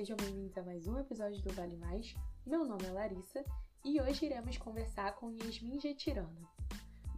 sejam 0.00 0.16
bem-vindos 0.16 0.56
a 0.56 0.62
mais 0.62 0.86
um 0.86 0.98
episódio 0.98 1.42
do 1.42 1.52
Vale 1.52 1.76
Mais. 1.76 2.16
Meu 2.46 2.64
nome 2.64 2.86
é 2.86 2.90
Larissa 2.90 3.44
e 3.84 4.00
hoje 4.00 4.24
iremos 4.24 4.56
conversar 4.56 5.14
com 5.16 5.30
Yasmin 5.30 5.78
Getirana, 5.78 6.48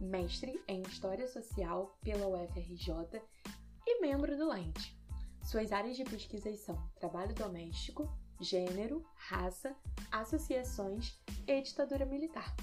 mestre 0.01 0.61
em 0.67 0.81
História 0.81 1.25
Social 1.29 1.97
pela 2.03 2.27
UFRJ 2.27 3.21
e 3.87 4.01
membro 4.01 4.35
do 4.35 4.49
LENT. 4.49 4.93
Suas 5.45 5.71
áreas 5.71 5.95
de 5.95 6.03
pesquisa 6.03 6.53
são 6.57 6.75
trabalho 6.99 7.33
doméstico, 7.33 8.05
gênero, 8.41 9.01
raça, 9.15 9.73
associações 10.11 11.17
e 11.47 11.61
ditadura 11.61 12.05
militar. 12.05 12.53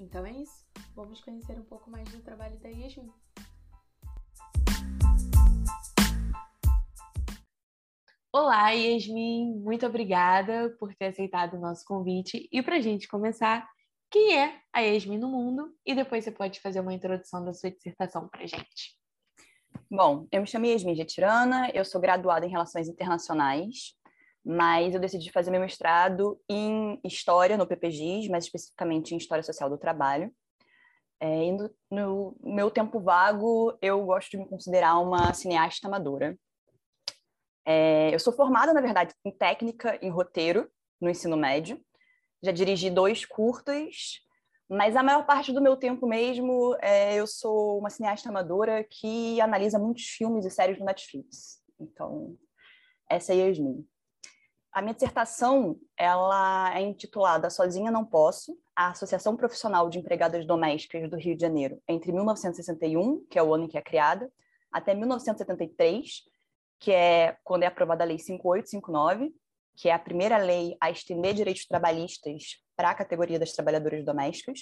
Então 0.00 0.26
é 0.26 0.32
isso, 0.32 0.66
vamos 0.96 1.20
conhecer 1.20 1.56
um 1.56 1.64
pouco 1.64 1.88
mais 1.88 2.10
do 2.10 2.20
trabalho 2.22 2.58
da 2.58 2.70
Yasmin. 2.70 3.12
Olá, 8.32 8.70
Yasmin, 8.70 9.58
muito 9.58 9.84
obrigada 9.84 10.70
por 10.78 10.94
ter 10.94 11.06
aceitado 11.06 11.54
o 11.54 11.60
nosso 11.60 11.84
convite. 11.84 12.48
E 12.52 12.62
para 12.62 12.76
a 12.76 12.80
gente 12.80 13.08
começar, 13.08 13.68
quem 14.08 14.38
é 14.38 14.60
a 14.72 14.78
Yasmin 14.82 15.18
no 15.18 15.26
mundo? 15.26 15.74
E 15.84 15.96
depois 15.96 16.22
você 16.22 16.30
pode 16.30 16.60
fazer 16.60 16.78
uma 16.78 16.94
introdução 16.94 17.44
da 17.44 17.52
sua 17.52 17.72
dissertação 17.72 18.28
para 18.28 18.44
a 18.44 18.46
gente. 18.46 18.96
Bom, 19.90 20.28
eu 20.30 20.42
me 20.42 20.46
chamo 20.46 20.66
Yasmin 20.66 20.94
Getirana, 20.94 21.72
eu 21.74 21.84
sou 21.84 22.00
graduada 22.00 22.46
em 22.46 22.50
Relações 22.50 22.86
Internacionais, 22.86 23.96
mas 24.44 24.94
eu 24.94 25.00
decidi 25.00 25.32
fazer 25.32 25.50
meu 25.50 25.60
mestrado 25.60 26.40
em 26.48 27.00
História 27.04 27.56
no 27.56 27.66
PPGIS, 27.66 28.28
mais 28.28 28.44
especificamente 28.44 29.12
em 29.12 29.18
História 29.18 29.42
Social 29.42 29.68
do 29.68 29.76
Trabalho. 29.76 30.32
É, 31.18 31.50
no, 31.50 31.68
no 31.90 32.36
meu 32.40 32.70
tempo 32.70 33.00
vago, 33.00 33.76
eu 33.82 34.06
gosto 34.06 34.30
de 34.30 34.38
me 34.38 34.48
considerar 34.48 35.00
uma 35.00 35.34
cineasta 35.34 35.88
amadora. 35.88 36.38
É, 37.72 38.12
eu 38.12 38.18
sou 38.18 38.32
formada, 38.32 38.74
na 38.74 38.80
verdade, 38.80 39.14
em 39.24 39.30
técnica 39.30 39.96
em 40.02 40.10
roteiro 40.10 40.68
no 41.00 41.08
ensino 41.08 41.36
médio. 41.36 41.80
Já 42.42 42.50
dirigi 42.50 42.90
dois 42.90 43.24
curtas, 43.24 44.18
mas 44.68 44.96
a 44.96 45.04
maior 45.04 45.24
parte 45.24 45.52
do 45.52 45.62
meu 45.62 45.76
tempo 45.76 46.04
mesmo 46.04 46.76
é, 46.80 47.14
eu 47.14 47.28
sou 47.28 47.78
uma 47.78 47.88
cineasta 47.88 48.28
amadora 48.28 48.82
que 48.82 49.40
analisa 49.40 49.78
muitos 49.78 50.02
filmes 50.02 50.44
e 50.44 50.50
séries 50.50 50.80
no 50.80 50.84
Netflix. 50.84 51.62
Então, 51.78 52.36
essa 53.08 53.32
é 53.32 53.36
Yasmin. 53.36 53.86
A 54.72 54.82
minha 54.82 54.94
dissertação 54.94 55.78
ela 55.96 56.76
é 56.76 56.80
intitulada 56.80 57.50
Sozinha 57.50 57.92
Não 57.92 58.04
Posso, 58.04 58.58
a 58.74 58.88
Associação 58.90 59.36
Profissional 59.36 59.88
de 59.88 60.00
Empregadas 60.00 60.44
Domésticas 60.44 61.08
do 61.08 61.16
Rio 61.16 61.36
de 61.36 61.42
Janeiro, 61.42 61.80
entre 61.86 62.10
1961, 62.10 63.24
que 63.30 63.38
é 63.38 63.42
o 63.44 63.54
ano 63.54 63.66
em 63.66 63.68
que 63.68 63.78
é 63.78 63.82
criada, 63.82 64.28
até 64.72 64.92
1973, 64.92 66.29
que 66.80 66.90
é 66.90 67.36
quando 67.44 67.62
é 67.62 67.66
aprovada 67.66 68.02
a 68.02 68.06
Lei 68.06 68.18
5859, 68.18 69.32
que 69.76 69.88
é 69.88 69.92
a 69.92 69.98
primeira 69.98 70.38
lei 70.38 70.76
a 70.80 70.90
estender 70.90 71.34
direitos 71.34 71.66
trabalhistas 71.66 72.62
para 72.76 72.90
a 72.90 72.94
categoria 72.94 73.38
das 73.38 73.52
trabalhadoras 73.52 74.04
domésticas. 74.04 74.60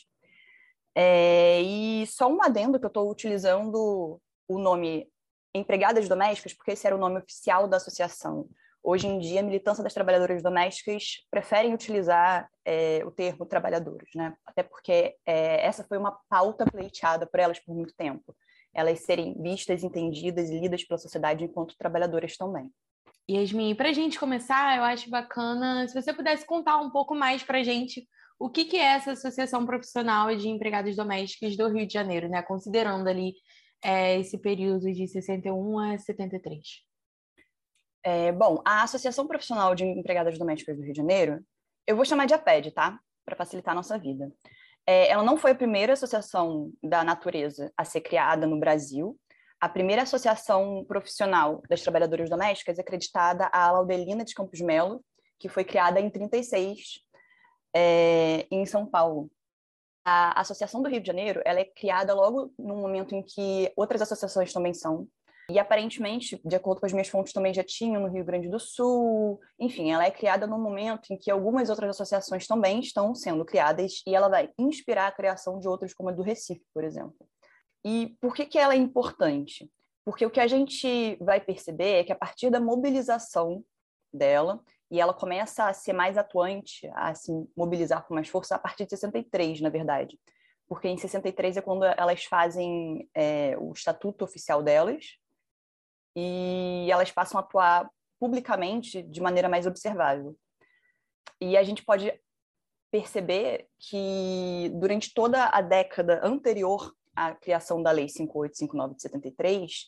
É, 0.94 1.60
e 1.62 2.06
só 2.06 2.28
um 2.28 2.42
adendo 2.42 2.78
que 2.78 2.84
eu 2.84 2.88
estou 2.88 3.10
utilizando 3.10 4.20
o 4.48 4.58
nome 4.58 5.08
empregadas 5.54 6.08
domésticas, 6.08 6.52
porque 6.54 6.72
esse 6.72 6.86
era 6.86 6.94
o 6.94 6.98
nome 6.98 7.18
oficial 7.18 7.66
da 7.68 7.78
associação. 7.78 8.48
Hoje 8.82 9.06
em 9.06 9.18
dia, 9.18 9.40
a 9.40 9.42
militância 9.42 9.82
das 9.82 9.94
trabalhadoras 9.94 10.42
domésticas 10.42 11.26
preferem 11.30 11.74
utilizar 11.74 12.48
é, 12.64 13.02
o 13.04 13.10
termo 13.10 13.44
trabalhadoras, 13.46 14.08
né? 14.14 14.36
Até 14.46 14.62
porque 14.62 15.16
é, 15.26 15.64
essa 15.64 15.84
foi 15.84 15.98
uma 15.98 16.18
pauta 16.28 16.64
pleiteada 16.64 17.26
por 17.26 17.40
elas 17.40 17.58
por 17.58 17.74
muito 17.74 17.94
tempo 17.94 18.34
elas 18.74 19.00
serem 19.00 19.34
vistas, 19.40 19.82
entendidas 19.82 20.50
e 20.50 20.58
lidas 20.58 20.84
pela 20.84 20.98
sociedade 20.98 21.44
enquanto 21.44 21.76
trabalhadoras 21.76 22.36
também. 22.36 22.70
Yasmin, 23.30 23.74
para 23.74 23.90
a 23.90 23.92
gente 23.92 24.18
começar, 24.18 24.76
eu 24.76 24.84
acho 24.84 25.10
bacana 25.10 25.86
se 25.86 25.94
você 25.94 26.12
pudesse 26.12 26.46
contar 26.46 26.78
um 26.78 26.90
pouco 26.90 27.14
mais 27.14 27.42
para 27.42 27.58
a 27.58 27.62
gente 27.62 28.08
o 28.38 28.48
que, 28.48 28.64
que 28.64 28.76
é 28.76 28.94
essa 28.94 29.12
Associação 29.12 29.66
Profissional 29.66 30.34
de 30.34 30.48
Empregadas 30.48 30.94
Domésticas 30.94 31.56
do 31.56 31.68
Rio 31.68 31.86
de 31.86 31.92
Janeiro, 31.92 32.28
né? 32.28 32.40
considerando 32.40 33.08
ali 33.08 33.34
é, 33.82 34.18
esse 34.20 34.38
período 34.38 34.92
de 34.92 35.08
61 35.08 35.78
a 35.78 35.98
73. 35.98 36.88
É, 38.04 38.32
bom, 38.32 38.62
a 38.64 38.84
Associação 38.84 39.26
Profissional 39.26 39.74
de 39.74 39.84
Empregadas 39.84 40.38
Domésticas 40.38 40.76
do 40.76 40.84
Rio 40.84 40.92
de 40.92 40.98
Janeiro, 40.98 41.44
eu 41.86 41.96
vou 41.96 42.04
chamar 42.04 42.26
de 42.26 42.34
APED, 42.34 42.70
tá? 42.70 42.98
Para 43.24 43.36
facilitar 43.36 43.72
a 43.72 43.74
nossa 43.74 43.98
vida. 43.98 44.32
É, 44.90 45.10
ela 45.10 45.22
não 45.22 45.36
foi 45.36 45.50
a 45.50 45.54
primeira 45.54 45.92
associação 45.92 46.72
da 46.82 47.04
natureza 47.04 47.70
a 47.76 47.84
ser 47.84 48.00
criada 48.00 48.46
no 48.46 48.58
Brasil. 48.58 49.20
A 49.60 49.68
primeira 49.68 50.00
associação 50.00 50.82
profissional 50.88 51.60
das 51.68 51.82
trabalhadoras 51.82 52.30
domésticas 52.30 52.78
é 52.78 52.80
acreditada 52.80 53.50
a 53.52 53.70
Laudelina 53.70 54.24
de 54.24 54.32
Campos 54.32 54.62
Melo, 54.62 55.04
que 55.38 55.46
foi 55.46 55.62
criada 55.62 56.00
em 56.00 56.08
36 56.08 57.02
é, 57.76 58.46
em 58.50 58.64
São 58.64 58.86
Paulo. 58.86 59.30
A 60.06 60.40
Associação 60.40 60.80
do 60.80 60.88
Rio 60.88 61.02
de 61.02 61.06
Janeiro 61.06 61.42
ela 61.44 61.60
é 61.60 61.66
criada 61.66 62.14
logo 62.14 62.50
no 62.58 62.74
momento 62.74 63.14
em 63.14 63.22
que 63.22 63.70
outras 63.76 64.00
associações 64.00 64.54
também 64.54 64.72
são, 64.72 65.06
e 65.50 65.58
aparentemente, 65.58 66.38
de 66.44 66.56
acordo 66.56 66.80
com 66.80 66.86
as 66.86 66.92
minhas 66.92 67.08
fontes, 67.08 67.32
também 67.32 67.54
já 67.54 67.64
tinha 67.64 67.98
no 67.98 68.08
Rio 68.08 68.24
Grande 68.24 68.50
do 68.50 68.60
Sul. 68.60 69.40
Enfim, 69.58 69.90
ela 69.90 70.04
é 70.04 70.10
criada 70.10 70.46
no 70.46 70.58
momento 70.58 71.10
em 71.10 71.16
que 71.16 71.30
algumas 71.30 71.70
outras 71.70 71.90
associações 71.90 72.46
também 72.46 72.80
estão 72.80 73.14
sendo 73.14 73.46
criadas 73.46 74.02
e 74.06 74.14
ela 74.14 74.28
vai 74.28 74.50
inspirar 74.58 75.06
a 75.06 75.12
criação 75.12 75.58
de 75.58 75.66
outras, 75.66 75.94
como 75.94 76.10
a 76.10 76.12
do 76.12 76.22
Recife, 76.22 76.66
por 76.74 76.84
exemplo. 76.84 77.26
E 77.82 78.14
por 78.20 78.34
que, 78.34 78.44
que 78.44 78.58
ela 78.58 78.74
é 78.74 78.76
importante? 78.76 79.70
Porque 80.04 80.26
o 80.26 80.30
que 80.30 80.40
a 80.40 80.46
gente 80.46 81.16
vai 81.20 81.40
perceber 81.40 82.00
é 82.00 82.04
que 82.04 82.12
a 82.12 82.16
partir 82.16 82.50
da 82.50 82.60
mobilização 82.60 83.64
dela, 84.12 84.60
e 84.90 85.00
ela 85.00 85.14
começa 85.14 85.66
a 85.66 85.72
ser 85.72 85.94
mais 85.94 86.18
atuante, 86.18 86.90
a 86.94 87.14
se 87.14 87.32
mobilizar 87.56 88.06
com 88.06 88.14
mais 88.14 88.28
força 88.28 88.54
a 88.54 88.58
partir 88.58 88.84
de 88.84 88.90
63, 88.90 89.62
na 89.62 89.70
verdade. 89.70 90.18
Porque 90.66 90.88
em 90.88 90.98
63 90.98 91.56
é 91.56 91.62
quando 91.62 91.84
elas 91.84 92.24
fazem 92.24 93.08
é, 93.14 93.56
o 93.58 93.72
estatuto 93.72 94.24
oficial 94.24 94.62
delas, 94.62 95.18
e 96.18 96.90
elas 96.90 97.12
passam 97.12 97.38
a 97.38 97.44
atuar 97.44 97.88
publicamente 98.18 99.02
de 99.02 99.20
maneira 99.20 99.48
mais 99.48 99.66
observável. 99.66 100.36
E 101.40 101.56
a 101.56 101.62
gente 101.62 101.84
pode 101.84 102.12
perceber 102.90 103.68
que 103.78 104.70
durante 104.74 105.14
toda 105.14 105.46
a 105.46 105.60
década 105.60 106.20
anterior 106.24 106.92
à 107.14 107.34
criação 107.34 107.82
da 107.82 107.92
Lei 107.92 108.08
5859 108.08 108.96
de 108.96 109.02
73, 109.02 109.86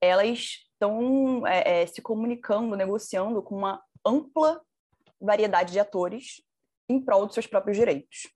elas 0.00 0.66
estão 0.72 1.46
é, 1.46 1.82
é, 1.82 1.86
se 1.86 2.00
comunicando, 2.00 2.76
negociando 2.76 3.42
com 3.42 3.56
uma 3.56 3.82
ampla 4.04 4.62
variedade 5.20 5.72
de 5.72 5.80
atores 5.80 6.42
em 6.88 7.00
prol 7.00 7.26
dos 7.26 7.34
seus 7.34 7.46
próprios 7.46 7.76
direitos. 7.76 8.32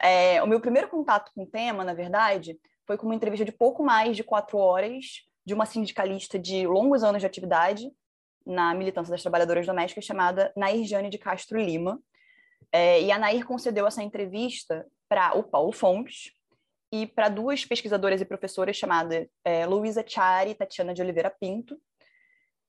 É, 0.00 0.40
o 0.42 0.46
meu 0.46 0.60
primeiro 0.60 0.88
contato 0.88 1.32
com 1.34 1.42
o 1.42 1.46
tema, 1.46 1.84
na 1.84 1.94
verdade, 1.94 2.60
foi 2.86 2.96
com 2.96 3.06
uma 3.06 3.14
entrevista 3.14 3.44
de 3.44 3.52
pouco 3.52 3.82
mais 3.82 4.16
de 4.16 4.22
quatro 4.22 4.58
horas 4.58 5.24
de 5.48 5.54
uma 5.54 5.64
sindicalista 5.64 6.38
de 6.38 6.66
longos 6.66 7.02
anos 7.02 7.22
de 7.22 7.26
atividade 7.26 7.90
na 8.44 8.74
militância 8.74 9.10
das 9.10 9.22
trabalhadoras 9.22 9.66
domésticas, 9.66 10.04
chamada 10.04 10.52
Nair 10.54 10.84
Jane 10.84 11.08
de 11.08 11.16
Castro 11.16 11.58
Lima. 11.58 11.98
É, 12.70 13.00
e 13.00 13.10
a 13.10 13.18
Nair 13.18 13.46
concedeu 13.46 13.86
essa 13.86 14.02
entrevista 14.02 14.86
para 15.08 15.34
o 15.38 15.42
Paulo 15.42 15.72
Fontes 15.72 16.34
e 16.92 17.06
para 17.06 17.30
duas 17.30 17.64
pesquisadoras 17.64 18.20
e 18.20 18.26
professoras 18.26 18.76
chamadas 18.76 19.26
é, 19.42 19.64
Luísa 19.64 20.04
Chari 20.06 20.50
e 20.50 20.54
Tatiana 20.54 20.92
de 20.92 21.00
Oliveira 21.00 21.30
Pinto. 21.30 21.80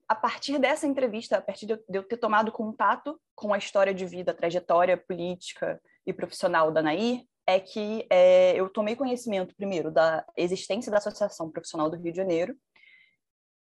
A 0.08 0.16
partir 0.16 0.58
dessa 0.58 0.88
entrevista, 0.88 1.36
a 1.36 1.42
partir 1.42 1.66
de 1.66 1.78
eu 1.90 2.04
ter 2.04 2.16
tomado 2.16 2.50
contato 2.50 3.20
com 3.36 3.54
a 3.54 3.58
história 3.58 3.94
de 3.94 4.06
vida, 4.06 4.32
a 4.32 4.34
trajetória 4.34 4.96
política 4.96 5.82
e 6.08 6.14
profissional 6.14 6.72
da 6.72 6.82
Nair, 6.82 7.26
é 7.46 7.60
que 7.60 8.08
é, 8.10 8.54
eu 8.56 8.70
tomei 8.70 8.96
conhecimento, 8.96 9.54
primeiro, 9.54 9.92
da 9.92 10.26
existência 10.38 10.90
da 10.90 11.00
Associação 11.00 11.52
Profissional 11.52 11.90
do 11.90 11.98
Rio 11.98 12.14
de 12.14 12.18
Janeiro 12.18 12.56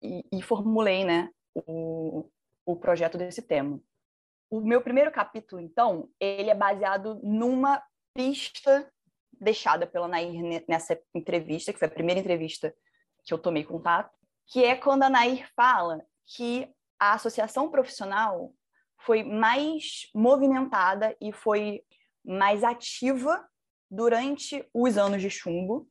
e, 0.01 0.25
e 0.31 0.41
formulei 0.41 1.03
né, 1.03 1.29
o, 1.53 2.29
o 2.65 2.75
projeto 2.75 3.17
desse 3.17 3.41
tema. 3.41 3.79
O 4.49 4.61
meu 4.61 4.81
primeiro 4.81 5.11
capítulo, 5.11 5.61
então, 5.61 6.09
ele 6.19 6.49
é 6.49 6.55
baseado 6.55 7.19
numa 7.23 7.81
pista 8.13 8.91
deixada 9.39 9.87
pela 9.87 10.07
Nair 10.07 10.65
nessa 10.67 10.99
entrevista, 11.13 11.71
que 11.71 11.79
foi 11.79 11.87
a 11.87 11.91
primeira 11.91 12.19
entrevista 12.19 12.73
que 13.23 13.33
eu 13.33 13.37
tomei 13.37 13.63
contato, 13.63 14.15
que 14.47 14.63
é 14.63 14.75
quando 14.75 15.03
a 15.03 15.09
Nair 15.09 15.47
fala 15.55 16.03
que 16.25 16.67
a 16.99 17.13
associação 17.13 17.69
profissional 17.69 18.51
foi 18.97 19.23
mais 19.23 20.09
movimentada 20.13 21.15
e 21.21 21.31
foi 21.31 21.81
mais 22.25 22.63
ativa 22.63 23.47
durante 23.89 24.67
os 24.73 24.97
anos 24.97 25.21
de 25.21 25.29
chumbo, 25.29 25.87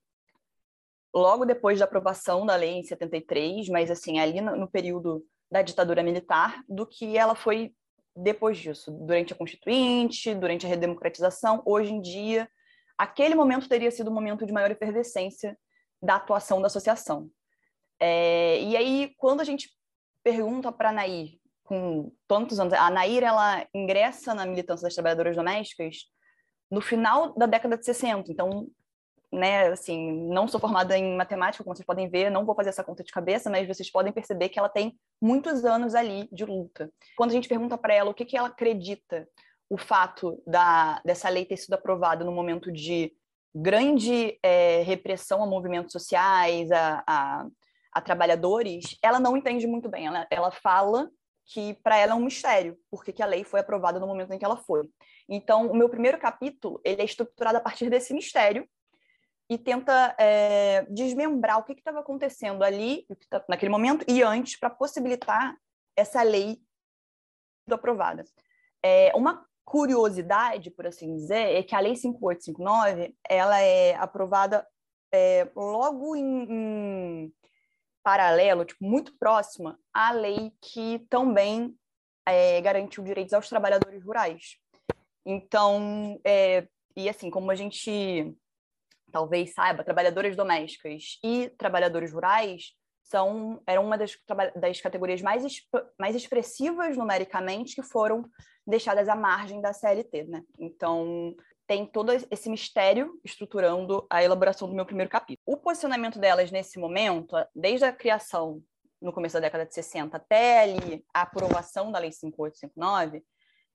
logo 1.15 1.45
depois 1.45 1.79
da 1.79 1.85
aprovação 1.85 2.45
da 2.45 2.57
lei 2.57 2.71
em 2.71 2.83
73, 2.83 3.69
mas 3.69 3.91
assim, 3.91 4.19
ali 4.19 4.41
no, 4.41 4.57
no 4.57 4.71
período 4.71 5.25
da 5.51 5.63
ditadura 5.63 6.03
militar, 6.03 6.63
do 6.69 6.87
que 6.87 7.17
ela 7.17 7.35
foi 7.35 7.73
depois 8.15 8.59
disso, 8.59 8.91
durante 8.91 9.33
a 9.33 9.37
Constituinte, 9.37 10.35
durante 10.35 10.67
a 10.67 10.69
redemocratização, 10.69 11.63
hoje 11.65 11.93
em 11.93 12.01
dia, 12.01 12.49
aquele 12.97 13.35
momento 13.35 13.69
teria 13.69 13.91
sido 13.91 14.11
um 14.11 14.15
momento 14.15 14.45
de 14.45 14.53
maior 14.53 14.71
efervescência 14.71 15.57
da 16.03 16.17
atuação 16.17 16.61
da 16.61 16.67
associação. 16.67 17.31
É, 18.01 18.61
e 18.61 18.77
aí, 18.77 19.15
quando 19.17 19.41
a 19.41 19.45
gente 19.45 19.71
pergunta 20.23 20.71
para 20.71 20.91
a 20.91 20.93
Nair 20.93 21.39
com 21.69 22.11
tantos 22.27 22.59
anos. 22.59 22.73
A 22.73 22.91
Nair, 22.91 23.23
ela 23.23 23.67
ingressa 23.75 24.35
na 24.35 24.47
militância 24.47 24.85
das 24.85 24.95
trabalhadoras 24.95 25.37
domésticas 25.37 26.07
no 26.71 26.81
final 26.81 27.35
da 27.35 27.45
década 27.45 27.77
de 27.77 27.85
60. 27.85 28.33
Então, 28.33 28.67
né, 29.33 29.69
assim, 29.69 30.29
não 30.29 30.49
sou 30.49 30.59
formada 30.59 30.97
em 30.97 31.17
matemática, 31.17 31.63
como 31.63 31.77
vocês 31.77 31.87
podem 31.87 32.09
ver, 32.09 32.31
não 32.31 32.47
vou 32.47 32.55
fazer 32.55 32.71
essa 32.71 32.85
conta 32.85 33.05
de 33.05 33.13
cabeça, 33.13 33.51
mas 33.51 33.69
vocês 33.69 33.91
podem 33.91 34.13
perceber 34.13 34.49
que 34.49 34.59
ela 34.59 34.69
tem 34.69 34.99
muitos 35.21 35.65
anos 35.65 35.95
ali 35.95 36.29
de 36.33 36.45
luta. 36.45 36.91
Quando 37.17 37.31
a 37.31 37.35
gente 37.35 37.49
pergunta 37.49 37.77
para 37.77 37.95
ela 37.95 38.11
o 38.11 38.15
que, 38.15 38.25
que 38.25 38.37
ela 38.37 38.49
acredita, 38.49 39.29
o 39.69 39.77
fato 39.77 40.43
da, 40.47 41.01
dessa 41.05 41.29
lei 41.29 41.45
ter 41.45 41.59
sido 41.59 41.75
aprovada 41.75 42.25
no 42.25 42.33
momento 42.33 42.73
de 42.73 43.13
grande 43.55 44.39
é, 44.43 44.83
repressão 44.83 45.43
a 45.43 45.47
movimentos 45.47 45.93
sociais, 45.93 46.71
a, 46.71 47.03
a, 47.07 47.47
a, 47.93 48.01
trabalhadores, 48.01 48.97
ela 49.03 49.21
não 49.21 49.37
entende 49.37 49.67
muito 49.67 49.89
bem. 49.89 50.07
Ela, 50.07 50.27
ela 50.31 50.51
fala 50.51 51.11
que 51.45 51.75
para 51.83 51.97
ela 51.99 52.13
é 52.13 52.15
um 52.15 52.25
mistério, 52.25 52.79
porque 52.91 53.13
que 53.13 53.23
a 53.23 53.27
lei 53.27 53.45
foi 53.45 53.61
aprovada 53.61 53.99
no 53.99 54.07
momento 54.07 54.33
em 54.33 54.39
que 54.39 54.45
ela 54.45 54.57
foi. 54.57 54.89
Então, 55.29 55.71
o 55.71 55.77
meu 55.77 55.89
primeiro 55.89 56.19
capítulo 56.19 56.81
ele 56.85 57.03
é 57.03 57.05
estruturado 57.05 57.59
a 57.59 57.61
partir 57.61 57.91
desse 57.91 58.15
mistério 58.15 58.67
e 59.51 59.57
tenta 59.57 60.15
é, 60.19 60.83
desmembrar 60.91 61.59
o 61.59 61.65
que 61.65 61.73
estava 61.73 62.01
acontecendo 62.01 62.63
ali, 62.63 63.07
tá, 63.31 63.43
naquele 63.49 63.71
momento 63.71 64.05
e 64.07 64.23
antes, 64.23 64.59
para 64.59 64.69
possibilitar 64.69 65.57
essa 65.97 66.23
lei 66.23 66.61
aprovada. 67.71 68.25
É, 68.83 69.13
uma 69.15 69.47
curiosidade, 69.65 70.71
por 70.71 70.87
assim 70.87 71.15
dizer, 71.15 71.57
é 71.57 71.63
que 71.63 71.75
a 71.75 71.81
Lei 71.81 71.95
5859 71.95 73.15
ela 73.29 73.61
é 73.61 73.95
aprovada 73.97 74.67
é, 75.13 75.47
logo 75.55 76.17
em, 76.17 76.47
em, 76.51 77.35
paralelo, 78.03 78.65
tipo, 78.65 78.83
muito 78.85 79.15
próxima 79.19 79.79
à 79.93 80.13
lei 80.13 80.53
que 80.63 81.01
também 81.11 81.77
é, 82.27 82.61
garantiu 82.63 83.05
direitos 83.05 83.35
aos 83.35 83.49
trabalhadores 83.49 84.03
rurais. 84.03 84.57
Então, 85.27 86.19
é, 86.25 86.67
e 86.97 87.09
assim, 87.09 87.29
como 87.29 87.51
a 87.51 87.55
gente 87.55 88.35
talvez 89.13 89.53
saiba, 89.55 89.85
trabalhadoras 89.85 90.37
domésticas 90.37 91.19
e 91.25 91.51
trabalhadores 91.59 92.13
rurais 92.13 92.73
são 93.03 93.63
eram 93.67 93.87
uma 93.87 93.97
das, 93.97 94.17
das 94.55 94.81
categorias 94.81 95.23
mais, 95.23 95.45
mais 95.99 96.15
expressivas 96.15 96.97
numericamente 96.97 97.75
que 97.75 97.83
foram 97.83 98.29
deixadas 98.67 99.09
à 99.09 99.17
margem 99.17 99.61
da 99.63 99.73
CLT, 99.73 100.25
né? 100.25 100.43
Então, 100.59 101.35
tem 101.67 101.87
todo 101.87 102.13
esse 102.31 102.51
mistério 102.51 103.19
estruturando 103.25 104.07
a 104.11 104.23
elaboração 104.23 104.69
do 104.69 104.75
meu 104.75 104.85
primeiro 104.85 105.11
capítulo. 105.11 105.43
O 105.47 105.57
posicionamento 105.57 106.19
delas 106.19 106.51
nesse 106.51 106.79
momento, 106.79 107.35
desde 107.55 107.85
a 107.85 107.93
criação 107.93 108.63
no 109.01 109.13
começo 109.13 109.35
da 109.35 109.41
década 109.41 109.65
de 109.65 109.75
60 109.75 110.17
até 110.17 110.63
ali 110.63 111.05
a 111.15 111.23
aprovação 111.23 111.93
da 111.93 111.99
Lei 111.99 112.13
5859, 112.13 113.25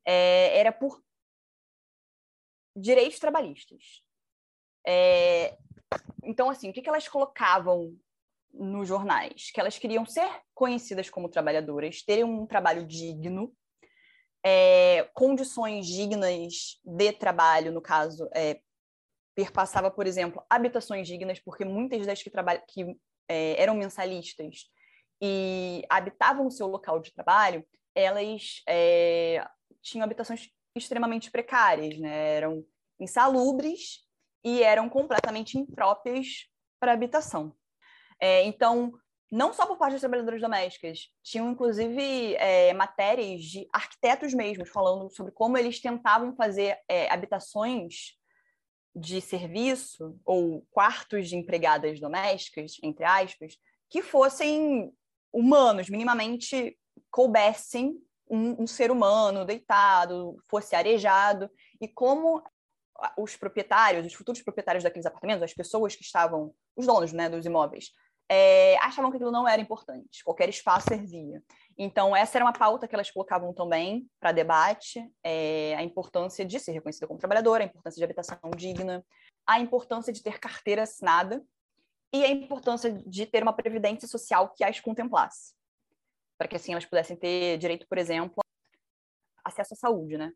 é, 0.06 0.60
era 0.60 0.72
por 0.72 1.02
direitos 2.76 3.20
trabalhistas. 3.20 4.04
É, 4.86 5.58
então, 6.24 6.50
assim, 6.50 6.70
o 6.70 6.74
que, 6.74 6.82
que 6.82 6.90
elas 6.90 7.08
colocavam 7.08 7.96
nos 8.54 8.88
jornais? 8.88 9.52
Que 9.52 9.60
elas 9.60 9.78
queriam 9.78 10.06
ser 10.06 10.30
conhecidas 10.54 11.10
como 11.10 11.30
trabalhadoras, 11.30 12.04
terem 12.04 12.24
um 12.24 12.46
trabalho 12.46 12.86
digno, 12.86 13.54
é, 14.46 15.10
condições 15.14 15.88
dignas 15.88 16.80
de 16.84 17.12
trabalho, 17.14 17.72
no 17.72 17.82
caso, 17.82 18.30
é, 18.36 18.60
perpassava, 19.36 19.90
por 19.90 20.06
exemplo, 20.06 20.44
habitações 20.50 21.08
dignas, 21.08 21.40
porque 21.40 21.66
muitas 21.66 22.06
das 22.06 22.22
que, 22.22 22.30
que 22.68 22.98
é, 23.28 23.62
eram 23.62 23.76
mensalistas 23.76 24.70
e 25.22 25.84
habitavam 25.90 26.46
o 26.46 26.52
seu 26.52 26.68
local 26.68 27.00
de 27.00 27.14
trabalho, 27.14 27.66
elas 27.96 28.62
é, 28.68 29.46
tinham 29.82 30.04
habitações 30.04 30.50
extremamente 30.76 31.32
precárias, 31.32 31.98
né? 31.98 32.36
eram 32.36 32.66
insalubres 33.00 34.04
e 34.44 34.62
eram 34.62 34.90
completamente 34.90 35.58
impróprias 35.58 36.48
para 36.80 36.94
habitação. 36.94 37.56
É, 38.20 38.44
então, 38.44 38.94
não 39.32 39.54
só 39.54 39.66
por 39.66 39.78
parte 39.78 39.94
das 39.94 40.02
trabalhadoras 40.02 40.42
domésticas, 40.42 41.10
tinham 41.24 41.52
inclusive 41.52 42.36
é, 42.36 42.74
matérias 42.74 43.42
de 43.44 43.68
arquitetos 43.72 44.34
mesmos 44.34 44.70
falando 44.70 45.10
sobre 45.10 45.32
como 45.32 45.58
eles 45.58 45.80
tentavam 45.80 46.36
fazer 46.36 46.78
é, 46.88 47.12
habitações 47.12 48.18
de 48.96 49.20
serviço 49.22 50.20
ou 50.24 50.62
quartos 50.72 51.30
de 51.30 51.36
empregadas 51.36 52.00
domésticas, 52.00 52.78
entre 52.84 53.04
aspas, 53.06 53.58
que 53.90 54.02
fossem 54.02 54.94
humanos, 55.32 55.90
minimamente 55.90 56.78
coubessem 57.10 57.98
um, 58.30 58.64
um 58.64 58.68
ser 58.68 58.92
humano 58.92 59.46
deitado, 59.46 60.38
fosse 60.48 60.76
arejado, 60.76 61.50
e 61.82 61.88
como 61.88 62.44
os 63.18 63.36
proprietários, 63.36 64.06
os 64.06 64.14
futuros 64.14 64.42
proprietários 64.42 64.84
daqueles 64.84 65.06
apartamentos, 65.06 65.44
as 65.44 65.54
pessoas 65.54 65.96
que 65.96 66.04
estavam, 66.04 66.54
os 66.76 66.86
donos 66.86 67.12
né, 67.12 67.30
dos 67.30 67.46
imóveis, 67.46 67.92
é, 68.30 68.78
achavam 68.78 69.12
que 69.12 69.18
aquilo 69.18 69.32
não 69.32 69.48
era 69.48 69.62
importante, 69.62 70.24
qualquer 70.24 70.50
espaço 70.50 70.88
servia. 70.88 71.44
Então, 71.78 72.16
essa 72.16 72.38
era 72.38 72.46
uma 72.46 72.54
pauta 72.54 72.88
que 72.88 72.96
elas 72.96 73.12
colocavam 73.12 73.54
também 73.54 74.10
para 74.20 74.32
debate, 74.32 75.04
é, 75.24 75.76
a 75.76 75.84
importância 75.84 76.46
de 76.46 76.60
ser 76.60 76.72
reconhecida 76.72 77.08
como 77.08 77.20
trabalhadora, 77.20 77.64
a 77.64 77.68
importância 77.68 78.00
de 78.00 78.04
habitação 78.04 78.38
digna, 78.56 79.06
a 79.46 79.60
importância 79.60 80.14
de 80.14 80.24
ter 80.24 80.40
carteira 80.40 80.84
assinada 80.84 81.44
e 82.14 82.24
a 82.24 82.30
importância 82.30 82.92
de 82.92 83.26
ter 83.26 83.44
uma 83.44 83.54
previdência 83.54 84.08
social 84.08 84.54
que 84.56 84.64
as 84.64 84.80
contemplasse, 84.80 85.54
para 86.38 86.48
que 86.48 86.56
assim 86.56 86.72
elas 86.72 86.86
pudessem 86.86 87.18
ter 87.18 87.58
direito, 87.58 87.88
por 87.88 87.98
exemplo, 87.98 88.44
acesso 89.44 89.74
à 89.74 89.78
saúde, 89.78 90.18
né? 90.18 90.32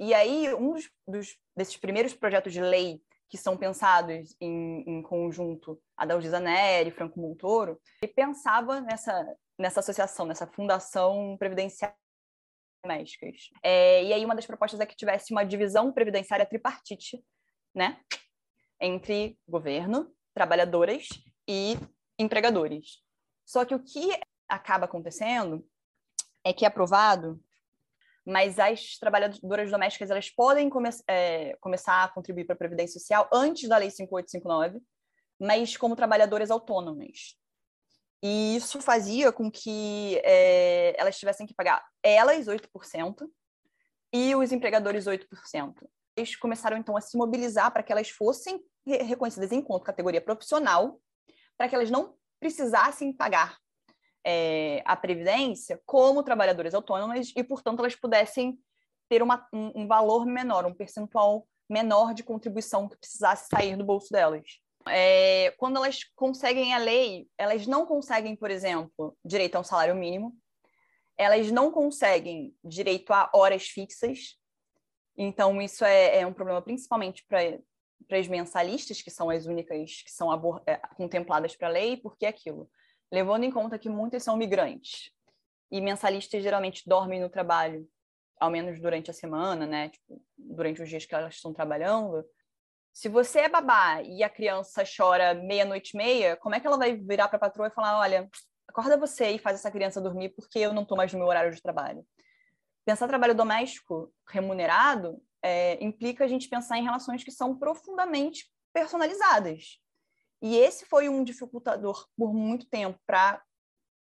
E 0.00 0.14
aí, 0.14 0.52
um 0.54 0.72
dos, 0.72 0.90
dos, 1.06 1.38
desses 1.54 1.76
primeiros 1.76 2.14
projetos 2.14 2.54
de 2.54 2.60
lei 2.62 3.02
que 3.28 3.36
são 3.36 3.54
pensados 3.54 4.34
em, 4.40 4.82
em 4.86 5.02
conjunto, 5.02 5.80
a 5.94 6.06
Dalgisa 6.06 6.40
Neri, 6.40 6.90
Franco 6.90 7.20
Montoro, 7.20 7.78
ele 8.02 8.10
pensava 8.12 8.80
nessa, 8.80 9.36
nessa 9.58 9.80
associação, 9.80 10.24
nessa 10.24 10.46
fundação 10.46 11.36
previdenciária 11.38 11.94
domésticas. 12.82 13.50
É, 13.62 14.02
e 14.02 14.12
aí 14.14 14.24
uma 14.24 14.34
das 14.34 14.46
propostas 14.46 14.80
é 14.80 14.86
que 14.86 14.96
tivesse 14.96 15.32
uma 15.32 15.44
divisão 15.44 15.92
previdenciária 15.92 16.46
tripartite, 16.46 17.22
né, 17.74 18.00
entre 18.80 19.38
governo, 19.46 20.10
trabalhadoras 20.34 21.08
e 21.46 21.76
empregadores. 22.18 23.02
Só 23.44 23.66
que 23.66 23.74
o 23.74 23.84
que 23.84 24.18
acaba 24.48 24.86
acontecendo 24.86 25.62
é 26.42 26.54
que 26.54 26.64
é 26.64 26.68
aprovado 26.68 27.38
mas 28.26 28.58
as 28.58 28.98
trabalhadoras 28.98 29.70
domésticas 29.70 30.10
elas 30.10 30.30
podem 30.30 30.68
come 30.68 30.88
é, 31.08 31.56
começar 31.60 32.04
a 32.04 32.08
contribuir 32.08 32.44
para 32.44 32.54
a 32.54 32.58
Previdência 32.58 32.98
Social 32.98 33.28
antes 33.32 33.68
da 33.68 33.76
Lei 33.76 33.90
5859, 33.90 34.80
mas 35.38 35.76
como 35.76 35.96
trabalhadoras 35.96 36.50
autônomas. 36.50 37.36
E 38.22 38.56
isso 38.56 38.82
fazia 38.82 39.32
com 39.32 39.50
que 39.50 40.20
é, 40.22 40.94
elas 41.00 41.18
tivessem 41.18 41.46
que 41.46 41.54
pagar 41.54 41.82
elas 42.02 42.46
8% 42.46 43.28
e 44.12 44.34
os 44.34 44.52
empregadores 44.52 45.06
8%. 45.06 45.26
Eles 46.16 46.36
começaram 46.36 46.76
então 46.76 46.96
a 46.96 47.00
se 47.00 47.16
mobilizar 47.16 47.72
para 47.72 47.82
que 47.82 47.90
elas 47.90 48.10
fossem 48.10 48.62
reconhecidas 48.86 49.52
enquanto 49.52 49.84
categoria 49.84 50.20
profissional, 50.20 51.00
para 51.56 51.68
que 51.68 51.74
elas 51.74 51.90
não 51.90 52.14
precisassem 52.38 53.12
pagar 53.12 53.58
é, 54.24 54.82
a 54.84 54.96
Previdência 54.96 55.80
como 55.86 56.22
trabalhadoras 56.22 56.74
autônomas 56.74 57.32
e, 57.36 57.42
portanto, 57.42 57.80
elas 57.80 57.94
pudessem 57.94 58.58
ter 59.08 59.22
uma, 59.22 59.46
um, 59.52 59.82
um, 59.82 59.86
valor 59.86 60.26
menor, 60.26 60.66
um 60.66 60.74
percentual 60.74 61.46
menor 61.68 62.14
de 62.14 62.22
contribuição 62.22 62.88
que 62.88 62.96
precisasse 62.96 63.48
sair 63.48 63.76
do 63.76 63.84
bolso 63.84 64.10
delas. 64.10 64.60
É, 64.88 65.52
quando 65.58 65.76
elas 65.76 66.04
conseguem 66.16 66.74
a 66.74 66.78
lei, 66.78 67.28
elas 67.36 67.66
não 67.66 67.86
conseguem, 67.86 68.34
por 68.34 68.50
exemplo, 68.50 69.16
direito 69.24 69.56
a 69.56 69.60
um 69.60 69.64
salário 69.64 69.94
mínimo, 69.94 70.36
elas 71.18 71.50
não 71.50 71.70
conseguem 71.70 72.54
direito 72.64 73.12
a 73.12 73.30
horas 73.34 73.68
fixas, 73.68 74.36
então 75.16 75.60
isso 75.60 75.84
é, 75.84 76.20
é 76.20 76.26
um 76.26 76.32
problema 76.32 76.62
principalmente 76.62 77.24
para 77.28 77.58
para 78.08 78.18
as 78.18 78.26
mensalistas, 78.26 79.00
que 79.00 79.10
são 79.10 79.30
as 79.30 79.46
únicas 79.46 80.02
que 80.02 80.10
são 80.10 80.32
é, 80.66 80.76
contempladas 80.96 81.54
para 81.54 81.68
a 81.68 81.70
lei, 81.70 81.96
porque 81.96 82.26
é 82.26 82.28
aquilo 82.28 82.68
levando 83.10 83.44
em 83.44 83.50
conta 83.50 83.78
que 83.78 83.88
muitas 83.88 84.22
são 84.22 84.36
migrantes 84.36 85.10
e 85.70 85.80
mensalistas 85.80 86.42
geralmente 86.42 86.82
dormem 86.86 87.20
no 87.20 87.28
trabalho, 87.28 87.88
ao 88.38 88.50
menos 88.50 88.80
durante 88.80 89.10
a 89.10 89.14
semana, 89.14 89.66
né? 89.66 89.90
Tipo, 89.90 90.22
durante 90.36 90.82
os 90.82 90.88
dias 90.88 91.04
que 91.04 91.14
elas 91.14 91.34
estão 91.34 91.52
trabalhando. 91.52 92.24
Se 92.92 93.08
você 93.08 93.40
é 93.40 93.48
babá 93.48 94.02
e 94.02 94.22
a 94.22 94.28
criança 94.28 94.82
chora 94.84 95.34
meia-noite 95.34 95.94
e 95.94 95.96
meia, 95.96 96.36
como 96.36 96.54
é 96.54 96.60
que 96.60 96.66
ela 96.66 96.78
vai 96.78 96.96
virar 96.96 97.28
para 97.28 97.36
a 97.36 97.40
patroa 97.40 97.68
e 97.68 97.70
falar: 97.70 97.98
olha, 97.98 98.28
acorda 98.66 98.96
você 98.96 99.30
e 99.30 99.38
faz 99.38 99.58
essa 99.58 99.70
criança 99.70 100.00
dormir 100.00 100.30
porque 100.30 100.58
eu 100.58 100.72
não 100.72 100.82
estou 100.82 100.96
mais 100.96 101.12
no 101.12 101.18
meu 101.18 101.28
horário 101.28 101.54
de 101.54 101.62
trabalho? 101.62 102.04
Pensar 102.84 103.06
trabalho 103.06 103.34
doméstico 103.34 104.12
remunerado 104.28 105.22
é, 105.42 105.82
implica 105.84 106.24
a 106.24 106.28
gente 106.28 106.48
pensar 106.48 106.78
em 106.78 106.84
relações 106.84 107.22
que 107.22 107.30
são 107.30 107.56
profundamente 107.56 108.50
personalizadas. 108.72 109.78
E 110.42 110.56
esse 110.56 110.86
foi 110.86 111.08
um 111.08 111.22
dificultador 111.22 112.06
por 112.16 112.32
muito 112.32 112.66
tempo 112.66 112.98
para 113.06 113.42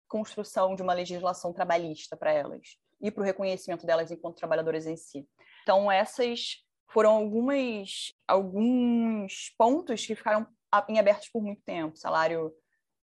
construção 0.07 0.75
de 0.75 0.81
uma 0.81 0.93
legislação 0.93 1.53
trabalhista 1.53 2.15
para 2.15 2.31
elas 2.31 2.77
e 3.01 3.11
para 3.11 3.21
o 3.21 3.25
reconhecimento 3.25 3.85
delas 3.85 4.11
enquanto 4.11 4.37
trabalhadoras 4.37 4.85
em 4.85 4.95
si. 4.95 5.27
Então, 5.63 5.91
essas 5.91 6.63
foram 6.87 7.11
algumas, 7.11 8.13
alguns 8.27 9.53
pontos 9.57 10.05
que 10.05 10.15
ficaram 10.15 10.47
em 10.87 10.99
abertos 10.99 11.29
por 11.29 11.41
muito 11.41 11.61
tempo. 11.63 11.97
Salário 11.97 12.53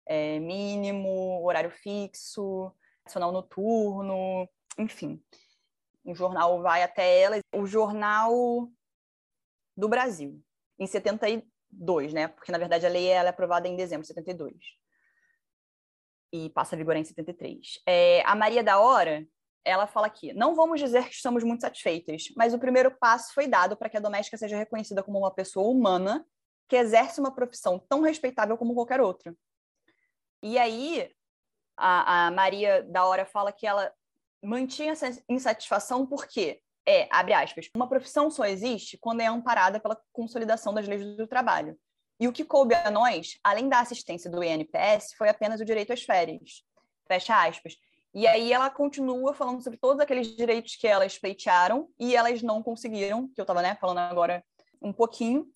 é, 0.07 0.39
mínimo, 0.39 1.45
horário 1.45 1.71
fixo, 1.71 2.73
adicional 3.05 3.33
noturno, 3.33 4.49
enfim. 4.79 5.23
O 6.05 6.15
jornal 6.15 6.63
vai 6.63 6.83
até 6.83 7.21
elas. 7.21 7.41
O 7.55 7.67
jornal 7.67 8.33
do 9.77 9.89
Brasil, 9.89 10.41
em 10.79 10.87
72, 11.73 12.13
né? 12.13 12.29
Porque, 12.29 12.53
na 12.53 12.59
verdade, 12.59 12.87
a 12.87 12.89
lei 12.89 13.07
ela 13.07 13.29
é 13.29 13.31
aprovada 13.31 13.69
em 13.69 13.77
dezembro 13.77 14.03
de 14.03 14.09
72. 14.09 14.55
E 16.33 16.51
passa 16.51 16.75
a 16.75 16.79
vigorar 16.79 17.01
em 17.01 17.05
73. 17.05 17.81
É, 17.87 18.23
a 18.25 18.35
Maria 18.35 18.63
da 18.63 18.79
Hora, 18.79 19.27
ela 19.65 19.87
fala 19.87 20.07
aqui: 20.07 20.33
não 20.33 20.55
vamos 20.55 20.81
dizer 20.81 21.09
que 21.09 21.15
estamos 21.15 21.43
muito 21.43 21.63
satisfeitas, 21.63 22.25
mas 22.37 22.55
o 22.55 22.59
primeiro 22.59 22.91
passo 22.91 23.33
foi 23.35 23.47
dado 23.47 23.77
para 23.77 23.89
que 23.89 23.97
a 23.97 24.01
doméstica 24.01 24.37
seja 24.37 24.57
reconhecida 24.57 25.03
como 25.03 25.19
uma 25.19 25.33
pessoa 25.33 25.69
humana 25.69 26.25
que 26.69 26.77
exerce 26.77 27.19
uma 27.19 27.35
profissão 27.35 27.79
tão 27.79 28.01
respeitável 28.01 28.57
como 28.57 28.75
qualquer 28.75 29.01
outra. 29.01 29.35
E 30.43 30.57
aí, 30.57 31.11
a, 31.77 32.27
a 32.27 32.31
Maria 32.31 32.83
da 32.85 33.05
Hora 33.05 33.27
fala 33.27 33.53
que 33.53 33.67
ela 33.67 33.93
mantinha 34.43 34.93
essa 34.93 35.11
insatisfação 35.29 36.07
porque 36.07 36.63
é, 36.91 37.09
abre 37.09 37.33
aspas, 37.33 37.71
uma 37.77 37.89
profissão 37.89 38.29
só 38.31 38.45
existe 38.45 38.99
quando 38.99 39.21
é 39.21 39.27
amparada 39.27 39.79
pela 39.79 39.97
consolidação 40.13 40.75
das 40.75 40.89
leis 40.89 41.17
do 41.17 41.27
trabalho. 41.27 41.79
E 42.19 42.27
o 42.27 42.33
que 42.33 42.45
coube 42.45 42.75
a 42.75 42.91
nós, 42.91 43.39
além 43.45 43.69
da 43.69 43.79
assistência 43.79 44.29
do 44.29 44.43
INPS, 44.43 45.15
foi 45.17 45.29
apenas 45.29 45.61
o 45.61 45.65
direito 45.65 45.93
às 45.93 46.03
férias. 46.03 46.65
Fecha 47.07 47.47
aspas. 47.47 47.77
E 48.13 48.27
aí 48.27 48.53
ela 48.53 48.69
continua 48.69 49.33
falando 49.33 49.63
sobre 49.63 49.79
todos 49.79 50.01
aqueles 50.01 50.37
direitos 50.37 50.75
que 50.75 50.87
elas 50.87 51.17
pleitearam 51.17 51.89
e 51.99 52.17
elas 52.17 52.43
não 52.43 52.61
conseguiram, 52.61 53.29
que 53.29 53.41
eu 53.41 53.45
estava 53.45 53.63
né, 53.63 53.77
falando 53.81 53.99
agora 53.99 54.45
um 54.83 54.93
pouquinho. 54.93 55.47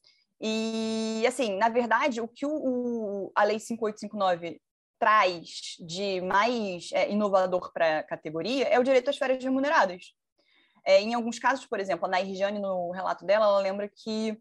E, 0.40 1.24
assim, 1.26 1.56
na 1.56 1.68
verdade, 1.68 2.20
o 2.20 2.28
que 2.28 2.46
o, 2.46 2.52
o 2.52 3.32
a 3.34 3.42
Lei 3.42 3.58
5859 3.58 4.60
traz 5.00 5.76
de 5.80 6.20
mais 6.20 6.90
é, 6.92 7.10
inovador 7.10 7.72
para 7.72 7.98
a 7.98 8.02
categoria 8.04 8.68
é 8.68 8.78
o 8.78 8.84
direito 8.84 9.10
às 9.10 9.18
férias 9.18 9.42
remuneradas. 9.42 10.14
É, 10.86 11.00
em 11.00 11.14
alguns 11.14 11.38
casos, 11.38 11.66
por 11.66 11.80
exemplo, 11.80 12.06
a 12.06 12.08
Nair 12.08 12.34
Jane, 12.34 12.58
no 12.58 12.90
relato 12.90 13.24
dela, 13.24 13.46
ela 13.46 13.58
lembra 13.58 13.88
que 13.88 14.38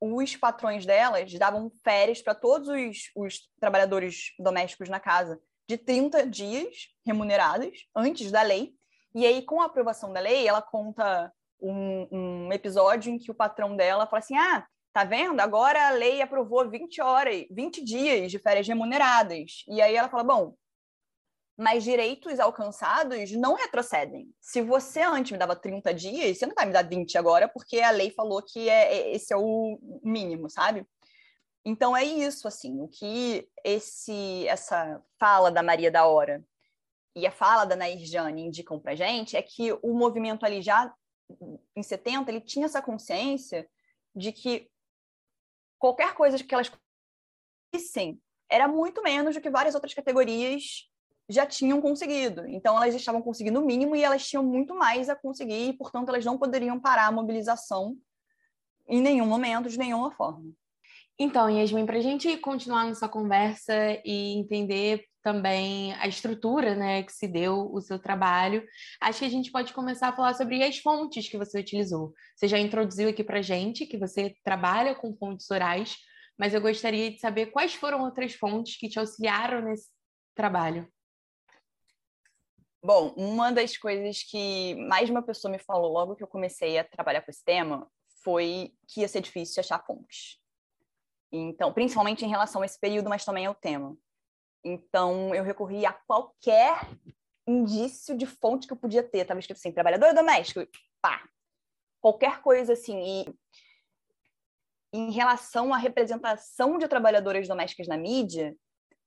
os 0.00 0.36
patrões 0.36 0.84
delas 0.84 1.32
davam 1.34 1.70
férias 1.82 2.20
para 2.20 2.34
todos 2.34 2.68
os, 2.68 3.10
os 3.16 3.48
trabalhadores 3.58 4.34
domésticos 4.38 4.88
na 4.88 5.00
casa 5.00 5.40
de 5.68 5.78
30 5.78 6.26
dias 6.26 6.88
remunerados 7.04 7.86
antes 7.94 8.30
da 8.30 8.42
lei. 8.42 8.74
E 9.14 9.26
aí, 9.26 9.42
com 9.42 9.60
a 9.60 9.64
aprovação 9.64 10.12
da 10.12 10.20
lei, 10.20 10.46
ela 10.46 10.60
conta 10.60 11.32
um, 11.60 12.08
um 12.12 12.52
episódio 12.52 13.12
em 13.12 13.18
que 13.18 13.30
o 13.30 13.34
patrão 13.34 13.74
dela 13.74 14.06
fala 14.06 14.18
assim: 14.18 14.36
ah, 14.36 14.66
tá 14.92 15.04
vendo? 15.04 15.40
Agora 15.40 15.88
a 15.88 15.90
lei 15.90 16.20
aprovou 16.20 16.68
20 16.68 17.00
horas, 17.00 17.46
20 17.50 17.82
dias 17.82 18.30
de 18.30 18.38
férias 18.38 18.68
remuneradas. 18.68 19.64
E 19.68 19.80
aí 19.80 19.96
ela 19.96 20.08
fala: 20.08 20.22
bom, 20.22 20.54
mas 21.56 21.84
direitos 21.84 22.38
alcançados 22.38 23.32
não 23.32 23.54
retrocedem. 23.54 24.30
Se 24.40 24.60
você 24.60 25.00
antes 25.00 25.32
me 25.32 25.38
dava 25.38 25.56
30 25.56 25.94
dias, 25.94 26.38
você 26.38 26.46
não 26.46 26.54
vai 26.54 26.66
me 26.66 26.72
dar 26.72 26.82
20 26.82 27.16
agora, 27.16 27.48
porque 27.48 27.80
a 27.80 27.90
lei 27.90 28.10
falou 28.10 28.42
que 28.42 28.68
é, 28.68 28.94
é 28.94 29.14
esse 29.14 29.32
é 29.32 29.36
o 29.36 29.78
mínimo, 30.02 30.50
sabe? 30.50 30.86
Então 31.64 31.96
é 31.96 32.04
isso, 32.04 32.46
assim, 32.46 32.80
o 32.80 32.88
que 32.88 33.48
esse 33.64 34.46
essa 34.46 35.02
fala 35.18 35.50
da 35.50 35.62
Maria 35.62 35.90
da 35.90 36.06
Hora 36.06 36.44
e 37.14 37.26
a 37.26 37.32
fala 37.32 37.64
da 37.64 37.74
Nair 37.74 38.04
Jane 38.04 38.42
indicam 38.42 38.78
para 38.78 38.94
gente 38.94 39.36
é 39.36 39.42
que 39.42 39.72
o 39.82 39.94
movimento 39.94 40.44
ali 40.44 40.60
já 40.60 40.94
em 41.74 41.82
70 41.82 42.30
ele 42.30 42.40
tinha 42.40 42.66
essa 42.66 42.82
consciência 42.82 43.68
de 44.14 44.30
que 44.30 44.70
qualquer 45.78 46.14
coisa 46.14 46.38
que 46.42 46.54
elas 46.54 46.70
fizessem 47.74 48.20
era 48.48 48.68
muito 48.68 49.02
menos 49.02 49.34
do 49.34 49.40
que 49.40 49.50
várias 49.50 49.74
outras 49.74 49.94
categorias 49.94 50.88
já 51.28 51.46
tinham 51.46 51.80
conseguido. 51.80 52.46
Então 52.46 52.76
elas 52.76 52.94
estavam 52.94 53.22
conseguindo 53.22 53.60
o 53.60 53.66
mínimo 53.66 53.96
e 53.96 54.02
elas 54.02 54.26
tinham 54.26 54.44
muito 54.44 54.74
mais 54.74 55.08
a 55.08 55.16
conseguir 55.16 55.68
e, 55.68 55.72
portanto, 55.72 56.08
elas 56.08 56.24
não 56.24 56.38
poderiam 56.38 56.78
parar 56.78 57.06
a 57.06 57.12
mobilização 57.12 57.96
em 58.88 59.00
nenhum 59.00 59.26
momento, 59.26 59.68
de 59.68 59.78
nenhuma 59.78 60.12
forma. 60.12 60.52
Então, 61.18 61.48
Yasmin, 61.48 61.86
para 61.86 61.96
a 61.96 62.02
gente 62.02 62.36
continuar 62.36 62.84
nossa 62.84 63.08
conversa 63.08 63.74
e 64.04 64.38
entender 64.38 65.04
também 65.22 65.92
a 65.94 66.06
estrutura 66.06 66.76
né, 66.76 67.02
que 67.02 67.10
se 67.10 67.26
deu 67.26 67.72
o 67.72 67.80
seu 67.80 67.98
trabalho, 67.98 68.62
acho 69.00 69.20
que 69.20 69.24
a 69.24 69.30
gente 69.30 69.50
pode 69.50 69.72
começar 69.72 70.08
a 70.08 70.12
falar 70.12 70.34
sobre 70.34 70.62
as 70.62 70.78
fontes 70.78 71.28
que 71.28 71.38
você 71.38 71.58
utilizou. 71.58 72.12
Você 72.36 72.46
já 72.46 72.58
introduziu 72.58 73.08
aqui 73.08 73.24
para 73.24 73.38
a 73.38 73.42
gente 73.42 73.86
que 73.86 73.96
você 73.96 74.36
trabalha 74.44 74.94
com 74.94 75.16
fontes 75.16 75.50
orais, 75.50 75.96
mas 76.38 76.52
eu 76.52 76.60
gostaria 76.60 77.10
de 77.10 77.18
saber 77.18 77.46
quais 77.46 77.74
foram 77.74 78.02
outras 78.02 78.34
fontes 78.34 78.76
que 78.76 78.88
te 78.88 78.98
auxiliaram 78.98 79.62
nesse 79.62 79.88
trabalho. 80.34 80.86
Bom, 82.86 83.12
uma 83.16 83.50
das 83.50 83.76
coisas 83.76 84.22
que 84.22 84.76
mais 84.76 85.10
uma 85.10 85.20
pessoa 85.20 85.50
me 85.50 85.58
falou 85.58 85.92
logo 85.92 86.14
que 86.14 86.22
eu 86.22 86.28
comecei 86.28 86.78
a 86.78 86.84
trabalhar 86.84 87.20
com 87.20 87.32
esse 87.32 87.44
tema 87.44 87.90
foi 88.22 88.74
que 88.86 89.00
ia 89.00 89.08
ser 89.08 89.20
difícil 89.22 89.58
achar 89.58 89.84
fontes. 89.84 90.38
Então, 91.32 91.72
principalmente 91.72 92.24
em 92.24 92.28
relação 92.28 92.62
a 92.62 92.64
esse 92.64 92.78
período, 92.78 93.08
mas 93.08 93.24
também 93.24 93.44
ao 93.44 93.56
tema. 93.56 93.98
Então, 94.64 95.34
eu 95.34 95.42
recorri 95.42 95.84
a 95.84 95.92
qualquer 95.92 96.78
indício 97.44 98.16
de 98.16 98.24
fonte 98.24 98.68
que 98.68 98.72
eu 98.72 98.76
podia 98.76 99.02
ter. 99.02 99.22
Estava 99.22 99.40
escrito 99.40 99.58
assim, 99.58 99.72
trabalhadora 99.72 100.14
doméstica, 100.14 100.68
pá. 101.02 101.28
Qualquer 102.00 102.40
coisa 102.40 102.74
assim. 102.74 103.02
E 103.02 103.34
em 104.92 105.10
relação 105.10 105.74
à 105.74 105.76
representação 105.76 106.78
de 106.78 106.86
trabalhadoras 106.86 107.48
domésticas 107.48 107.88
na 107.88 107.96
mídia, 107.96 108.56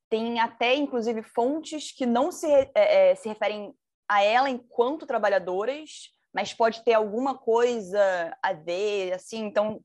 tem 0.09 0.39
até, 0.39 0.75
inclusive, 0.75 1.21
fontes 1.21 1.91
que 1.91 2.05
não 2.05 2.31
se, 2.31 2.47
é, 2.47 2.71
é, 2.75 3.15
se 3.15 3.29
referem 3.29 3.73
a 4.07 4.23
ela 4.23 4.49
enquanto 4.49 5.05
trabalhadoras, 5.05 6.09
mas 6.33 6.53
pode 6.53 6.83
ter 6.83 6.93
alguma 6.93 7.37
coisa 7.37 8.35
a 8.41 8.53
ver, 8.53 9.13
assim. 9.13 9.45
Então, 9.45 9.81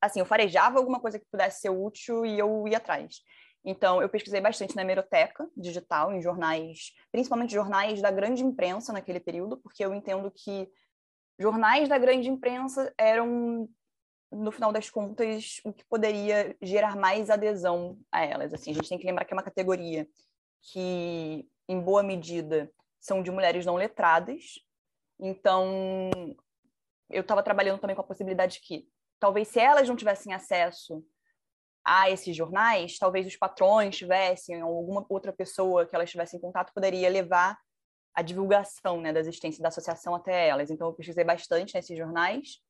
assim, 0.00 0.20
eu 0.20 0.26
farejava 0.26 0.78
alguma 0.78 1.00
coisa 1.00 1.18
que 1.18 1.26
pudesse 1.30 1.60
ser 1.60 1.70
útil 1.70 2.24
e 2.24 2.38
eu 2.38 2.66
ia 2.68 2.78
atrás. 2.78 3.16
Então, 3.64 4.00
eu 4.00 4.08
pesquisei 4.08 4.40
bastante 4.40 4.74
na 4.74 4.82
hemeroteca 4.82 5.46
digital, 5.56 6.12
em 6.12 6.22
jornais, 6.22 6.92
principalmente 7.12 7.52
jornais 7.52 8.00
da 8.00 8.10
grande 8.10 8.42
imprensa 8.42 8.92
naquele 8.92 9.20
período, 9.20 9.58
porque 9.58 9.84
eu 9.84 9.94
entendo 9.94 10.30
que 10.30 10.68
jornais 11.38 11.88
da 11.88 11.98
grande 11.98 12.28
imprensa 12.28 12.92
eram, 12.96 13.68
no 14.30 14.52
final 14.52 14.72
das 14.72 14.88
contas, 14.88 15.60
o 15.64 15.72
que 15.72 15.84
poderia 15.84 16.56
gerar 16.62 16.96
mais 16.96 17.30
adesão 17.30 17.98
a 18.12 18.24
elas. 18.24 18.54
Assim, 18.54 18.70
a 18.70 18.74
gente 18.74 18.88
tem 18.88 18.98
que 18.98 19.06
lembrar 19.06 19.24
que 19.24 19.32
é 19.32 19.36
uma 19.36 19.42
categoria 19.42 20.08
que, 20.62 21.48
em 21.68 21.80
boa 21.80 22.02
medida, 22.02 22.70
são 22.98 23.22
de 23.22 23.30
mulheres 23.30 23.66
não 23.66 23.74
letradas. 23.74 24.60
Então, 25.18 26.10
eu 27.10 27.22
estava 27.22 27.42
trabalhando 27.42 27.80
também 27.80 27.96
com 27.96 28.02
a 28.02 28.06
possibilidade 28.06 28.60
que 28.60 28.88
talvez 29.18 29.48
se 29.48 29.58
elas 29.58 29.88
não 29.88 29.96
tivessem 29.96 30.32
acesso 30.32 31.04
a 31.84 32.10
esses 32.10 32.36
jornais, 32.36 32.98
talvez 32.98 33.26
os 33.26 33.36
patrões 33.36 33.96
tivessem, 33.96 34.62
ou 34.62 34.76
alguma 34.76 35.04
outra 35.08 35.32
pessoa 35.32 35.86
que 35.86 35.94
elas 35.94 36.10
tivessem 36.10 36.38
em 36.38 36.40
contato 36.40 36.72
poderia 36.72 37.08
levar 37.08 37.58
a 38.14 38.22
divulgação 38.22 39.00
né, 39.00 39.12
da 39.12 39.20
existência 39.20 39.62
da 39.62 39.68
associação 39.68 40.14
até 40.14 40.48
elas. 40.48 40.70
Então, 40.70 40.88
eu 40.88 40.92
pesquisei 40.92 41.24
bastante 41.24 41.74
nesses 41.74 41.96
jornais. 41.96 42.60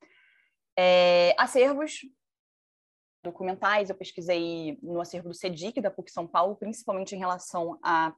É, 0.77 1.35
acervos 1.39 2.01
documentais, 3.23 3.91
eu 3.91 3.97
pesquisei 3.97 4.79
no 4.83 5.01
acervo 5.01 5.29
do 5.29 5.35
CEDIC, 5.35 5.81
da 5.81 5.91
PUC 5.91 6.11
São 6.11 6.27
Paulo, 6.27 6.57
principalmente 6.57 7.15
em 7.15 7.19
relação 7.19 7.79
à 7.83 8.15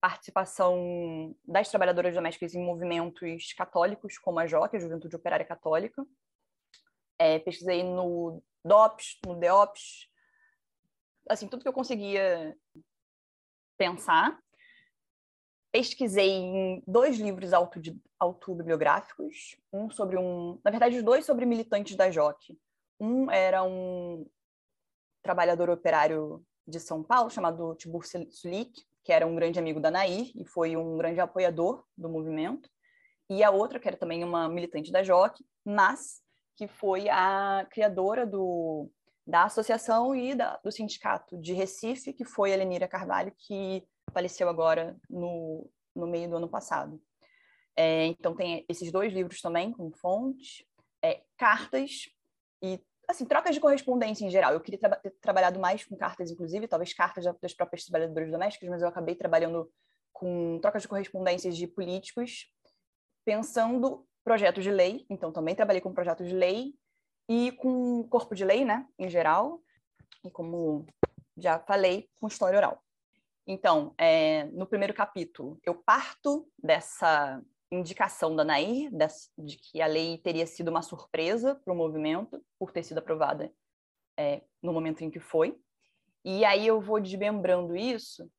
participação 0.00 1.34
das 1.44 1.68
trabalhadoras 1.68 2.14
domésticas 2.14 2.54
em 2.54 2.64
movimentos 2.64 3.52
católicos, 3.52 4.18
como 4.18 4.38
a 4.38 4.46
JOC, 4.46 4.76
a 4.76 4.80
Juventude 4.80 5.16
Operária 5.16 5.44
Católica. 5.44 6.06
É, 7.18 7.38
pesquisei 7.38 7.82
no 7.82 8.42
DOPS, 8.64 9.18
no 9.26 9.34
DEOPS, 9.34 10.08
assim, 11.28 11.46
tudo 11.46 11.62
que 11.62 11.68
eu 11.68 11.72
conseguia 11.72 12.56
pensar. 13.76 14.38
Pesquisei 15.72 16.30
em 16.30 16.82
dois 16.86 17.18
livros 17.18 17.52
auto, 17.52 17.80
autobiográficos, 18.18 19.56
um 19.72 19.90
sobre 19.90 20.16
um, 20.16 20.58
na 20.64 20.70
verdade, 20.70 20.96
os 20.96 21.02
dois 21.02 21.24
sobre 21.24 21.46
militantes 21.46 21.96
da 21.96 22.10
JOC. 22.10 22.58
Um 22.98 23.30
era 23.30 23.62
um 23.62 24.26
trabalhador 25.22 25.70
operário 25.70 26.44
de 26.66 26.80
São 26.80 27.02
Paulo 27.02 27.30
chamado 27.30 27.74
Tibur 27.76 28.04
Sulik, 28.04 28.84
que 29.04 29.12
era 29.12 29.26
um 29.26 29.34
grande 29.34 29.58
amigo 29.58 29.80
da 29.80 29.90
Nair 29.90 30.30
e 30.34 30.44
foi 30.44 30.76
um 30.76 30.96
grande 30.96 31.20
apoiador 31.20 31.84
do 31.96 32.08
movimento. 32.08 32.68
E 33.28 33.44
a 33.44 33.50
outra, 33.50 33.78
que 33.78 33.88
era 33.88 33.96
também 33.96 34.24
uma 34.24 34.48
militante 34.48 34.90
da 34.90 35.02
JOC, 35.02 35.44
mas 35.64 36.20
que 36.56 36.66
foi 36.66 37.08
a 37.08 37.66
criadora 37.70 38.26
do, 38.26 38.90
da 39.26 39.44
associação 39.44 40.14
e 40.14 40.34
da, 40.34 40.58
do 40.58 40.70
sindicato 40.70 41.38
de 41.38 41.52
Recife, 41.52 42.12
que 42.12 42.24
foi 42.24 42.52
a 42.52 42.56
Lenira 42.56 42.88
Carvalho, 42.88 43.32
que 43.38 43.86
faleceu 44.10 44.48
agora 44.48 44.96
no, 45.08 45.70
no 45.94 46.06
meio 46.06 46.28
do 46.28 46.36
ano 46.36 46.48
passado. 46.48 47.00
É, 47.76 48.06
então, 48.06 48.34
tem 48.34 48.64
esses 48.68 48.90
dois 48.92 49.12
livros 49.12 49.40
também, 49.40 49.72
com 49.72 49.90
fontes, 49.92 50.64
é, 51.02 51.22
cartas 51.36 52.10
e, 52.62 52.78
assim, 53.08 53.24
trocas 53.24 53.54
de 53.54 53.60
correspondência 53.60 54.24
em 54.24 54.30
geral. 54.30 54.52
Eu 54.52 54.60
queria 54.60 54.78
tra 54.78 54.96
ter 54.96 55.10
trabalhado 55.20 55.58
mais 55.58 55.84
com 55.84 55.96
cartas, 55.96 56.30
inclusive, 56.30 56.68
talvez 56.68 56.92
cartas 56.92 57.24
das 57.40 57.54
próprias 57.54 57.84
trabalhadoras 57.84 58.30
domésticas, 58.30 58.68
mas 58.68 58.82
eu 58.82 58.88
acabei 58.88 59.14
trabalhando 59.14 59.70
com 60.12 60.58
trocas 60.60 60.82
de 60.82 60.88
correspondências 60.88 61.56
de 61.56 61.66
políticos, 61.66 62.52
pensando 63.24 64.06
projetos 64.22 64.62
de 64.62 64.70
lei. 64.70 65.06
Então, 65.08 65.32
também 65.32 65.54
trabalhei 65.54 65.80
com 65.80 65.94
projetos 65.94 66.28
de 66.28 66.34
lei 66.34 66.74
e 67.28 67.52
com 67.52 68.06
corpo 68.08 68.34
de 68.34 68.44
lei, 68.44 68.64
né, 68.64 68.86
em 68.98 69.08
geral. 69.08 69.62
E 70.22 70.30
como 70.30 70.84
já 71.36 71.58
falei, 71.60 72.10
com 72.20 72.26
história 72.26 72.58
oral. 72.58 72.82
Então, 73.52 73.92
é, 73.98 74.44
no 74.52 74.64
primeiro 74.64 74.94
capítulo, 74.94 75.58
eu 75.66 75.74
parto 75.74 76.48
dessa 76.56 77.42
indicação 77.68 78.36
da 78.36 78.44
Nair 78.44 78.92
de 79.36 79.56
que 79.56 79.82
a 79.82 79.88
lei 79.88 80.18
teria 80.18 80.46
sido 80.46 80.68
uma 80.68 80.82
surpresa 80.82 81.56
para 81.56 81.74
o 81.74 81.76
movimento, 81.76 82.40
por 82.60 82.70
ter 82.70 82.84
sido 82.84 82.98
aprovada 82.98 83.52
é, 84.16 84.44
no 84.62 84.72
momento 84.72 85.02
em 85.02 85.10
que 85.10 85.18
foi. 85.18 85.58
E 86.24 86.44
aí 86.44 86.64
eu 86.64 86.80
vou 86.80 87.00
desmembrando 87.00 87.74
isso 87.74 88.30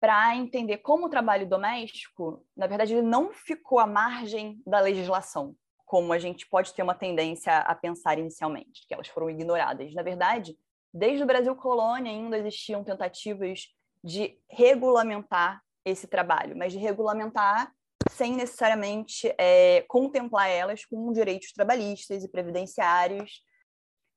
para 0.00 0.36
entender 0.36 0.78
como 0.78 1.06
o 1.06 1.10
trabalho 1.10 1.48
doméstico, 1.48 2.46
na 2.56 2.68
verdade, 2.68 2.94
ele 2.94 3.02
não 3.02 3.32
ficou 3.32 3.80
à 3.80 3.86
margem 3.86 4.62
da 4.64 4.78
legislação, 4.78 5.56
como 5.84 6.12
a 6.12 6.20
gente 6.20 6.46
pode 6.46 6.72
ter 6.72 6.84
uma 6.84 6.94
tendência 6.94 7.58
a 7.58 7.74
pensar 7.74 8.16
inicialmente, 8.16 8.86
que 8.86 8.94
elas 8.94 9.08
foram 9.08 9.28
ignoradas. 9.28 9.92
Na 9.92 10.04
verdade, 10.04 10.56
desde 10.92 11.24
o 11.24 11.26
Brasil 11.26 11.56
colônia 11.56 12.12
ainda 12.12 12.38
existiam 12.38 12.84
tentativas 12.84 13.74
de 14.04 14.38
regulamentar 14.50 15.62
esse 15.82 16.06
trabalho, 16.06 16.54
mas 16.54 16.72
de 16.72 16.78
regulamentar 16.78 17.72
sem 18.10 18.34
necessariamente 18.34 19.34
é, 19.38 19.82
contemplar 19.88 20.50
elas 20.50 20.84
com 20.84 21.10
direitos 21.10 21.52
trabalhistas 21.52 22.22
e 22.22 22.28
previdenciários. 22.28 23.42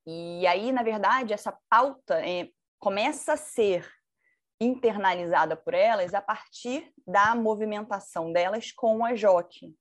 E 0.06 0.46
aí, 0.46 0.74
na 0.74 0.84
verdade, 0.84 1.34
essa 1.34 1.58
pauta 1.70 2.20
é, 2.20 2.50
começa 2.80 3.34
a 3.34 3.38
ser 3.38 3.90
internalizada 4.60 5.56
por 5.56 5.74
elas 5.74 6.14
a 6.14 6.22
partir 6.22 6.92
da 7.06 7.34
movimentação 7.34 8.34
delas 8.34 8.72
com 8.72 9.06
a 9.06 9.16
JOC, 9.16 9.74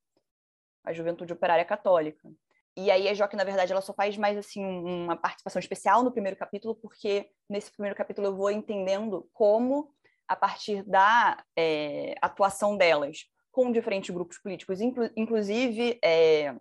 a 0.85 0.93
Juventude 0.93 1.33
Operária 1.33 1.65
Católica. 1.65 2.29
E 2.77 2.91
aí 2.91 3.09
a 3.09 3.15
JOC, 3.15 3.35
na 3.35 3.45
verdade, 3.45 3.73
ela 3.73 3.81
só 3.81 3.95
faz 3.95 4.19
mais 4.19 4.37
assim 4.37 4.63
uma 4.63 5.17
participação 5.17 5.59
especial 5.59 6.03
no 6.03 6.13
primeiro 6.13 6.37
capítulo, 6.37 6.75
porque 6.75 7.31
nesse 7.49 7.73
primeiro 7.73 7.97
capítulo 7.97 8.27
eu 8.27 8.37
vou 8.37 8.51
entendendo 8.51 9.27
como, 9.33 9.96
a 10.29 10.37
partir 10.37 10.83
da 10.83 11.43
é, 11.57 12.15
atuação 12.21 12.77
delas 12.77 13.29
com 13.51 13.73
diferentes 13.73 14.11
grupos 14.11 14.39
políticos, 14.39 14.81
inclu 14.81 15.09
inclusive 15.17 15.99
é, 16.03 16.55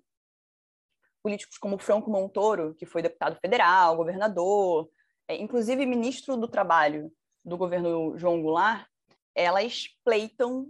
políticos 1.22 1.58
como 1.58 1.78
Franco 1.78 2.10
Montoro, 2.10 2.76
que 2.76 2.86
foi 2.86 3.02
deputado 3.02 3.38
federal, 3.40 3.98
governador, 3.98 4.90
é, 5.28 5.36
inclusive 5.36 5.86
ministro 5.86 6.38
do 6.38 6.48
Trabalho 6.48 7.12
do 7.44 7.58
governo 7.58 8.18
João 8.18 8.42
Goulart, 8.42 8.88
elas 9.36 9.88
pleitam 10.04 10.68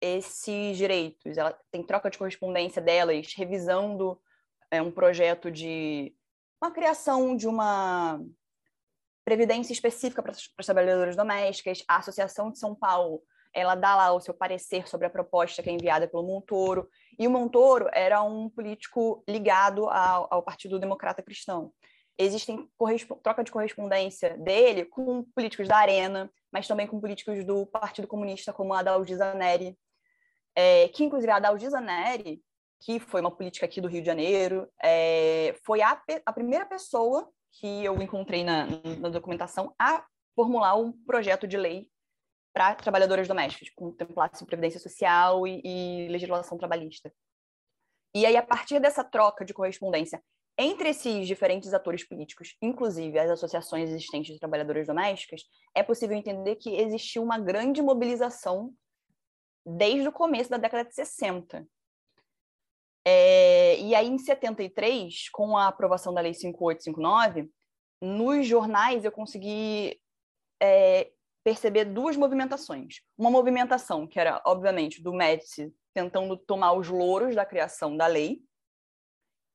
esses 0.00 0.76
direitos. 0.76 1.36
Ela 1.36 1.58
tem 1.70 1.82
troca 1.82 2.10
de 2.10 2.18
correspondência 2.18 2.80
delas, 2.80 3.34
revisando 3.34 4.20
é, 4.70 4.80
um 4.80 4.90
projeto 4.90 5.50
de 5.50 6.14
uma 6.62 6.70
criação 6.70 7.36
de 7.36 7.48
uma 7.48 8.20
previdência 9.28 9.74
específica 9.74 10.22
para 10.22 10.32
as 10.32 10.66
trabalhadoras 10.66 11.14
domésticas. 11.14 11.84
A 11.86 11.98
Associação 11.98 12.50
de 12.50 12.58
São 12.58 12.74
Paulo 12.74 13.22
ela 13.52 13.74
dá 13.74 13.94
lá 13.94 14.12
o 14.12 14.20
seu 14.20 14.32
parecer 14.32 14.88
sobre 14.88 15.06
a 15.06 15.10
proposta 15.10 15.62
que 15.62 15.68
é 15.68 15.72
enviada 15.72 16.08
pelo 16.08 16.22
Montoro. 16.22 16.88
E 17.18 17.26
o 17.26 17.30
Montoro 17.30 17.88
era 17.92 18.22
um 18.22 18.48
político 18.48 19.22
ligado 19.28 19.86
ao, 19.88 20.28
ao 20.30 20.42
Partido 20.42 20.78
Democrata 20.78 21.22
Cristão. 21.22 21.72
Existem 22.16 22.66
troca 23.22 23.44
de 23.44 23.52
correspondência 23.52 24.36
dele 24.38 24.86
com 24.86 25.24
políticos 25.34 25.68
da 25.68 25.76
Arena, 25.76 26.30
mas 26.50 26.66
também 26.66 26.86
com 26.86 27.00
políticos 27.00 27.44
do 27.44 27.66
Partido 27.66 28.08
Comunista, 28.08 28.52
como 28.52 28.72
a 28.72 28.82
Dalgisa 28.82 29.34
Neri, 29.34 29.76
é, 30.54 30.88
que 30.88 31.04
inclusive 31.04 31.30
a 31.30 31.38
Dalgisa 31.38 31.80
Neri, 31.80 32.42
que 32.80 33.00
foi 33.00 33.20
uma 33.20 33.30
política 33.30 33.66
aqui 33.66 33.80
do 33.80 33.88
Rio 33.88 34.00
de 34.00 34.06
Janeiro, 34.06 34.68
é, 34.82 35.56
foi 35.64 35.82
a, 35.82 36.00
a 36.24 36.32
primeira 36.32 36.64
pessoa 36.66 37.28
que 37.52 37.84
eu 37.84 38.00
encontrei 38.00 38.44
na, 38.44 38.66
na 39.00 39.08
documentação 39.08 39.74
a 39.78 40.04
formular 40.34 40.76
um 40.76 40.92
projeto 40.92 41.46
de 41.46 41.56
lei 41.56 41.88
para 42.52 42.74
trabalhadoras 42.74 43.26
domésticas, 43.26 43.68
que 43.68 43.74
contemplasse 43.74 44.44
previdência 44.44 44.80
social 44.80 45.46
e, 45.46 45.60
e 45.64 46.08
legislação 46.08 46.56
trabalhista. 46.56 47.12
E 48.14 48.24
aí, 48.24 48.36
a 48.36 48.42
partir 48.42 48.80
dessa 48.80 49.04
troca 49.04 49.44
de 49.44 49.52
correspondência 49.52 50.22
entre 50.58 50.88
esses 50.88 51.26
diferentes 51.26 51.72
atores 51.72 52.06
políticos, 52.06 52.56
inclusive 52.60 53.16
as 53.16 53.30
associações 53.30 53.90
existentes 53.90 54.34
de 54.34 54.40
trabalhadoras 54.40 54.88
domésticas, 54.88 55.42
é 55.72 55.84
possível 55.84 56.16
entender 56.16 56.56
que 56.56 56.74
existiu 56.74 57.22
uma 57.22 57.38
grande 57.38 57.80
mobilização 57.80 58.74
desde 59.64 60.08
o 60.08 60.12
começo 60.12 60.50
da 60.50 60.56
década 60.56 60.88
de 60.88 60.94
60. 60.94 61.64
É, 63.10 63.80
e 63.80 63.94
aí, 63.94 64.06
em 64.06 64.18
73, 64.18 65.30
com 65.30 65.56
a 65.56 65.68
aprovação 65.68 66.12
da 66.12 66.20
Lei 66.20 66.34
5859, 66.34 67.50
nos 68.02 68.46
jornais 68.46 69.02
eu 69.02 69.10
consegui 69.10 69.98
é, 70.62 71.10
perceber 71.42 71.86
duas 71.86 72.18
movimentações. 72.18 73.00
Uma 73.16 73.30
movimentação 73.30 74.06
que 74.06 74.20
era, 74.20 74.42
obviamente, 74.44 75.02
do 75.02 75.14
Médici 75.14 75.72
tentando 75.94 76.36
tomar 76.36 76.74
os 76.74 76.88
louros 76.88 77.34
da 77.34 77.46
criação 77.46 77.96
da 77.96 78.06
lei, 78.06 78.42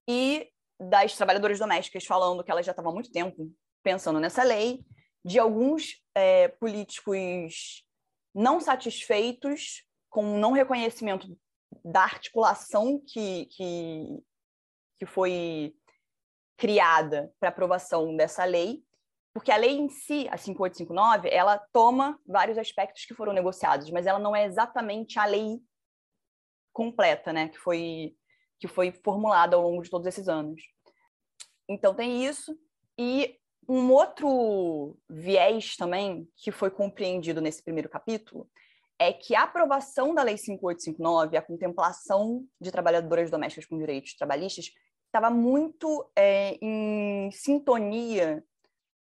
e 0.09 0.49
das 0.79 1.15
trabalhadoras 1.15 1.59
domésticas 1.59 2.05
falando 2.05 2.43
que 2.43 2.51
elas 2.51 2.65
já 2.65 2.71
estavam 2.71 2.91
há 2.91 2.93
muito 2.93 3.11
tempo 3.11 3.51
pensando 3.83 4.19
nessa 4.19 4.43
lei, 4.43 4.83
de 5.23 5.37
alguns 5.39 6.01
é, 6.15 6.47
políticos 6.47 7.85
não 8.33 8.59
satisfeitos 8.59 9.85
com 10.09 10.35
o 10.35 10.37
não 10.39 10.51
reconhecimento 10.51 11.37
da 11.83 12.03
articulação 12.03 13.01
que, 13.05 13.45
que, 13.47 14.23
que 14.97 15.05
foi 15.05 15.75
criada 16.57 17.33
para 17.39 17.49
aprovação 17.49 18.15
dessa 18.15 18.43
lei 18.43 18.83
porque 19.33 19.51
a 19.51 19.57
lei 19.57 19.71
em 19.71 19.89
si, 19.89 20.27
a 20.29 20.38
5859, 20.38 21.27
ela 21.29 21.57
toma 21.57 22.19
vários 22.25 22.57
aspectos 22.57 23.03
que 23.03 23.15
foram 23.15 23.33
negociados, 23.33 23.89
mas 23.89 24.05
ela 24.05 24.19
não 24.19 24.36
é 24.36 24.45
exatamente 24.45 25.17
a 25.17 25.25
lei 25.25 25.59
completa, 26.71 27.33
né, 27.33 27.49
que 27.49 27.57
foi 27.57 28.15
que 28.59 28.67
foi 28.67 28.93
formulada 29.03 29.57
ao 29.57 29.62
longo 29.62 29.81
de 29.81 29.89
todos 29.89 30.07
esses 30.07 30.29
anos. 30.29 30.62
Então 31.67 31.93
tem 31.93 32.25
isso 32.25 32.57
e 32.97 33.38
um 33.67 33.91
outro 33.91 34.97
viés 35.09 35.75
também 35.75 36.29
que 36.38 36.49
foi 36.49 36.71
compreendido 36.71 37.41
nesse 37.41 37.62
primeiro 37.62 37.89
capítulo 37.89 38.49
é 39.07 39.13
que 39.13 39.35
a 39.35 39.43
aprovação 39.43 40.13
da 40.13 40.23
Lei 40.23 40.37
5859, 40.37 41.37
a 41.37 41.41
contemplação 41.41 42.45
de 42.59 42.71
trabalhadoras 42.71 43.29
domésticas 43.29 43.65
com 43.65 43.77
direitos 43.77 44.15
trabalhistas, 44.15 44.71
estava 45.05 45.29
muito 45.29 46.09
é, 46.15 46.57
em 46.61 47.29
sintonia 47.31 48.43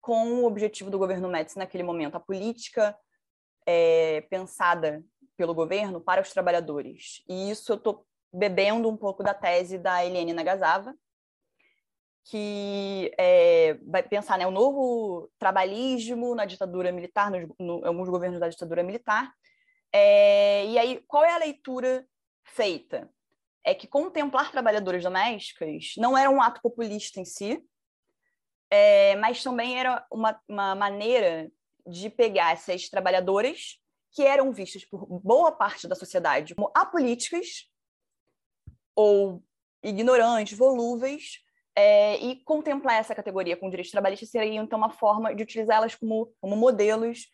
com 0.00 0.40
o 0.40 0.46
objetivo 0.46 0.90
do 0.90 0.98
governo 0.98 1.28
Médici 1.28 1.58
naquele 1.58 1.84
momento, 1.84 2.16
a 2.16 2.20
política 2.20 2.96
é, 3.64 4.22
pensada 4.22 5.04
pelo 5.36 5.54
governo 5.54 6.00
para 6.00 6.20
os 6.20 6.30
trabalhadores. 6.30 7.22
E 7.28 7.50
isso 7.50 7.70
eu 7.72 7.76
estou 7.76 8.04
bebendo 8.32 8.88
um 8.88 8.96
pouco 8.96 9.22
da 9.22 9.34
tese 9.34 9.78
da 9.78 10.04
Eliane 10.04 10.32
Nagasava, 10.32 10.94
que 12.24 13.12
é, 13.18 13.74
vai 13.86 14.02
pensar 14.02 14.38
né, 14.38 14.46
o 14.46 14.50
novo 14.50 15.30
trabalhismo 15.38 16.34
na 16.34 16.44
ditadura 16.44 16.90
militar, 16.92 17.30
nos 17.30 17.48
no, 17.58 17.84
alguns 17.86 18.08
governos 18.08 18.40
da 18.40 18.48
ditadura 18.48 18.82
militar. 18.82 19.32
É, 19.92 20.66
e 20.66 20.78
aí, 20.78 21.04
qual 21.06 21.24
é 21.24 21.32
a 21.32 21.38
leitura 21.38 22.06
feita? 22.44 23.10
É 23.64 23.74
que 23.74 23.86
contemplar 23.86 24.50
trabalhadoras 24.50 25.02
domésticas 25.02 25.92
não 25.96 26.16
era 26.16 26.30
um 26.30 26.40
ato 26.40 26.60
populista 26.62 27.20
em 27.20 27.24
si, 27.24 27.62
é, 28.70 29.14
mas 29.16 29.42
também 29.42 29.78
era 29.78 30.04
uma, 30.10 30.40
uma 30.48 30.74
maneira 30.74 31.50
de 31.86 32.08
pegar 32.08 32.52
essas 32.52 32.88
trabalhadoras 32.88 33.78
que 34.12 34.22
eram 34.22 34.52
vistas 34.52 34.84
por 34.84 35.06
boa 35.20 35.52
parte 35.52 35.86
da 35.86 35.94
sociedade 35.94 36.54
como 36.54 36.70
apolíticas 36.74 37.68
ou 38.94 39.42
ignorantes, 39.82 40.56
volúveis, 40.56 41.40
é, 41.74 42.16
e 42.18 42.36
contemplar 42.44 43.00
essa 43.00 43.14
categoria 43.14 43.56
com 43.56 43.70
direitos 43.70 43.90
trabalhistas 43.90 44.30
seria 44.30 44.60
então 44.60 44.78
uma 44.78 44.90
forma 44.90 45.34
de 45.34 45.42
utilizá-las 45.42 45.94
como, 45.94 46.32
como 46.40 46.56
modelos 46.56 47.30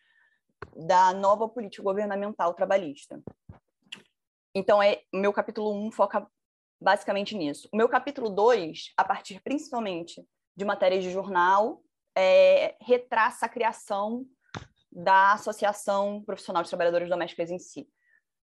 da 0.76 1.12
nova 1.12 1.48
política 1.48 1.82
governamental 1.82 2.54
trabalhista. 2.54 3.20
Então, 4.54 4.82
é, 4.82 5.02
meu 5.12 5.32
capítulo 5.32 5.72
1 5.72 5.86
um 5.86 5.92
foca 5.92 6.26
basicamente 6.80 7.36
nisso. 7.36 7.68
O 7.72 7.76
meu 7.76 7.88
capítulo 7.88 8.30
2, 8.30 8.92
a 8.96 9.04
partir 9.04 9.40
principalmente 9.42 10.24
de 10.56 10.64
matérias 10.64 11.02
de 11.02 11.10
jornal, 11.10 11.82
é, 12.16 12.76
retraça 12.80 13.46
a 13.46 13.48
criação 13.48 14.24
da 14.90 15.32
Associação 15.32 16.22
Profissional 16.24 16.62
de 16.62 16.68
Trabalhadores 16.68 17.08
Domésticas 17.08 17.50
em 17.50 17.58
si. 17.58 17.88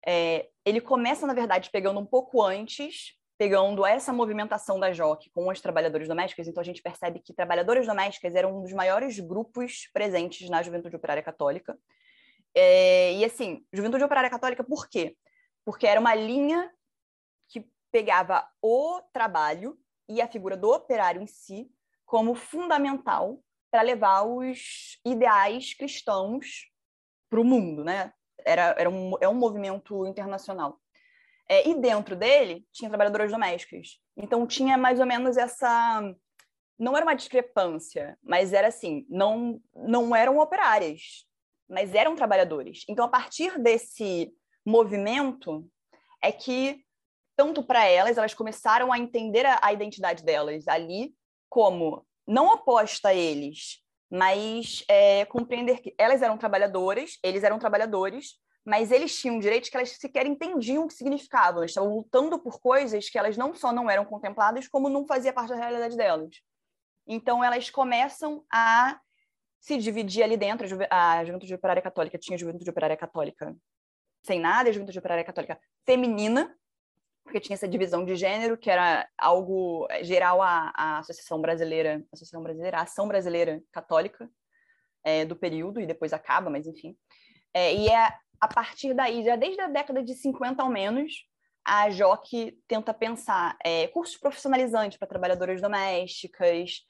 É, 0.05 0.49
ele 0.65 0.81
começa, 0.81 1.27
na 1.27 1.33
verdade, 1.33 1.69
pegando 1.71 1.99
um 1.99 2.05
pouco 2.05 2.41
antes, 2.41 3.17
pegando 3.37 3.85
essa 3.85 4.11
movimentação 4.11 4.79
da 4.79 4.91
JOC 4.91 5.29
com 5.31 5.47
os 5.49 5.61
trabalhadores 5.61 6.07
domésticos, 6.07 6.47
então 6.47 6.61
a 6.61 6.63
gente 6.63 6.81
percebe 6.81 7.19
que 7.19 7.33
trabalhadoras 7.33 7.87
domésticas 7.87 8.35
eram 8.35 8.57
um 8.57 8.61
dos 8.61 8.73
maiores 8.73 9.19
grupos 9.19 9.89
presentes 9.93 10.49
na 10.49 10.61
Juventude 10.61 10.95
Operária 10.95 11.23
Católica. 11.23 11.77
É, 12.55 13.13
e 13.13 13.25
assim, 13.25 13.65
Juventude 13.71 14.03
Operária 14.03 14.29
Católica, 14.29 14.63
por 14.63 14.89
quê? 14.89 15.15
Porque 15.65 15.87
era 15.87 15.99
uma 15.99 16.13
linha 16.13 16.71
que 17.47 17.65
pegava 17.91 18.47
o 18.61 19.01
trabalho 19.13 19.77
e 20.09 20.21
a 20.21 20.27
figura 20.27 20.57
do 20.57 20.69
operário 20.69 21.21
em 21.21 21.27
si 21.27 21.69
como 22.05 22.35
fundamental 22.35 23.41
para 23.71 23.81
levar 23.81 24.23
os 24.23 24.99
ideais 25.05 25.73
cristãos 25.73 26.69
para 27.29 27.39
o 27.39 27.45
mundo, 27.45 27.85
né? 27.85 28.11
Era, 28.45 28.75
era 28.77 28.89
um, 28.89 29.13
é 29.21 29.29
um 29.29 29.33
movimento 29.33 30.05
internacional. 30.05 30.77
É, 31.47 31.67
e 31.67 31.75
dentro 31.75 32.15
dele 32.15 32.65
tinha 32.71 32.89
trabalhadoras 32.89 33.31
domésticas. 33.31 33.99
Então 34.17 34.45
tinha 34.45 34.77
mais 34.77 34.99
ou 34.99 35.05
menos 35.05 35.37
essa 35.37 36.01
não 36.77 36.97
era 36.97 37.05
uma 37.05 37.13
discrepância, 37.13 38.17
mas 38.23 38.53
era 38.53 38.67
assim, 38.67 39.05
não 39.07 39.61
não 39.73 40.15
eram 40.15 40.39
operárias, 40.39 41.25
mas 41.71 41.95
eram 41.95 42.15
trabalhadores. 42.15 42.83
Então 42.87 43.05
a 43.05 43.09
partir 43.09 43.57
desse 43.57 44.31
movimento 44.65 45.65
é 46.21 46.31
que 46.31 46.83
tanto 47.35 47.63
para 47.63 47.85
elas 47.85 48.17
elas 48.17 48.33
começaram 48.33 48.91
a 48.91 48.99
entender 48.99 49.45
a, 49.45 49.59
a 49.63 49.73
identidade 49.73 50.23
delas 50.23 50.67
ali 50.67 51.15
como 51.49 52.05
não 52.27 52.47
oposta 52.47 53.09
a 53.09 53.13
eles, 53.13 53.79
mas 54.09 54.83
é, 54.87 55.25
compreender 55.25 55.81
que 55.81 55.95
elas 55.97 56.21
eram 56.21 56.37
trabalhadoras, 56.37 57.17
eles 57.23 57.43
eram 57.43 57.57
trabalhadores, 57.57 58.35
mas 58.65 58.91
eles 58.91 59.17
tinham 59.19 59.39
direitos 59.39 59.69
que 59.69 59.75
elas 59.75 59.91
sequer 59.91 60.25
entendiam 60.25 60.83
o 60.83 60.87
que 60.87 60.93
significavam. 60.93 61.61
Elas 61.61 61.71
estavam 61.71 61.95
lutando 61.95 62.37
por 62.37 62.59
coisas 62.59 63.09
que 63.09 63.17
elas 63.17 63.35
não 63.35 63.55
só 63.55 63.73
não 63.73 63.89
eram 63.89 64.05
contempladas, 64.05 64.67
como 64.67 64.89
não 64.89 65.07
fazia 65.07 65.33
parte 65.33 65.49
da 65.49 65.55
realidade 65.55 65.97
delas. 65.97 66.35
Então, 67.07 67.43
elas 67.43 67.69
começam 67.69 68.45
a 68.51 68.99
se 69.61 69.77
dividir 69.77 70.23
ali 70.23 70.35
dentro. 70.35 70.67
A 70.89 71.23
Juventude 71.23 71.53
Operária 71.53 71.81
Católica 71.81 72.17
tinha 72.17 72.37
Juventude 72.37 72.69
Operária 72.69 72.97
Católica 72.97 73.55
sem 74.23 74.39
nada, 74.39 74.69
a 74.69 74.73
Juventude 74.73 74.99
Operária 74.99 75.23
Católica 75.23 75.59
feminina, 75.85 76.53
porque 77.23 77.39
tinha 77.39 77.53
essa 77.53 77.67
divisão 77.67 78.03
de 78.03 78.15
gênero, 78.15 78.57
que 78.57 78.69
era 78.69 79.07
algo 79.17 79.87
geral 80.01 80.41
à, 80.41 80.71
à 80.75 80.99
Associação 80.99 81.39
Brasileira, 81.39 82.03
Associação 82.11 82.43
Brasileira, 82.43 82.77
a 82.77 82.81
Ação 82.81 83.07
Brasileira 83.07 83.61
Católica 83.71 84.29
é, 85.03 85.25
do 85.25 85.35
período, 85.35 85.79
e 85.79 85.85
depois 85.85 86.13
acaba, 86.13 86.49
mas 86.49 86.67
enfim. 86.67 86.95
É, 87.53 87.73
e 87.73 87.87
é 87.87 88.13
a 88.39 88.47
partir 88.47 88.93
daí, 88.93 89.23
já 89.23 89.35
desde 89.35 89.61
a 89.61 89.67
década 89.67 90.03
de 90.03 90.15
50 90.15 90.61
ao 90.61 90.69
menos, 90.69 91.13
a 91.63 91.89
JOC 91.89 92.57
tenta 92.67 92.93
pensar 92.93 93.55
é, 93.63 93.87
cursos 93.87 94.17
profissionalizantes 94.17 94.97
para 94.97 95.07
trabalhadoras 95.07 95.61
domésticas, 95.61 96.83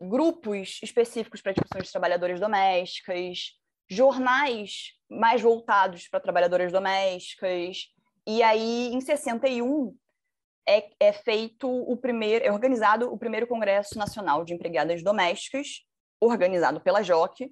grupos 0.00 0.80
específicos 0.82 1.40
para 1.40 1.52
discussões 1.52 1.84
de 1.84 1.92
trabalhadoras 1.92 2.40
domésticas, 2.40 3.52
jornais 3.88 4.92
mais 5.08 5.40
voltados 5.40 6.08
para 6.08 6.20
trabalhadoras 6.20 6.70
domésticas, 6.70 7.88
e 8.30 8.42
aí, 8.42 8.90
em 8.92 9.00
61, 9.00 9.96
é, 10.68 10.90
é 11.00 11.12
feito 11.14 11.66
o 11.66 11.96
primeiro, 11.96 12.44
é 12.44 12.52
organizado 12.52 13.10
o 13.10 13.16
primeiro 13.16 13.46
Congresso 13.46 13.98
Nacional 13.98 14.44
de 14.44 14.52
Empregadas 14.52 15.02
Domésticas, 15.02 15.86
organizado 16.20 16.78
pela 16.78 17.00
JOC, 17.00 17.50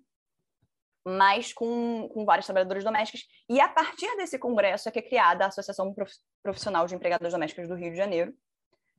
mas 1.02 1.50
com, 1.50 2.06
com 2.12 2.26
vários 2.26 2.44
trabalhadores 2.44 2.84
domésticos. 2.84 3.26
E 3.48 3.58
a 3.58 3.68
partir 3.68 4.14
desse 4.18 4.38
congresso 4.38 4.86
é 4.86 4.92
que 4.92 4.98
é 4.98 5.02
criada 5.02 5.44
a 5.44 5.48
Associação 5.48 5.94
Profissional 6.42 6.86
de 6.86 6.94
Empregadas 6.94 7.32
Domésticas 7.32 7.68
do 7.68 7.74
Rio 7.74 7.92
de 7.92 7.96
Janeiro, 7.96 8.34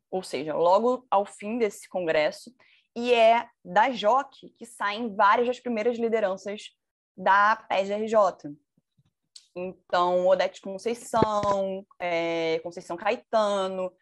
ou 0.09 0.23
seja, 0.23 0.55
logo 0.55 1.05
ao 1.11 1.27
fim 1.27 1.59
desse 1.59 1.87
congresso, 1.87 2.51
e 2.97 3.13
é 3.13 3.47
da 3.63 3.91
JOC 3.91 4.49
que 4.57 4.65
saem 4.65 5.15
várias 5.15 5.45
das 5.45 5.59
primeiras 5.59 5.99
lideranças 5.99 6.71
da 7.15 7.55
PESRJ. 7.69 8.15
Então, 9.55 10.25
Odete 10.25 10.59
Conceição, 10.61 11.85
é, 11.99 12.59
Conceição 12.63 12.97
Caetano, 12.97 13.93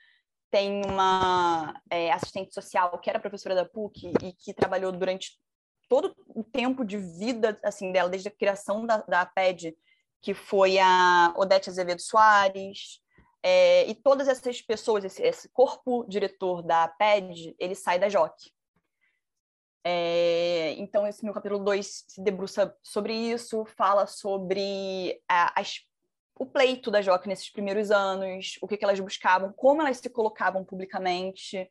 tem 0.49 0.81
uma 0.85 1.77
é, 1.89 2.09
assistente 2.13 2.53
social 2.53 2.97
que 2.99 3.09
era 3.09 3.19
professora 3.19 3.53
da 3.53 3.65
PUC 3.65 4.13
e 4.23 4.31
que 4.31 4.53
trabalhou 4.53 4.93
durante 4.93 5.37
todo 5.89 6.15
o 6.29 6.41
tempo 6.41 6.85
de 6.85 6.97
vida 6.97 7.59
assim 7.65 7.91
dela, 7.91 8.07
desde 8.07 8.29
a 8.29 8.35
criação 8.35 8.85
da, 8.85 8.99
da 8.99 9.25
PED, 9.25 9.75
que 10.21 10.33
foi 10.33 10.79
a 10.79 11.33
Odete 11.35 11.69
Azevedo 11.69 12.01
Soares, 12.01 13.01
é, 13.43 13.85
e 13.87 13.93
todas 13.93 14.29
essas 14.29 14.61
pessoas, 14.61 15.03
esse, 15.03 15.21
esse, 15.21 15.49
corpo 15.49 16.05
diretor 16.07 16.63
da 16.63 16.87
PED, 16.87 17.57
ele 17.59 17.75
sai 17.75 17.99
da 17.99 18.07
JOC. 18.07 18.54
É, 19.87 20.73
então, 20.79 21.05
esse 21.05 21.23
meu 21.23 21.31
capítulo 21.31 21.63
2 21.63 22.05
se 22.07 22.23
debruça 22.23 22.75
sobre 22.81 23.13
isso, 23.13 23.63
fala 23.77 24.07
sobre 24.07 25.21
a, 25.29 25.61
as, 25.61 25.81
o 26.39 26.43
pleito 26.43 26.89
da 26.89 27.01
JOC 27.01 27.27
nesses 27.27 27.51
primeiros 27.51 27.91
anos, 27.91 28.57
o 28.63 28.67
que, 28.67 28.77
que 28.77 28.83
elas 28.83 28.99
buscavam, 28.99 29.53
como 29.53 29.83
elas 29.83 29.97
se 29.97 30.09
colocavam 30.09 30.65
publicamente. 30.65 31.69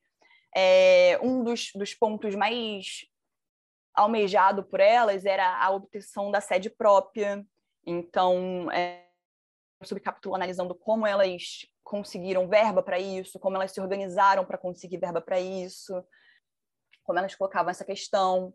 É, 0.54 1.18
um 1.20 1.42
dos, 1.42 1.72
dos 1.74 1.92
pontos 1.92 2.36
mais 2.36 3.04
almejado 3.92 4.62
por 4.62 4.78
elas 4.78 5.24
era 5.24 5.58
a 5.60 5.70
obtenção 5.70 6.30
da 6.30 6.40
sede 6.40 6.70
própria. 6.70 7.44
Então, 7.84 8.70
é, 8.70 9.08
subcapítulo 9.82 10.36
analisando 10.36 10.72
como 10.72 11.04
elas 11.04 11.66
conseguiram 11.82 12.48
verba 12.48 12.80
para 12.80 12.98
isso, 12.98 13.40
como 13.40 13.56
elas 13.56 13.72
se 13.72 13.80
organizaram 13.80 14.44
para 14.44 14.56
conseguir 14.56 14.98
verba 14.98 15.20
para 15.20 15.40
isso, 15.40 16.00
como 17.04 17.18
elas 17.18 17.34
colocavam 17.34 17.70
essa 17.70 17.84
questão. 17.84 18.52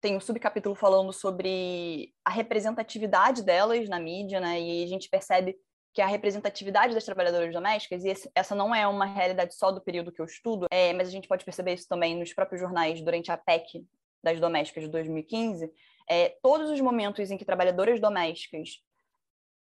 Tem 0.00 0.16
um 0.16 0.20
subcapítulo 0.20 0.74
falando 0.74 1.12
sobre 1.12 2.14
a 2.24 2.30
representatividade 2.30 3.42
delas 3.42 3.88
na 3.88 3.98
mídia, 3.98 4.40
né? 4.40 4.60
E 4.60 4.84
a 4.84 4.86
gente 4.86 5.08
percebe 5.08 5.56
que 5.92 6.00
a 6.00 6.06
representatividade 6.06 6.94
das 6.94 7.04
trabalhadoras 7.04 7.52
domésticas, 7.52 8.04
e 8.04 8.14
essa 8.34 8.54
não 8.54 8.72
é 8.72 8.86
uma 8.86 9.06
realidade 9.06 9.54
só 9.56 9.72
do 9.72 9.80
período 9.80 10.12
que 10.12 10.20
eu 10.20 10.26
estudo, 10.26 10.66
é, 10.70 10.92
mas 10.92 11.08
a 11.08 11.10
gente 11.10 11.26
pode 11.26 11.44
perceber 11.44 11.74
isso 11.74 11.88
também 11.88 12.16
nos 12.16 12.32
próprios 12.32 12.60
jornais 12.60 13.02
durante 13.02 13.32
a 13.32 13.36
PEC 13.36 13.84
das 14.22 14.38
domésticas 14.38 14.84
de 14.84 14.90
2015, 14.90 15.68
é, 16.08 16.36
todos 16.42 16.70
os 16.70 16.80
momentos 16.80 17.30
em 17.30 17.36
que 17.36 17.44
trabalhadoras 17.44 18.00
domésticas 18.00 18.80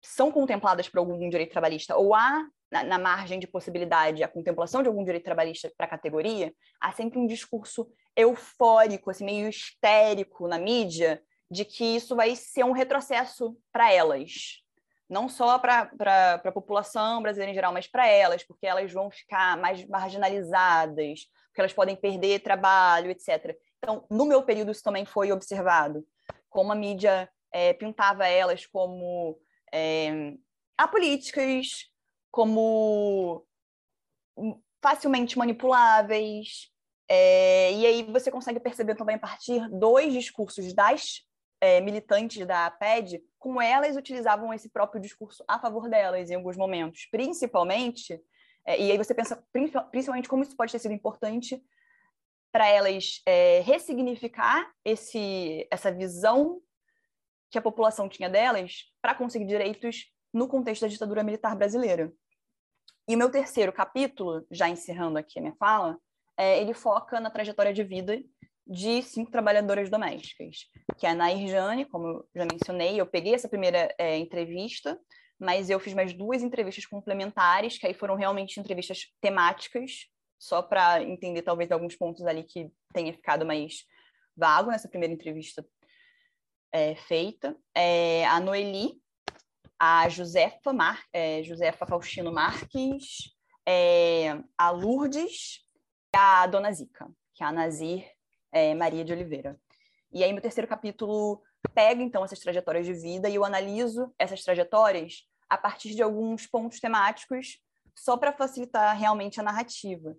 são 0.02 0.30
contempladas 0.30 0.88
por 0.88 0.98
algum 0.98 1.28
direito 1.28 1.52
trabalhista 1.52 1.96
ou 1.96 2.14
há 2.14 2.46
na, 2.70 2.84
na, 2.84 2.98
margem 2.98 3.38
de 3.38 3.46
possibilidade 3.46 4.22
a 4.22 4.28
contemplação 4.28 4.82
de 4.82 4.88
algum 4.88 5.04
direito 5.04 5.24
trabalhista 5.24 5.70
para 5.76 5.86
a 5.86 5.90
categoria, 5.90 6.54
há 6.80 6.92
sempre 6.92 7.18
um 7.18 7.26
discurso 7.26 7.90
eufórico, 8.20 9.10
assim, 9.10 9.24
meio 9.24 9.48
histérico 9.48 10.46
na 10.46 10.58
mídia, 10.58 11.22
de 11.50 11.64
que 11.64 11.84
isso 11.84 12.14
vai 12.14 12.36
ser 12.36 12.64
um 12.64 12.72
retrocesso 12.72 13.56
para 13.72 13.92
elas. 13.92 14.62
Não 15.08 15.28
só 15.28 15.58
para 15.58 15.90
a 16.44 16.52
população 16.52 17.20
brasileira 17.20 17.50
em 17.50 17.54
geral, 17.54 17.72
mas 17.72 17.88
para 17.88 18.06
elas, 18.06 18.44
porque 18.44 18.66
elas 18.66 18.92
vão 18.92 19.10
ficar 19.10 19.56
mais 19.56 19.84
marginalizadas, 19.86 21.26
porque 21.46 21.60
elas 21.60 21.72
podem 21.72 21.96
perder 21.96 22.40
trabalho, 22.40 23.10
etc. 23.10 23.56
Então, 23.78 24.06
no 24.08 24.24
meu 24.24 24.42
período, 24.42 24.70
isso 24.70 24.84
também 24.84 25.04
foi 25.04 25.32
observado. 25.32 26.06
Como 26.48 26.70
a 26.70 26.76
mídia 26.76 27.28
é, 27.52 27.72
pintava 27.72 28.26
elas 28.26 28.66
como 28.66 29.36
é, 29.72 30.34
apolíticas, 30.78 31.90
como 32.30 33.44
facilmente 34.80 35.36
manipuláveis. 35.36 36.70
É, 37.12 37.72
e 37.72 37.84
aí 37.84 38.02
você 38.04 38.30
consegue 38.30 38.60
perceber 38.60 38.94
também 38.94 39.16
a 39.16 39.18
partir 39.18 39.68
dos 39.68 40.12
discursos 40.12 40.72
das 40.72 41.22
é, 41.60 41.80
militantes 41.80 42.46
da 42.46 42.66
APED, 42.66 43.20
como 43.36 43.60
elas 43.60 43.96
utilizavam 43.96 44.54
esse 44.54 44.68
próprio 44.68 45.02
discurso 45.02 45.44
a 45.48 45.58
favor 45.58 45.88
delas 45.88 46.30
em 46.30 46.36
alguns 46.36 46.56
momentos, 46.56 47.08
principalmente, 47.10 48.22
é, 48.64 48.80
e 48.80 48.92
aí 48.92 48.96
você 48.96 49.12
pensa 49.12 49.44
principalmente 49.90 50.28
como 50.28 50.44
isso 50.44 50.56
pode 50.56 50.70
ter 50.70 50.78
sido 50.78 50.94
importante 50.94 51.60
para 52.52 52.68
elas 52.68 53.20
é, 53.26 53.60
ressignificar 53.60 54.70
esse, 54.84 55.66
essa 55.68 55.90
visão 55.90 56.62
que 57.50 57.58
a 57.58 57.62
população 57.62 58.08
tinha 58.08 58.30
delas 58.30 58.84
para 59.02 59.16
conseguir 59.16 59.46
direitos 59.46 60.12
no 60.32 60.46
contexto 60.46 60.82
da 60.82 60.88
ditadura 60.88 61.24
militar 61.24 61.56
brasileira. 61.56 62.12
E 63.08 63.16
o 63.16 63.18
meu 63.18 63.30
terceiro 63.30 63.72
capítulo, 63.72 64.46
já 64.48 64.68
encerrando 64.68 65.18
aqui 65.18 65.40
a 65.40 65.42
minha 65.42 65.56
fala, 65.56 65.98
é, 66.40 66.58
ele 66.58 66.72
foca 66.72 67.20
na 67.20 67.28
trajetória 67.28 67.70
de 67.70 67.84
vida 67.84 68.18
de 68.66 69.02
cinco 69.02 69.30
trabalhadoras 69.30 69.90
domésticas, 69.90 70.70
que 70.96 71.04
é 71.04 71.10
a 71.10 71.14
Nair 71.14 71.46
Jane, 71.48 71.84
como 71.84 72.06
eu 72.06 72.28
já 72.34 72.46
mencionei, 72.50 72.98
eu 72.98 73.06
peguei 73.06 73.34
essa 73.34 73.48
primeira 73.48 73.94
é, 73.98 74.16
entrevista, 74.16 74.98
mas 75.38 75.68
eu 75.68 75.78
fiz 75.78 75.92
mais 75.92 76.14
duas 76.14 76.42
entrevistas 76.42 76.86
complementares, 76.86 77.76
que 77.76 77.86
aí 77.86 77.92
foram 77.92 78.14
realmente 78.14 78.58
entrevistas 78.58 79.12
temáticas, 79.20 80.06
só 80.38 80.62
para 80.62 81.02
entender 81.02 81.42
talvez 81.42 81.70
alguns 81.70 81.94
pontos 81.94 82.24
ali 82.24 82.42
que 82.42 82.72
tenha 82.94 83.12
ficado 83.12 83.44
mais 83.44 83.84
vago 84.34 84.70
nessa 84.70 84.88
primeira 84.88 85.12
entrevista 85.12 85.62
é, 86.72 86.94
feita. 86.94 87.54
É, 87.74 88.24
a 88.26 88.40
Noeli, 88.40 88.94
a 89.78 90.08
Josefa, 90.08 90.72
Mar, 90.72 91.04
é, 91.12 91.42
Josefa 91.42 91.84
Faustino 91.84 92.32
Marques, 92.32 93.34
é, 93.66 94.42
a 94.56 94.70
Lourdes 94.70 95.68
a 96.18 96.46
Dona 96.46 96.72
Zica, 96.72 97.10
que 97.34 97.42
é 97.42 97.46
a 97.46 97.52
Nazir 97.52 98.06
é, 98.52 98.74
Maria 98.74 99.04
de 99.04 99.12
Oliveira. 99.12 99.58
E 100.12 100.24
aí, 100.24 100.32
meu 100.32 100.42
terceiro 100.42 100.68
capítulo 100.68 101.42
pega, 101.74 102.02
então, 102.02 102.24
essas 102.24 102.40
trajetórias 102.40 102.86
de 102.86 102.92
vida 102.92 103.28
e 103.28 103.34
eu 103.34 103.44
analiso 103.44 104.12
essas 104.18 104.42
trajetórias 104.42 105.26
a 105.48 105.56
partir 105.56 105.94
de 105.94 106.02
alguns 106.02 106.46
pontos 106.46 106.80
temáticos, 106.80 107.58
só 107.94 108.16
para 108.16 108.32
facilitar 108.32 108.96
realmente 108.96 109.40
a 109.40 109.42
narrativa, 109.42 110.16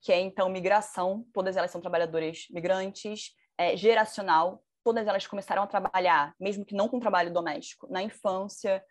que 0.00 0.12
é, 0.12 0.20
então, 0.20 0.48
migração, 0.48 1.26
todas 1.32 1.56
elas 1.56 1.70
são 1.70 1.80
trabalhadoras 1.80 2.46
migrantes, 2.50 3.32
é, 3.56 3.76
geracional, 3.76 4.62
todas 4.84 5.06
elas 5.06 5.26
começaram 5.26 5.62
a 5.62 5.66
trabalhar, 5.66 6.34
mesmo 6.38 6.64
que 6.64 6.74
não 6.74 6.88
com 6.88 7.00
trabalho 7.00 7.32
doméstico, 7.32 7.88
na 7.90 8.02
infância, 8.02 8.82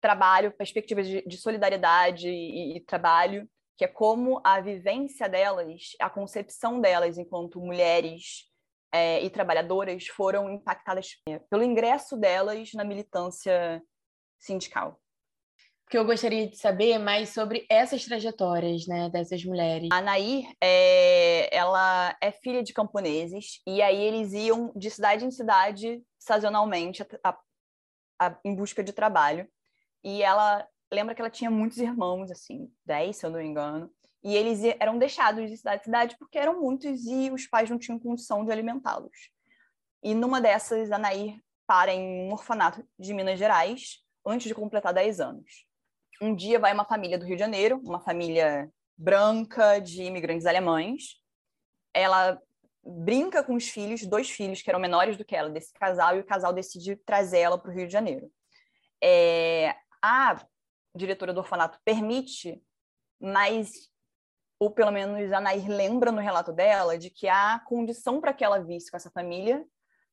trabalho, 0.00 0.52
perspectivas 0.52 1.06
de, 1.06 1.22
de 1.22 1.36
solidariedade 1.36 2.28
e, 2.28 2.76
e 2.76 2.80
trabalho, 2.80 3.48
que 3.76 3.84
é 3.84 3.88
como 3.88 4.40
a 4.42 4.60
vivência 4.60 5.28
delas, 5.28 5.90
a 6.00 6.08
concepção 6.08 6.80
delas 6.80 7.18
enquanto 7.18 7.60
mulheres 7.60 8.50
é, 8.92 9.22
e 9.22 9.28
trabalhadoras 9.28 10.06
foram 10.06 10.50
impactadas 10.50 11.20
é, 11.28 11.38
pelo 11.50 11.62
ingresso 11.62 12.16
delas 12.16 12.72
na 12.72 12.84
militância 12.84 13.82
sindical. 14.38 15.00
Porque 15.84 15.98
eu 15.98 16.04
gostaria 16.04 16.48
de 16.48 16.56
saber 16.56 16.98
mais 16.98 17.28
sobre 17.28 17.64
essas 17.70 18.04
trajetórias, 18.04 18.88
né, 18.88 19.08
dessas 19.08 19.44
mulheres. 19.44 19.88
A 19.92 20.00
Nair, 20.00 20.44
é, 20.60 21.54
ela 21.54 22.16
é 22.20 22.32
filha 22.32 22.60
de 22.60 22.72
camponeses 22.72 23.60
e 23.64 23.80
aí 23.80 23.96
eles 23.96 24.32
iam 24.32 24.72
de 24.74 24.90
cidade 24.90 25.24
em 25.24 25.30
cidade 25.30 26.02
sazonalmente 26.18 27.06
a, 27.22 27.38
a, 28.20 28.36
em 28.44 28.56
busca 28.56 28.82
de 28.82 28.92
trabalho. 28.92 29.48
E 30.02 30.24
ela 30.24 30.66
lembra 30.92 31.14
que 31.14 31.20
ela 31.20 31.30
tinha 31.30 31.50
muitos 31.50 31.78
irmãos, 31.78 32.30
assim, 32.30 32.70
dez, 32.84 33.16
se 33.16 33.26
eu 33.26 33.30
não 33.30 33.38
me 33.38 33.46
engano. 33.46 33.90
E 34.22 34.34
eles 34.34 34.60
eram 34.80 34.98
deixados 34.98 35.48
de 35.48 35.56
cidade 35.56 35.82
em 35.82 35.84
cidade 35.84 36.16
porque 36.18 36.38
eram 36.38 36.60
muitos 36.60 37.04
e 37.06 37.30
os 37.30 37.46
pais 37.46 37.70
não 37.70 37.78
tinham 37.78 37.98
condição 37.98 38.44
de 38.44 38.50
alimentá-los. 38.50 39.30
E 40.02 40.14
numa 40.14 40.40
dessas, 40.40 40.90
a 40.90 40.98
Nair 40.98 41.40
para 41.66 41.92
em 41.92 42.28
um 42.28 42.32
orfanato 42.32 42.86
de 42.98 43.12
Minas 43.12 43.38
Gerais 43.38 43.98
antes 44.24 44.46
de 44.46 44.54
completar 44.54 44.92
10 44.92 45.20
anos. 45.20 45.66
Um 46.20 46.34
dia 46.34 46.58
vai 46.58 46.72
uma 46.72 46.84
família 46.84 47.18
do 47.18 47.26
Rio 47.26 47.36
de 47.36 47.40
Janeiro, 47.40 47.80
uma 47.84 48.00
família 48.00 48.70
branca 48.96 49.78
de 49.78 50.02
imigrantes 50.02 50.46
alemães. 50.46 51.20
Ela 51.92 52.40
brinca 52.82 53.42
com 53.42 53.54
os 53.54 53.68
filhos, 53.68 54.06
dois 54.06 54.30
filhos 54.30 54.62
que 54.62 54.70
eram 54.70 54.80
menores 54.80 55.16
do 55.16 55.24
que 55.24 55.34
ela, 55.36 55.50
desse 55.50 55.72
casal, 55.72 56.16
e 56.16 56.20
o 56.20 56.26
casal 56.26 56.52
decide 56.52 56.96
trazer 56.96 57.40
ela 57.40 57.58
para 57.58 57.70
o 57.70 57.74
Rio 57.74 57.86
de 57.86 57.92
Janeiro. 57.92 58.30
É, 59.02 59.74
a 60.00 60.40
diretora 60.96 61.32
do 61.32 61.40
orfanato 61.40 61.78
permite, 61.84 62.62
mas 63.20 63.90
ou 64.58 64.70
pelo 64.70 64.90
menos 64.90 65.32
a 65.32 65.40
Nair 65.40 65.68
lembra 65.68 66.10
no 66.10 66.20
relato 66.20 66.52
dela, 66.52 66.96
de 66.96 67.10
que 67.10 67.28
a 67.28 67.60
condição 67.66 68.20
para 68.20 68.32
que 68.32 68.44
ela 68.44 68.58
visse 68.58 68.90
com 68.90 68.96
essa 68.96 69.10
família, 69.10 69.64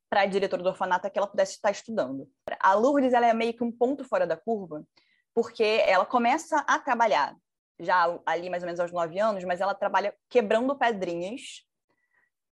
para 0.10 0.22
a 0.22 0.26
diretora 0.26 0.62
do 0.62 0.70
orfanato, 0.70 1.08
é 1.08 1.10
que 1.10 1.18
ela 1.18 1.28
pudesse 1.28 1.54
estar 1.54 1.72
estudando. 1.72 2.30
A 2.60 2.74
Lourdes 2.74 3.14
ela 3.14 3.26
é 3.26 3.34
meio 3.34 3.54
que 3.54 3.64
um 3.64 3.72
ponto 3.72 4.04
fora 4.04 4.28
da 4.28 4.38
curva, 4.38 4.86
porque 5.34 5.64
ela 5.88 6.06
começa 6.06 6.60
a 6.68 6.78
trabalhar, 6.78 7.36
já 7.80 8.20
ali 8.26 8.50
mais 8.50 8.62
ou 8.62 8.68
menos 8.68 8.80
aos 8.80 8.92
nove 8.92 9.18
anos, 9.18 9.44
mas 9.44 9.62
ela 9.62 9.74
trabalha 9.74 10.14
quebrando 10.30 10.78
pedrinhas 10.78 11.66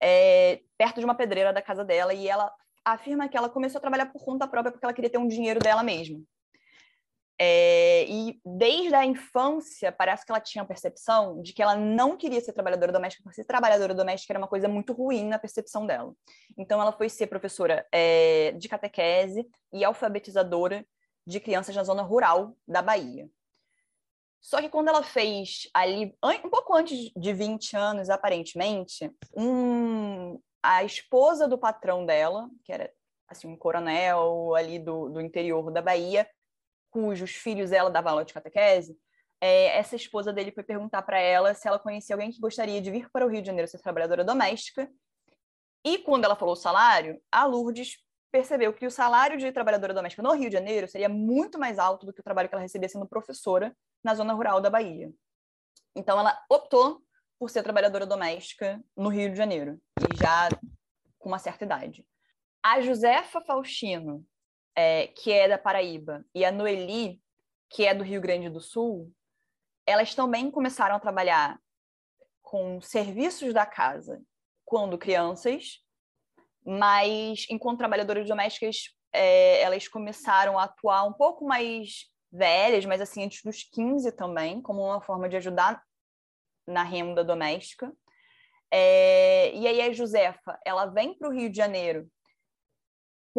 é, 0.01 0.61
perto 0.77 0.99
de 0.99 1.05
uma 1.05 1.15
pedreira 1.15 1.51
da 1.51 1.61
casa 1.61 1.83
dela, 1.83 2.13
e 2.13 2.27
ela 2.27 2.53
afirma 2.85 3.27
que 3.27 3.35
ela 3.35 3.49
começou 3.49 3.79
a 3.79 3.81
trabalhar 3.81 4.05
por 4.05 4.23
conta 4.23 4.47
própria 4.47 4.71
porque 4.71 4.85
ela 4.85 4.93
queria 4.93 5.09
ter 5.09 5.17
um 5.17 5.27
dinheiro 5.27 5.59
dela 5.59 5.83
mesma. 5.83 6.19
É, 7.41 8.06
e 8.10 8.38
desde 8.45 8.93
a 8.93 9.06
infância, 9.06 9.93
parece 9.93 10.25
que 10.25 10.32
ela 10.32 10.41
tinha 10.41 10.62
a 10.62 10.67
percepção 10.67 11.41
de 11.41 11.54
que 11.54 11.63
ela 11.63 11.75
não 11.75 12.17
queria 12.17 12.41
ser 12.41 12.52
trabalhadora 12.52 12.91
doméstica, 12.91 13.23
porque 13.23 13.38
ser 13.38 13.45
trabalhadora 13.45 13.93
doméstica 13.93 14.34
era 14.34 14.39
uma 14.39 14.47
coisa 14.47 14.67
muito 14.67 14.91
ruim 14.91 15.25
na 15.25 15.39
percepção 15.39 15.86
dela. 15.88 16.13
Então, 16.58 16.82
ela 16.82 16.91
foi 16.91 17.08
ser 17.08 17.28
professora 17.28 17.88
é, 17.93 18.52
de 18.58 18.67
catequese 18.67 19.47
e 19.71 19.86
alfabetizadora 19.86 20.86
de 21.25 21.39
crianças 21.39 21.73
na 21.73 21.84
zona 21.84 22.02
rural 22.02 22.58
da 22.67 22.82
Bahia. 22.82 23.30
Só 24.41 24.62
que 24.62 24.69
quando 24.69 24.89
ela 24.89 25.04
fez 25.04 25.69
ali, 25.73 26.13
um 26.43 26.49
pouco 26.49 26.75
antes 26.75 27.12
de 27.15 27.34
20 27.34 27.75
anos, 27.75 28.10
aparentemente, 28.10 29.10
um, 29.36 30.41
a 30.62 30.84
esposa 30.84 31.47
do 31.47 31.58
patrão 31.58 32.06
dela, 32.06 32.49
que 32.63 32.71
era 32.71 32.91
assim, 33.28 33.47
um 33.47 33.56
coronel 33.56 34.56
ali 34.56 34.80
do, 34.80 35.10
do 35.10 35.21
interior 35.21 35.71
da 35.71 35.82
Bahia, 35.82 36.28
cujos 36.89 37.32
filhos 37.32 37.71
ela 37.71 37.89
dava 37.89 38.10
aula 38.10 38.25
de 38.25 38.34
catequese, 38.34 38.97
é, 39.41 39.78
essa 39.78 39.95
esposa 39.95 40.34
dele 40.34 40.52
foi 40.52 40.63
perguntar 40.63 41.02
para 41.02 41.19
ela 41.19 41.54
se 41.54 41.67
ela 41.67 41.80
conhecia 41.80 42.13
alguém 42.13 42.32
que 42.32 42.39
gostaria 42.39 42.82
de 42.82 42.91
vir 42.91 43.10
para 43.10 43.25
o 43.25 43.30
Rio 43.30 43.41
de 43.41 43.47
Janeiro 43.47 43.69
ser 43.69 43.80
trabalhadora 43.80 44.23
doméstica. 44.23 44.89
E 45.84 45.99
quando 45.99 46.25
ela 46.25 46.36
falou 46.36 46.54
o 46.54 46.58
salário, 46.58 47.21
a 47.32 47.45
Lourdes 47.45 47.97
percebeu 48.32 48.73
que 48.73 48.86
o 48.86 48.91
salário 48.91 49.38
de 49.38 49.52
trabalhadora 49.52 49.93
doméstica 49.93 50.21
no 50.21 50.34
Rio 50.34 50.49
de 50.49 50.54
Janeiro 50.54 50.88
seria 50.88 51.08
muito 51.08 51.58
mais 51.58 51.80
alto 51.80 52.06
do 52.06 52.13
que 52.13 52.19
o 52.19 52.23
trabalho 52.23 52.49
que 52.49 52.56
ela 52.56 52.62
recebia 52.62 52.89
sendo 52.89 53.08
professora 53.08 53.75
na 54.04 54.13
zona 54.13 54.34
rural 54.34 54.60
da 54.60 54.69
Bahia. 54.69 55.10
Então 55.95 56.19
ela 56.19 56.38
optou 56.49 57.02
por 57.39 57.49
ser 57.49 57.63
trabalhadora 57.63 58.06
doméstica 58.06 58.84
no 58.95 59.08
Rio 59.10 59.32
de 59.32 59.38
Janeiro, 59.38 59.82
e 59.99 60.17
já 60.17 60.49
com 61.17 61.30
uma 61.30 61.39
certa 61.39 61.63
idade. 61.63 62.06
A 62.62 62.82
Josefa 62.82 63.39
Faustino, 63.39 64.25
é, 64.75 65.08
que 65.08 65.32
é 65.32 65.47
da 65.47 65.58
Paraíba, 65.58 66.25
e 66.34 66.45
a 66.45 66.51
Noeli, 66.51 67.21
que 67.69 67.86
é 67.86 67.93
do 67.93 68.03
Rio 68.03 68.21
Grande 68.21 68.49
do 68.49 68.60
Sul, 68.60 69.13
elas 69.86 70.13
também 70.13 70.49
começaram 70.51 70.95
a 70.95 70.99
trabalhar 70.99 71.60
com 72.41 72.82
serviços 72.82 73.53
da 73.53 73.65
casa 73.65 74.21
quando 74.65 74.97
crianças, 74.97 75.84
mas 76.65 77.45
enquanto 77.49 77.79
trabalhadoras 77.79 78.27
domésticas, 78.27 78.95
é, 79.12 79.62
elas 79.62 79.88
começaram 79.88 80.58
a 80.58 80.65
atuar 80.65 81.03
um 81.03 81.13
pouco 81.13 81.45
mais 81.45 82.05
velhas, 82.32 82.86
mas 82.86 83.01
assim, 83.01 83.23
antes 83.23 83.41
dos 83.43 83.63
15 83.63 84.12
também, 84.12 84.62
como 84.62 84.82
uma 84.84 85.01
forma 85.01 85.27
de 85.27 85.38
ajudar 85.38 85.84
na 86.67 86.84
renda 86.84 87.23
doméstica. 87.23 87.91
É, 88.71 89.51
e 89.55 89.67
aí 89.67 89.82
a 89.82 89.91
Josefa, 89.91 90.60
ela 90.63 90.86
vem 90.86 91.17
para 91.17 91.29
o 91.29 91.34
Rio 91.34 91.49
de 91.49 91.58
Janeiro 91.58 92.08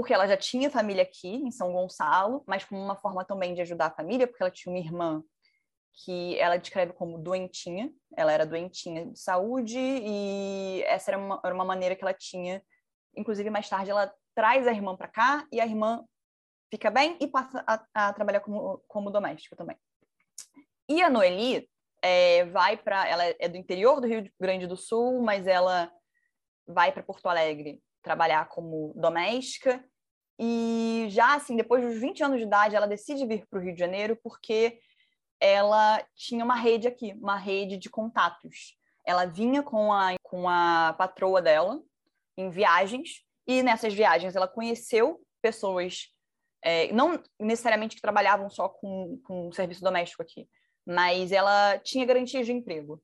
porque 0.00 0.14
ela 0.14 0.26
já 0.26 0.34
tinha 0.34 0.70
família 0.70 1.02
aqui 1.02 1.28
em 1.28 1.50
São 1.50 1.70
Gonçalo, 1.74 2.42
mas 2.46 2.64
como 2.64 2.80
uma 2.80 2.96
forma 2.96 3.22
também 3.22 3.52
de 3.52 3.60
ajudar 3.60 3.88
a 3.88 3.94
família, 3.94 4.26
porque 4.26 4.42
ela 4.42 4.50
tinha 4.50 4.74
uma 4.74 4.78
irmã 4.78 5.22
que 5.92 6.38
ela 6.38 6.56
descreve 6.56 6.94
como 6.94 7.18
doentinha, 7.18 7.92
ela 8.16 8.32
era 8.32 8.46
doentinha 8.46 9.04
de 9.12 9.20
saúde 9.20 9.78
e 9.78 10.82
essa 10.86 11.10
era 11.10 11.18
uma, 11.18 11.38
era 11.44 11.54
uma 11.54 11.66
maneira 11.66 11.94
que 11.94 12.02
ela 12.02 12.14
tinha. 12.14 12.62
Inclusive, 13.14 13.50
mais 13.50 13.68
tarde, 13.68 13.90
ela 13.90 14.10
traz 14.34 14.66
a 14.66 14.72
irmã 14.72 14.96
para 14.96 15.06
cá 15.06 15.46
e 15.52 15.60
a 15.60 15.66
irmã 15.66 16.02
fica 16.70 16.90
bem 16.90 17.18
e 17.20 17.26
passa 17.26 17.62
a, 17.66 17.84
a 17.92 18.12
trabalhar 18.14 18.40
como, 18.40 18.82
como 18.88 19.10
doméstica 19.10 19.54
também. 19.54 19.76
E 20.88 21.02
a 21.02 21.10
Noeli 21.10 21.68
é, 22.00 22.46
vai 22.46 22.78
para. 22.78 23.06
Ela 23.06 23.24
é 23.38 23.48
do 23.50 23.58
interior 23.58 24.00
do 24.00 24.06
Rio 24.06 24.32
Grande 24.40 24.66
do 24.66 24.78
Sul, 24.78 25.20
mas 25.20 25.46
ela 25.46 25.92
vai 26.66 26.90
para 26.90 27.02
Porto 27.02 27.26
Alegre 27.26 27.82
trabalhar 28.02 28.48
como 28.48 28.94
doméstica. 28.96 29.84
E 30.42 31.06
já 31.10 31.34
assim, 31.34 31.54
depois 31.54 31.84
dos 31.84 32.00
20 32.00 32.24
anos 32.24 32.38
de 32.38 32.46
idade, 32.46 32.74
ela 32.74 32.86
decide 32.86 33.26
vir 33.26 33.46
para 33.46 33.58
o 33.58 33.62
Rio 33.62 33.74
de 33.74 33.78
Janeiro 33.78 34.18
porque 34.22 34.80
ela 35.38 36.02
tinha 36.16 36.42
uma 36.42 36.54
rede 36.54 36.88
aqui, 36.88 37.12
uma 37.20 37.36
rede 37.36 37.76
de 37.76 37.90
contatos. 37.90 38.74
Ela 39.04 39.26
vinha 39.26 39.62
com 39.62 39.92
a, 39.92 40.14
com 40.22 40.48
a 40.48 40.94
patroa 40.96 41.42
dela 41.42 41.82
em 42.38 42.48
viagens, 42.48 43.22
e 43.46 43.62
nessas 43.62 43.92
viagens 43.92 44.34
ela 44.34 44.48
conheceu 44.48 45.20
pessoas, 45.42 46.06
é, 46.62 46.90
não 46.90 47.22
necessariamente 47.38 47.96
que 47.96 48.02
trabalhavam 48.02 48.48
só 48.48 48.66
com, 48.66 49.20
com 49.24 49.52
serviço 49.52 49.82
doméstico 49.82 50.22
aqui, 50.22 50.48
mas 50.86 51.32
ela 51.32 51.78
tinha 51.78 52.06
garantia 52.06 52.42
de 52.42 52.52
emprego. 52.52 53.02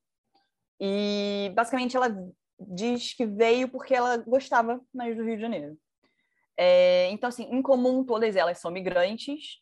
E 0.81 1.53
basicamente 1.55 1.96
ela 1.96 2.14
diz 2.59 3.12
que 3.12 3.27
veio 3.27 3.68
porque 3.68 3.94
ela 3.94 4.16
gostava 4.18 4.81
mais 4.94 5.14
do 5.14 5.22
Rio 5.22 5.37
de 5.37 5.42
Janeiro. 5.42 5.77
É, 6.57 7.11
então, 7.11 7.29
assim, 7.29 7.45
em 7.45 7.61
comum, 7.61 8.05
todas 8.05 8.35
elas 8.35 8.59
são 8.59 8.71
migrantes 8.71 9.61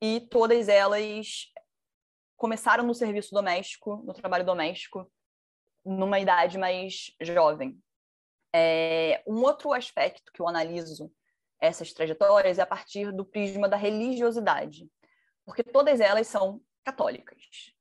e 0.00 0.20
todas 0.20 0.68
elas 0.68 1.50
começaram 2.36 2.84
no 2.84 2.94
serviço 2.94 3.34
doméstico, 3.34 4.02
no 4.04 4.12
trabalho 4.12 4.44
doméstico, 4.44 5.10
numa 5.84 6.20
idade 6.20 6.58
mais 6.58 7.10
jovem. 7.20 7.80
É, 8.54 9.22
um 9.26 9.42
outro 9.42 9.72
aspecto 9.72 10.30
que 10.32 10.40
eu 10.40 10.48
analiso 10.48 11.10
essas 11.60 11.92
trajetórias 11.92 12.58
é 12.58 12.62
a 12.62 12.66
partir 12.66 13.12
do 13.12 13.24
prisma 13.24 13.68
da 13.68 13.76
religiosidade, 13.76 14.90
porque 15.44 15.62
todas 15.62 16.00
elas 16.00 16.26
são 16.26 16.60
católicas. 16.84 17.72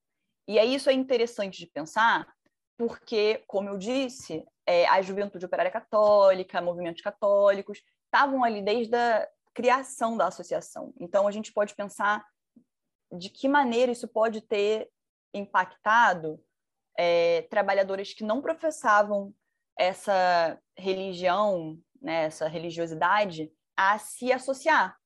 E 0.47 0.57
aí 0.59 0.75
isso 0.75 0.89
é 0.89 0.93
interessante 0.93 1.59
de 1.59 1.67
pensar, 1.67 2.27
porque, 2.77 3.43
como 3.47 3.69
eu 3.69 3.77
disse, 3.77 4.45
é, 4.65 4.85
a 4.87 5.01
Juventude 5.01 5.45
Operária 5.45 5.71
Católica, 5.71 6.61
movimentos 6.61 7.01
católicos, 7.01 7.81
estavam 8.15 8.43
ali 8.43 8.61
desde 8.61 8.95
a, 8.95 9.27
criação 9.53 10.17
da 10.17 10.27
associação. 10.27 10.93
Então, 10.99 11.27
a 11.27 11.31
gente 11.31 11.53
pode 11.53 11.73
pensar 11.73 12.25
de 13.17 13.29
que 13.29 13.47
maneira 13.47 13.91
isso 13.91 14.05
pode 14.05 14.41
ter 14.41 14.89
impactado 15.33 16.43
é, 16.97 17.43
trabalhadores 17.43 18.13
que 18.13 18.23
não 18.23 18.41
professavam 18.41 19.33
essa 19.79 20.59
religião, 20.77 21.79
né, 22.01 22.25
essa 22.25 22.47
religiosidade, 22.47 23.49
a 23.77 23.97
se 23.97 24.31
associar. 24.31 24.97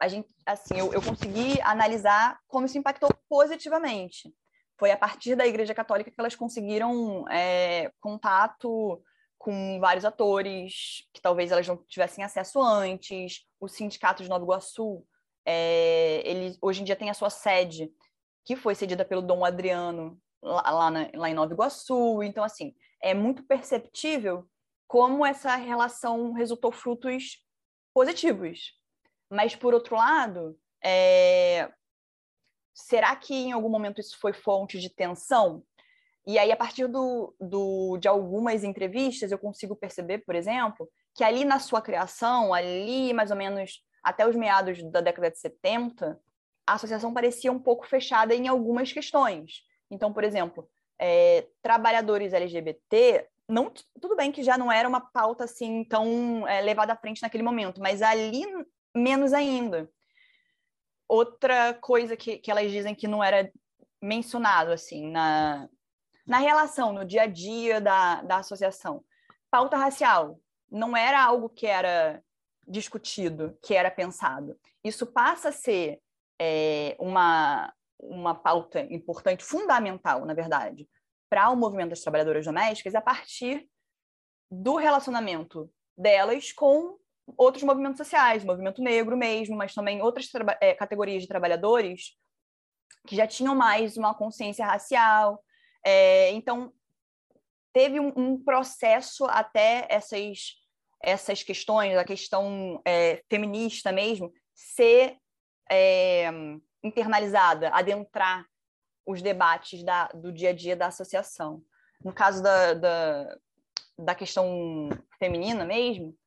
A 0.00 0.08
gente, 0.08 0.28
assim, 0.46 0.78
eu, 0.78 0.92
eu 0.92 1.02
consegui 1.02 1.60
analisar 1.60 2.40
como 2.48 2.64
isso 2.64 2.78
impactou 2.78 3.10
positivamente. 3.28 4.34
Foi 4.78 4.90
a 4.90 4.96
partir 4.96 5.34
da 5.34 5.46
Igreja 5.46 5.74
Católica 5.74 6.10
que 6.10 6.20
elas 6.20 6.34
conseguiram 6.34 7.28
é, 7.28 7.92
contato 8.00 9.02
com 9.38 9.78
vários 9.80 10.04
atores 10.04 11.06
que 11.12 11.20
talvez 11.20 11.52
elas 11.52 11.66
não 11.66 11.76
tivessem 11.76 12.24
acesso 12.24 12.60
antes. 12.60 13.46
O 13.60 13.68
Sindicato 13.68 14.22
de 14.22 14.28
Nova 14.28 14.44
Iguaçu, 14.44 15.06
é, 15.44 16.22
ele 16.24 16.56
hoje 16.60 16.80
em 16.80 16.84
dia 16.84 16.96
tem 16.96 17.10
a 17.10 17.14
sua 17.14 17.30
sede, 17.30 17.90
que 18.44 18.56
foi 18.56 18.74
cedida 18.74 19.04
pelo 19.04 19.22
Dom 19.22 19.44
Adriano 19.44 20.20
lá, 20.42 20.70
lá, 20.70 20.90
na, 20.90 21.10
lá 21.14 21.30
em 21.30 21.34
Nova 21.34 21.52
Iguaçu. 21.52 22.22
Então, 22.22 22.44
assim, 22.44 22.74
é 23.02 23.14
muito 23.14 23.42
perceptível 23.44 24.48
como 24.86 25.24
essa 25.24 25.54
relação 25.56 26.32
resultou 26.32 26.72
frutos 26.72 27.44
positivos. 27.92 28.74
Mas, 29.30 29.56
por 29.56 29.74
outro 29.74 29.96
lado, 29.96 30.58
é... 30.82 31.72
será 32.74 33.14
que 33.16 33.34
em 33.34 33.52
algum 33.52 33.68
momento 33.68 34.00
isso 34.00 34.18
foi 34.18 34.32
fonte 34.32 34.78
de 34.78 34.88
tensão? 34.88 35.64
E 36.26 36.38
aí, 36.38 36.50
a 36.50 36.56
partir 36.56 36.88
do, 36.88 37.34
do, 37.40 37.96
de 37.98 38.08
algumas 38.08 38.64
entrevistas, 38.64 39.30
eu 39.30 39.38
consigo 39.38 39.76
perceber, 39.76 40.18
por 40.18 40.34
exemplo, 40.34 40.88
que 41.14 41.22
ali 41.22 41.44
na 41.44 41.60
sua 41.60 41.80
criação, 41.80 42.52
ali 42.52 43.12
mais 43.12 43.30
ou 43.30 43.36
menos 43.36 43.80
até 44.02 44.26
os 44.26 44.34
meados 44.34 44.82
da 44.90 45.00
década 45.00 45.30
de 45.30 45.38
70, 45.38 46.20
a 46.66 46.74
associação 46.74 47.14
parecia 47.14 47.52
um 47.52 47.60
pouco 47.60 47.86
fechada 47.86 48.34
em 48.34 48.48
algumas 48.48 48.92
questões. 48.92 49.62
Então, 49.88 50.12
por 50.12 50.24
exemplo, 50.24 50.68
é, 50.98 51.46
trabalhadores 51.62 52.32
LGBT, 52.32 53.28
não, 53.48 53.72
tudo 54.00 54.16
bem 54.16 54.32
que 54.32 54.42
já 54.42 54.58
não 54.58 54.70
era 54.70 54.88
uma 54.88 55.00
pauta 55.00 55.44
assim 55.44 55.84
tão 55.84 56.46
é, 56.48 56.60
levada 56.60 56.92
à 56.92 56.96
frente 56.96 57.22
naquele 57.22 57.44
momento, 57.44 57.80
mas 57.80 58.02
ali 58.02 58.42
menos 58.94 59.32
ainda. 59.32 59.88
Outra 61.08 61.72
coisa 61.74 62.16
que, 62.16 62.38
que 62.38 62.50
elas 62.50 62.70
dizem 62.70 62.96
que 62.96 63.06
não 63.06 63.22
era 63.22 63.48
mencionado 64.02 64.72
assim 64.72 65.08
na, 65.10 65.68
na 66.26 66.38
relação, 66.38 66.92
no 66.92 67.04
dia 67.04 67.22
a 67.22 67.26
dia 67.26 67.80
da, 67.80 68.22
da 68.22 68.36
associação. 68.38 69.04
Pauta 69.50 69.76
racial 69.76 70.40
não 70.70 70.96
era 70.96 71.22
algo 71.22 71.48
que 71.48 71.66
era 71.66 72.22
discutido, 72.66 73.56
que 73.62 73.74
era 73.74 73.90
pensado. 73.90 74.58
Isso 74.82 75.06
passa 75.06 75.50
a 75.50 75.52
ser 75.52 76.00
é, 76.38 76.96
uma, 76.98 77.72
uma 77.98 78.34
pauta 78.34 78.80
importante, 78.80 79.44
fundamental, 79.44 80.24
na 80.26 80.34
verdade, 80.34 80.88
para 81.30 81.50
o 81.50 81.56
movimento 81.56 81.90
das 81.90 82.00
trabalhadoras 82.00 82.44
domésticas 82.44 82.94
a 82.94 83.00
partir 83.00 83.68
do 84.50 84.76
relacionamento 84.76 85.70
delas 85.96 86.52
com 86.52 86.98
outros 87.36 87.64
movimentos 87.64 87.98
sociais, 87.98 88.44
movimento 88.44 88.82
negro 88.82 89.16
mesmo, 89.16 89.56
mas 89.56 89.74
também 89.74 90.02
outras 90.02 90.28
é, 90.60 90.74
categorias 90.74 91.22
de 91.22 91.28
trabalhadores 91.28 92.16
que 93.06 93.16
já 93.16 93.26
tinham 93.26 93.54
mais 93.54 93.96
uma 93.96 94.14
consciência 94.14 94.66
racial. 94.66 95.42
É, 95.88 96.32
então, 96.32 96.72
teve 97.72 98.00
um, 98.00 98.12
um, 98.16 98.42
processo 98.42 99.24
até 99.26 99.86
essas, 99.88 100.56
essas 101.00 101.44
questões, 101.44 101.96
a 101.96 102.04
questão 102.04 102.82
é, 102.84 103.22
feminista 103.30 103.92
mesmo, 103.92 104.32
ser 104.52 105.16
é, 105.70 106.28
internalizada, 106.82 107.68
adentrar 107.68 108.44
os 109.06 109.22
debates 109.22 109.84
da, 109.84 110.08
do 110.08 110.32
dia 110.32 110.50
a 110.50 110.52
dia 110.52 110.74
da 110.74 110.88
associação. 110.88 111.62
No 112.02 112.12
caso 112.12 112.42
da, 112.42 112.74
da, 112.74 113.38
da 113.96 114.14
questão 114.16 114.88
feminina 115.20 115.64
mesmo, 115.64 116.18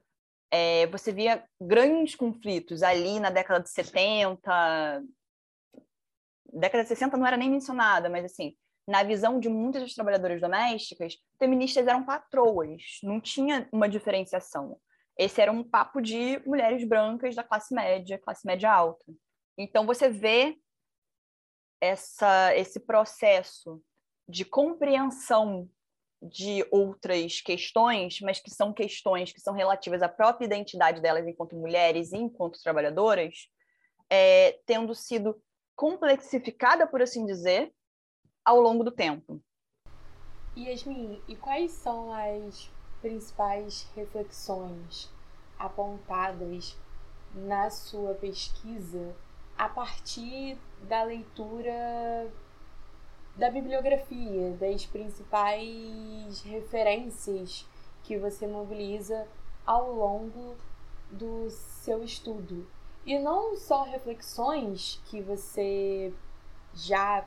é, 0.50 0.88
você 0.88 1.12
via 1.12 1.43
grandes 1.60 2.15
conflitos 2.15 2.82
ali 2.82 3.19
na 3.19 3.30
década 3.30 3.62
de 3.62 3.69
70. 3.69 5.04
Década 6.54 6.84
de 6.84 6.88
60 6.88 7.17
não 7.17 7.28
era 7.28 7.36
nem 7.36 7.50
mencionada, 7.50 8.10
mas 8.10 8.24
assim, 8.24 8.56
na 8.89 9.04
visão 9.04 9.39
de 9.39 9.47
muitas 9.47 9.84
das 9.84 9.93
trabalhadoras 9.93 10.41
domésticas, 10.41 11.15
feministas 11.38 11.86
eram 11.86 12.04
patroas, 12.04 12.82
não 13.04 13.21
tinha 13.21 13.69
uma 13.71 13.88
diferenciação. 13.88 14.80
Esse 15.15 15.39
era 15.39 15.52
um 15.52 15.63
papo 15.63 16.02
de 16.02 16.41
mulheres 16.43 16.84
brancas 16.84 17.36
da 17.36 17.43
classe 17.43 17.71
média, 17.71 18.17
classe 18.17 18.47
média 18.47 18.71
alta. 18.73 19.06
Então 19.56 19.86
você 19.86 20.10
vê 20.10 20.58
essa, 21.80 22.56
esse 22.56 22.80
processo 22.80 23.80
de 24.28 24.43
compreensão 24.43 25.69
de 26.19 26.65
outras 26.71 27.41
questões, 27.41 28.19
mas 28.21 28.39
que 28.39 28.49
são 28.49 28.73
questões 28.73 29.32
que 29.32 29.39
são 29.39 29.54
relativas 29.54 30.02
à 30.02 30.10
própria 30.10 30.47
identidade 30.47 30.99
delas 30.99 31.28
enquanto 31.28 31.56
mulheres 31.56 32.12
e 32.12 32.17
enquanto 32.17 32.60
trabalhadoras, 32.63 33.36
é, 34.10 34.60
tendo 34.65 34.95
sido 34.95 35.39
complexificada, 35.75 36.88
por 36.88 37.04
assim 37.04 37.23
dizer, 37.28 37.71
ao 38.50 38.60
longo 38.60 38.84
do 38.84 38.90
tempo. 38.90 39.40
Yasmin, 40.58 41.22
e 41.28 41.36
quais 41.36 41.70
são 41.70 42.12
as 42.12 42.72
principais 43.00 43.88
reflexões 43.96 45.08
apontadas 45.60 46.76
na 47.32 47.70
sua 47.70 48.16
pesquisa 48.16 49.16
a 49.56 49.70
partir 49.70 50.58
da 50.82 51.04
leitura 51.04 52.34
da 53.36 53.52
bibliografia, 53.52 54.58
das 54.60 54.84
principais 54.84 56.42
referências 56.42 57.68
que 58.04 58.18
você 58.18 58.48
mobiliza 58.48 59.28
ao 59.64 59.94
longo 59.94 60.56
do 61.12 61.52
seu 61.52 62.04
estudo. 62.04 62.68
E 63.06 63.20
não 63.20 63.56
só 63.58 63.84
reflexões 63.84 65.00
que 65.06 65.22
você 65.22 66.12
já 66.74 67.24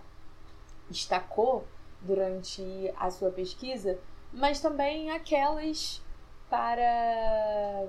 destacou 0.93 1.67
durante 2.01 2.63
a 2.97 3.11
sua 3.11 3.31
pesquisa, 3.31 3.99
mas 4.33 4.61
também 4.61 5.11
aquelas 5.11 6.03
para 6.49 7.87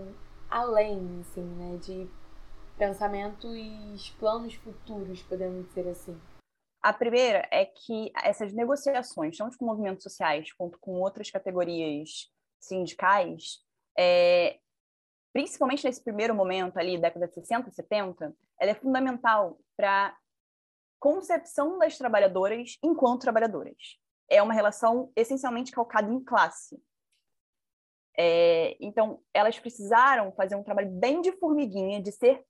além, 0.49 1.19
assim, 1.21 1.43
né, 1.43 1.77
de 1.77 2.09
pensamentos, 2.77 4.09
planos 4.19 4.53
futuros, 4.55 5.21
podemos 5.23 5.67
dizer 5.67 5.87
assim? 5.89 6.19
A 6.81 6.91
primeira 6.91 7.47
é 7.51 7.65
que 7.65 8.11
essas 8.23 8.53
negociações, 8.53 9.37
tanto 9.37 9.57
com 9.57 9.65
movimentos 9.65 10.03
sociais 10.03 10.51
quanto 10.53 10.77
com 10.79 10.99
outras 10.99 11.29
categorias 11.31 12.29
sindicais, 12.59 13.59
é, 13.97 14.59
principalmente 15.31 15.85
nesse 15.85 16.03
primeiro 16.03 16.35
momento 16.35 16.77
ali, 16.77 16.97
década 16.97 17.27
de 17.27 17.35
60, 17.35 17.71
70, 17.71 18.35
ela 18.59 18.71
é 18.71 18.75
fundamental 18.75 19.57
para 19.75 20.15
concepção 21.03 21.77
das 21.77 21.97
trabalhadoras 21.97 22.77
enquanto 22.81 23.23
trabalhadoras. 23.23 23.99
É 24.29 24.41
uma 24.41 24.53
relação 24.53 25.11
essencialmente 25.17 25.69
calcada 25.69 26.09
em 26.09 26.23
classe. 26.23 26.81
É, 28.17 28.77
então, 28.79 29.21
elas 29.33 29.59
precisaram 29.59 30.31
fazer 30.31 30.55
um 30.55 30.63
trabalho 30.63 30.89
bem 30.89 31.19
de 31.19 31.33
formiguinha, 31.33 32.01
de 32.01 32.13
ser 32.13 32.41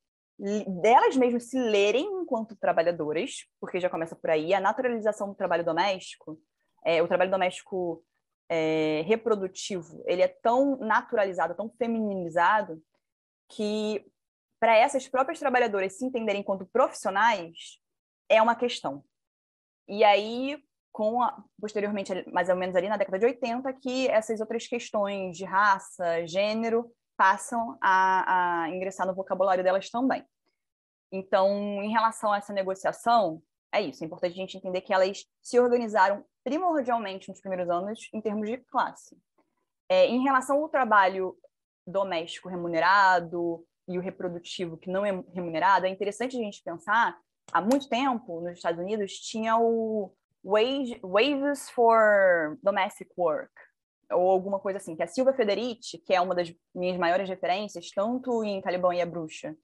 delas 0.68 1.18
mesmas 1.18 1.50
se 1.50 1.58
lerem 1.58 2.06
enquanto 2.06 2.56
trabalhadoras, 2.56 3.48
porque 3.60 3.80
já 3.80 3.90
começa 3.90 4.16
por 4.16 4.30
aí, 4.30 4.54
a 4.54 4.60
naturalização 4.60 5.30
do 5.30 5.36
trabalho 5.36 5.66
doméstico, 5.66 6.40
é, 6.86 7.02
o 7.02 7.08
trabalho 7.08 7.32
doméstico 7.32 8.06
é, 8.50 9.02
reprodutivo, 9.08 10.04
ele 10.06 10.22
é 10.22 10.28
tão 10.28 10.78
naturalizado, 10.78 11.56
tão 11.56 11.72
feminilizado, 11.72 12.80
que 13.50 14.06
para 14.60 14.78
essas 14.78 15.08
próprias 15.08 15.40
trabalhadoras 15.40 15.98
se 15.98 16.06
entenderem 16.06 16.42
enquanto 16.42 16.68
profissionais, 16.68 17.82
é 18.36 18.42
uma 18.42 18.56
questão. 18.56 19.04
E 19.88 20.04
aí, 20.04 20.62
com 20.92 21.22
a, 21.22 21.44
posteriormente, 21.60 22.12
mais 22.32 22.50
ou 22.50 22.56
menos 22.56 22.76
ali 22.76 22.88
na 22.88 22.98
década 22.98 23.20
de 23.20 23.26
80, 23.26 23.74
que 23.74 24.08
essas 24.08 24.40
outras 24.40 24.68
questões 24.68 25.38
de 25.38 25.46
raça, 25.46 26.26
gênero, 26.26 26.90
passam 27.18 27.78
a, 27.82 28.64
a 28.64 28.70
ingressar 28.70 29.06
no 29.06 29.14
vocabulário 29.14 29.64
delas 29.64 29.90
também. 29.90 30.26
Então, 31.12 31.50
em 31.84 31.92
relação 31.92 32.32
a 32.32 32.38
essa 32.38 32.54
negociação, 32.54 33.42
é 33.72 33.82
isso. 33.82 34.04
É 34.04 34.08
importante 34.08 34.34
a 34.34 34.36
gente 34.36 34.58
entender 34.58 34.82
que 34.82 34.94
elas 34.94 35.26
se 35.42 35.60
organizaram 35.60 36.26
primordialmente 36.44 37.30
nos 37.30 37.40
primeiros 37.40 37.70
anos 37.70 38.10
em 38.14 38.22
termos 38.22 38.50
de 38.50 38.58
classe. 38.58 39.18
É, 39.90 40.08
em 40.08 40.24
relação 40.24 40.62
ao 40.62 40.70
trabalho 40.70 41.38
doméstico 41.86 42.50
remunerado 42.50 43.66
e 43.88 43.98
o 43.98 44.02
reprodutivo 44.02 44.78
que 44.78 44.90
não 44.90 45.06
é 45.06 45.12
remunerado, 45.34 45.86
é 45.86 45.90
interessante 45.90 46.38
a 46.38 46.40
gente 46.40 46.64
pensar, 46.64 47.18
há 47.52 47.62
muito 47.62 47.90
tempo, 47.90 48.42
nos 48.42 48.54
Estados 48.54 48.80
Unidos, 48.80 49.14
tinha 49.14 49.58
o 49.58 50.14
wage, 50.44 51.00
Wages 51.02 51.70
for 51.70 52.58
Domestic 52.62 53.10
Work, 53.18 53.52
ou 54.12 54.30
alguma 54.30 54.60
coisa 54.60 54.78
assim, 54.78 54.96
que 54.96 55.04
a 55.04 55.08
Silvia 55.08 55.34
Federici, 55.34 55.98
que 55.98 56.14
é 56.14 56.22
uma 56.22 56.36
das 56.36 56.54
minhas 56.74 56.98
maiores 56.98 57.28
referências, 57.28 57.90
tanto 57.92 58.44
em 58.44 58.62
Talibã 58.62 58.94
e 58.94 59.02
a 59.02 59.06
Bruxa, 59.06 59.56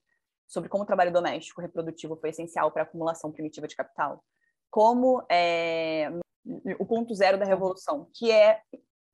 sobre 0.48 0.68
como 0.68 0.82
o 0.82 0.86
trabalho 0.86 1.12
doméstico 1.12 1.60
reprodutivo 1.60 2.16
foi 2.16 2.30
essencial 2.30 2.72
para 2.72 2.82
a 2.82 2.84
acumulação 2.84 3.30
primitiva 3.30 3.68
de 3.68 3.76
capital, 3.76 4.24
como 4.68 5.24
é, 5.30 6.10
o 6.78 6.86
ponto 6.86 7.14
zero 7.14 7.38
da 7.38 7.44
revolução, 7.44 8.08
que 8.14 8.30
é 8.30 8.60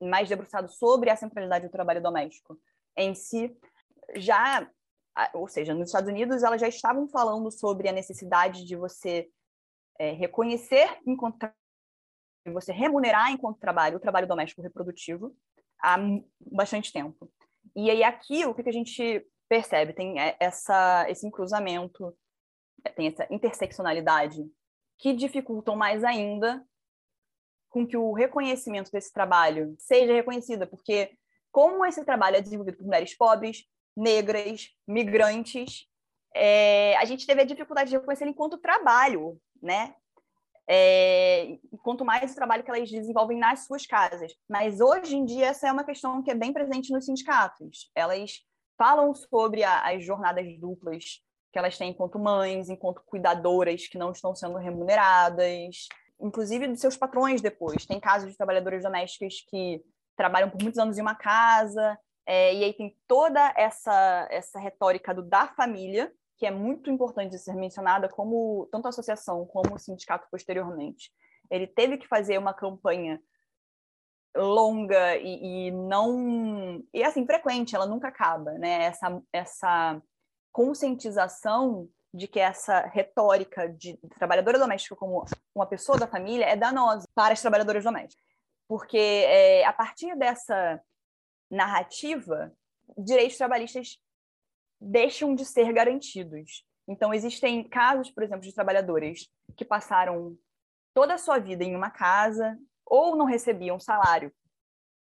mais 0.01 0.29
debruçado 0.29 0.69
sobre 0.69 1.09
a 1.09 1.15
centralidade 1.15 1.67
do 1.67 1.71
trabalho 1.71 2.01
doméstico 2.01 2.59
em 2.95 3.13
si, 3.13 3.55
já, 4.15 4.67
ou 5.33 5.47
seja, 5.47 5.73
nos 5.73 5.89
Estados 5.89 6.09
Unidos 6.09 6.43
elas 6.43 6.61
já 6.61 6.67
estavam 6.67 7.07
falando 7.07 7.51
sobre 7.51 7.87
a 7.89 7.91
necessidade 7.91 8.65
de 8.65 8.75
você 8.75 9.29
é, 9.99 10.11
reconhecer 10.11 10.87
enquanto 11.05 11.49
você 12.47 12.71
remunerar 12.71 13.31
enquanto 13.31 13.59
trabalho 13.59 13.97
o 13.97 13.99
trabalho 13.99 14.27
doméstico 14.27 14.61
reprodutivo 14.61 15.35
há 15.81 15.97
bastante 16.39 16.93
tempo. 16.93 17.29
E 17.75 17.89
aí 17.89 18.03
aqui 18.03 18.45
o 18.45 18.53
que 18.53 18.67
a 18.67 18.71
gente 18.71 19.25
percebe 19.49 19.93
tem 19.93 20.19
é, 20.19 20.35
essa 20.39 21.05
esse 21.09 21.29
cruzamento, 21.31 22.15
tem 22.95 23.07
essa 23.07 23.27
interseccionalidade 23.29 24.45
que 24.97 25.13
dificultam 25.13 25.75
mais 25.75 26.03
ainda 26.03 26.65
com 27.69 27.85
que 27.85 27.97
o 27.97 28.13
reconhecimento 28.13 28.91
desse 28.91 29.11
trabalho 29.11 29.75
seja 29.77 30.13
reconhecido, 30.13 30.67
porque 30.67 31.17
como 31.51 31.85
esse 31.85 32.03
trabalho 32.05 32.37
é 32.37 32.41
desenvolvido 32.41 32.77
por 32.77 32.85
mulheres 32.85 33.15
pobres, 33.15 33.65
negras, 33.97 34.69
migrantes, 34.87 35.87
é, 36.35 36.95
a 36.97 37.05
gente 37.05 37.25
teve 37.25 37.41
a 37.41 37.45
dificuldade 37.45 37.89
de 37.89 37.97
reconhecer 37.97 38.27
enquanto 38.27 38.59
trabalho, 38.59 39.41
né? 39.61 39.95
É, 40.69 41.57
quanto 41.81 42.05
mais 42.05 42.31
o 42.31 42.35
trabalho 42.35 42.63
que 42.63 42.69
elas 42.69 42.91
desenvolvem 42.91 43.39
nas 43.39 43.65
suas 43.65 43.87
casas. 43.87 44.33
Mas 44.47 44.79
hoje 44.79 45.15
em 45.15 45.25
dia 45.25 45.47
essa 45.47 45.67
é 45.67 45.71
uma 45.71 45.83
questão 45.83 46.21
que 46.21 46.29
é 46.29 46.35
bem 46.35 46.53
presente 46.53 46.91
nos 46.91 47.05
sindicatos. 47.05 47.89
Elas 47.95 48.41
falam 48.77 49.15
sobre 49.15 49.63
a, 49.63 49.87
as 49.87 50.05
jornadas 50.05 50.45
duplas 50.59 51.23
que 51.51 51.57
elas 51.57 51.77
têm 51.77 51.91
enquanto 51.91 52.19
mães, 52.19 52.69
enquanto 52.69 53.01
cuidadoras 53.05 53.87
que 53.87 53.97
não 53.97 54.11
estão 54.11 54.35
sendo 54.35 54.57
remuneradas, 54.57 55.87
inclusive 56.19 56.67
dos 56.67 56.81
seus 56.81 56.97
patrões 56.97 57.41
depois. 57.41 57.85
Tem 57.85 57.99
casos 57.99 58.29
de 58.29 58.37
trabalhadoras 58.37 58.83
domésticas 58.83 59.35
que 59.49 59.81
trabalham 60.15 60.49
por 60.49 60.61
muitos 60.61 60.77
anos 60.77 60.97
em 60.97 61.01
uma 61.01 61.15
casa, 61.15 61.97
é, 62.27 62.53
e 62.53 62.63
aí 62.65 62.73
tem 62.73 62.93
toda 63.07 63.53
essa, 63.55 64.27
essa 64.29 64.59
retórica 64.59 65.13
do 65.13 65.23
da 65.23 65.47
família, 65.47 66.11
que 66.35 66.45
é 66.45 66.51
muito 66.51 66.91
importante 66.91 67.31
de 67.31 67.39
ser 67.39 67.55
mencionada, 67.55 68.09
como 68.09 68.67
tanto 68.69 68.85
a 68.85 68.89
associação 68.89 69.45
como 69.45 69.73
o 69.73 69.79
sindicato 69.79 70.27
posteriormente. 70.29 71.09
Ele 71.49 71.65
teve 71.65 71.97
que 71.97 72.05
fazer 72.05 72.37
uma 72.37 72.53
campanha 72.53 73.21
longa 74.35 75.15
e, 75.15 75.67
e, 75.67 75.71
não 75.71 76.83
e 76.93 77.01
assim 77.01 77.25
frequente, 77.25 77.75
ela 77.75 77.87
nunca 77.87 78.09
acaba, 78.09 78.51
né? 78.53 78.83
Essa 78.83 79.21
essa 79.31 80.01
conscientização 80.51 81.87
de 82.13 82.27
que 82.27 82.39
essa 82.39 82.81
retórica 82.87 83.69
de 83.69 83.97
trabalhadora 84.19 84.59
doméstica 84.59 84.95
como 84.95 85.25
uma 85.55 85.65
pessoa 85.65 85.97
da 85.97 86.07
família 86.07 86.45
é 86.45 86.55
danosa 86.55 87.07
para 87.15 87.33
as 87.33 87.41
trabalhadoras 87.41 87.83
domésticas, 87.83 88.23
porque 88.67 88.97
é, 88.97 89.65
a 89.65 89.71
partir 89.71 90.15
dessa 90.17 90.81
narrativa, 91.49 92.53
direitos 92.97 93.37
trabalhistas 93.37 93.99
deixam 94.79 95.33
de 95.33 95.45
ser 95.45 95.71
garantidos. 95.73 96.65
Então, 96.87 97.13
existem 97.13 97.67
casos, 97.67 98.09
por 98.11 98.23
exemplo, 98.23 98.41
de 98.41 98.53
trabalhadoras 98.53 99.29
que 99.55 99.65
passaram 99.65 100.37
toda 100.93 101.15
a 101.15 101.17
sua 101.17 101.39
vida 101.39 101.63
em 101.63 101.75
uma 101.75 101.91
casa 101.91 102.57
ou 102.85 103.15
não 103.15 103.25
recebiam 103.25 103.79
salário 103.79 104.31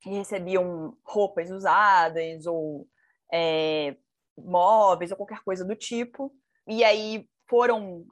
e 0.06 0.10
recebiam 0.10 0.98
roupas 1.04 1.52
usadas 1.52 2.46
ou 2.46 2.88
é, 3.32 3.96
móveis 4.38 5.12
ou 5.12 5.18
qualquer 5.18 5.44
coisa 5.44 5.64
do 5.64 5.76
tipo, 5.76 6.36
e 6.68 6.84
aí 6.84 7.30
foram 7.48 8.06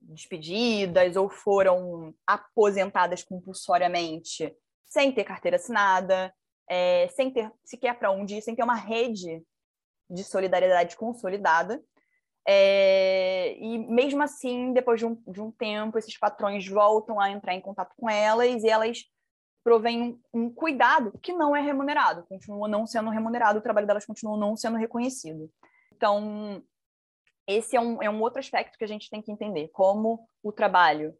despedidas 0.00 1.16
ou 1.16 1.28
foram 1.28 2.14
aposentadas 2.26 3.22
compulsoriamente 3.22 4.54
sem 4.86 5.12
ter 5.12 5.24
carteira 5.24 5.56
assinada, 5.56 6.34
é, 6.70 7.08
sem 7.08 7.32
ter 7.32 7.50
sequer 7.64 7.98
para 7.98 8.12
onde 8.12 8.36
ir, 8.36 8.42
sem 8.42 8.54
ter 8.54 8.62
uma 8.62 8.76
rede 8.76 9.42
de 10.08 10.22
solidariedade 10.22 10.96
consolidada. 10.96 11.82
É, 12.46 13.56
e 13.58 13.78
mesmo 13.78 14.22
assim, 14.22 14.72
depois 14.72 15.00
de 15.00 15.04
um, 15.04 15.20
de 15.26 15.40
um 15.40 15.50
tempo, 15.50 15.98
esses 15.98 16.16
patrões 16.16 16.66
voltam 16.68 17.20
a 17.20 17.28
entrar 17.28 17.54
em 17.54 17.60
contato 17.60 17.92
com 17.96 18.08
elas 18.08 18.62
e 18.62 18.68
elas 18.68 19.04
provém 19.64 20.18
um, 20.32 20.44
um, 20.44 20.50
cuidado 20.50 21.12
que 21.20 21.32
não 21.32 21.54
é 21.54 21.60
remunerado, 21.60 22.24
continua 22.26 22.66
não 22.66 22.86
sendo 22.86 23.10
remunerado, 23.10 23.58
o 23.58 23.62
trabalho 23.62 23.86
delas 23.86 24.06
continua 24.06 24.38
não 24.38 24.56
sendo 24.56 24.78
reconhecido. 24.78 25.50
Então, 25.92 26.62
esse 27.46 27.76
é 27.76 27.80
um, 27.80 28.00
é 28.00 28.08
um 28.08 28.22
outro 28.22 28.38
aspecto 28.38 28.78
que 28.78 28.84
a 28.84 28.88
gente 28.88 29.10
tem 29.10 29.20
que 29.20 29.30
entender, 29.30 29.68
como 29.68 30.26
o 30.42 30.52
trabalho 30.52 31.14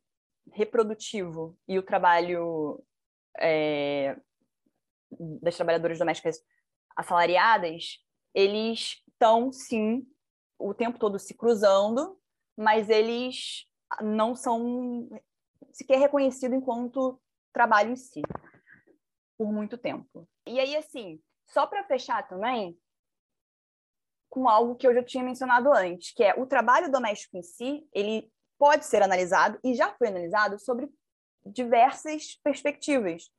reprodutivo 0.53 1.59
e 1.69 1.79
o 1.79 1.83
trabalho 1.83 2.83
é, 3.39 4.17
das 5.19 5.57
trabalhadoras 5.57 5.99
domésticas 5.99 6.43
assalariadas, 6.97 7.99
eles 8.35 9.03
estão, 9.09 9.53
sim, 9.53 10.07
o 10.59 10.75
tempo 10.75 10.99
todo 10.99 11.19
se 11.19 11.35
cruzando, 11.35 12.19
mas 12.57 12.89
eles 12.89 13.67
não 14.01 14.35
são 14.35 15.09
sequer 15.73 15.99
reconhecidos 15.99 16.57
enquanto 16.57 17.21
trabalho 17.53 17.93
em 17.93 17.97
si 17.97 18.23
por 19.37 19.51
muito 19.53 19.79
tempo. 19.79 20.29
E 20.47 20.61
aí, 20.61 20.77
assim, 20.77 21.21
só 21.47 21.67
para 21.67 21.85
fechar 21.85 22.29
também, 22.29 22.79
com 24.29 24.49
algo 24.49 24.77
que 24.77 24.87
eu 24.87 24.95
já 24.95 25.03
tinha 25.03 25.25
mencionado 25.25 25.73
antes, 25.73 26.13
que 26.13 26.23
é 26.23 26.35
o 26.35 26.47
trabalho 26.47 26.91
doméstico 26.91 27.37
em 27.37 27.43
si, 27.43 27.89
ele 27.93 28.31
pode 28.59 28.85
ser 28.85 29.03
analisado 29.03 29.59
e 29.65 29.75
já 29.75 29.93
foi 29.95 30.09
analisado 30.09 30.59
sobre 30.59 30.89
diversas 31.45 32.39
perspectivas. 32.45 33.31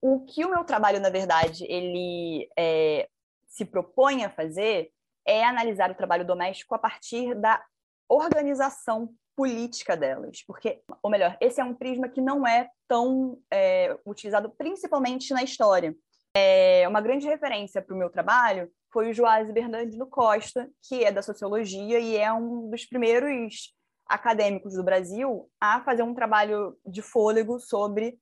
O 0.00 0.24
que 0.24 0.44
o 0.44 0.50
meu 0.50 0.64
trabalho, 0.64 1.00
na 1.00 1.10
verdade, 1.10 1.64
ele 1.68 2.48
é, 2.56 3.08
se 3.46 3.64
propõe 3.64 4.24
a 4.24 4.30
fazer 4.30 4.90
é 5.26 5.44
analisar 5.44 5.90
o 5.90 5.94
trabalho 5.94 6.24
doméstico 6.24 6.74
a 6.74 6.78
partir 6.78 7.34
da 7.34 7.62
organização 8.08 9.12
política 9.36 9.96
delas, 9.96 10.42
porque, 10.42 10.80
ou 11.02 11.10
melhor, 11.10 11.36
esse 11.40 11.60
é 11.60 11.64
um 11.64 11.74
prisma 11.74 12.08
que 12.08 12.20
não 12.20 12.46
é 12.46 12.68
tão 12.88 13.38
é, 13.52 13.96
utilizado 14.04 14.50
principalmente 14.50 15.32
na 15.32 15.42
história. 15.42 15.94
É, 16.34 16.88
uma 16.88 17.00
grande 17.00 17.26
referência 17.26 17.80
para 17.80 17.94
o 17.94 17.98
meu 17.98 18.10
trabalho 18.10 18.70
foi 18.92 19.10
o 19.10 19.12
Joás 19.12 19.50
Bernardino 19.52 20.06
Costa, 20.06 20.68
que 20.82 21.04
é 21.04 21.12
da 21.12 21.22
sociologia 21.22 22.00
e 22.00 22.16
é 22.16 22.32
um 22.32 22.70
dos 22.70 22.84
primeiros 22.84 23.74
acadêmicos 24.06 24.74
do 24.74 24.82
Brasil 24.82 25.48
a 25.60 25.82
fazer 25.82 26.02
um 26.02 26.14
trabalho 26.14 26.76
de 26.86 27.02
fôlego 27.02 27.60
sobre 27.60 28.18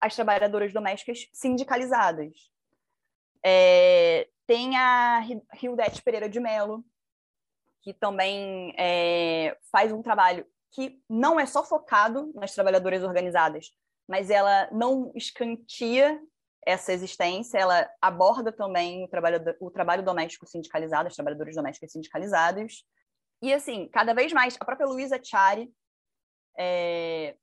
as 0.00 0.14
trabalhadoras 0.14 0.72
domésticas 0.72 1.28
sindicalizadas. 1.32 2.50
É, 3.44 4.28
tem 4.46 4.76
a 4.76 5.20
Hildete 5.60 6.02
Pereira 6.02 6.28
de 6.28 6.40
Mello, 6.40 6.84
que 7.82 7.94
também 7.94 8.74
é, 8.78 9.56
faz 9.70 9.92
um 9.92 10.02
trabalho 10.02 10.46
que 10.72 11.02
não 11.08 11.38
é 11.38 11.46
só 11.46 11.64
focado 11.64 12.32
nas 12.34 12.54
trabalhadoras 12.54 13.02
organizadas, 13.02 13.70
mas 14.08 14.30
ela 14.30 14.68
não 14.70 15.12
escantia 15.14 16.20
essa 16.64 16.92
existência, 16.92 17.58
ela 17.58 17.88
aborda 18.00 18.52
também 18.52 19.04
o 19.04 19.08
trabalho, 19.08 19.56
o 19.60 19.70
trabalho 19.70 20.02
doméstico 20.02 20.46
sindicalizado, 20.46 21.08
as 21.08 21.14
trabalhadoras 21.14 21.54
domésticas 21.54 21.92
sindicalizadas. 21.92 22.84
E, 23.42 23.52
assim, 23.52 23.88
cada 23.88 24.12
vez 24.12 24.32
mais, 24.32 24.56
a 24.60 24.64
própria 24.64 24.86
Luísa 24.86 25.18
Chari 25.22 25.72
é, 26.58 27.36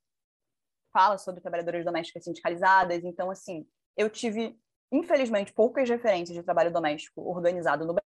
fala 0.92 1.18
sobre 1.18 1.40
trabalhadoras 1.40 1.84
domésticas 1.84 2.24
sindicalizadas, 2.24 3.04
então, 3.04 3.30
assim, 3.30 3.66
eu 3.96 4.08
tive, 4.08 4.58
infelizmente, 4.92 5.52
poucas 5.52 5.88
referências 5.88 6.36
de 6.36 6.42
trabalho 6.42 6.72
doméstico 6.72 7.22
organizado 7.22 7.84
no 7.84 7.94
Brasil 7.94 8.08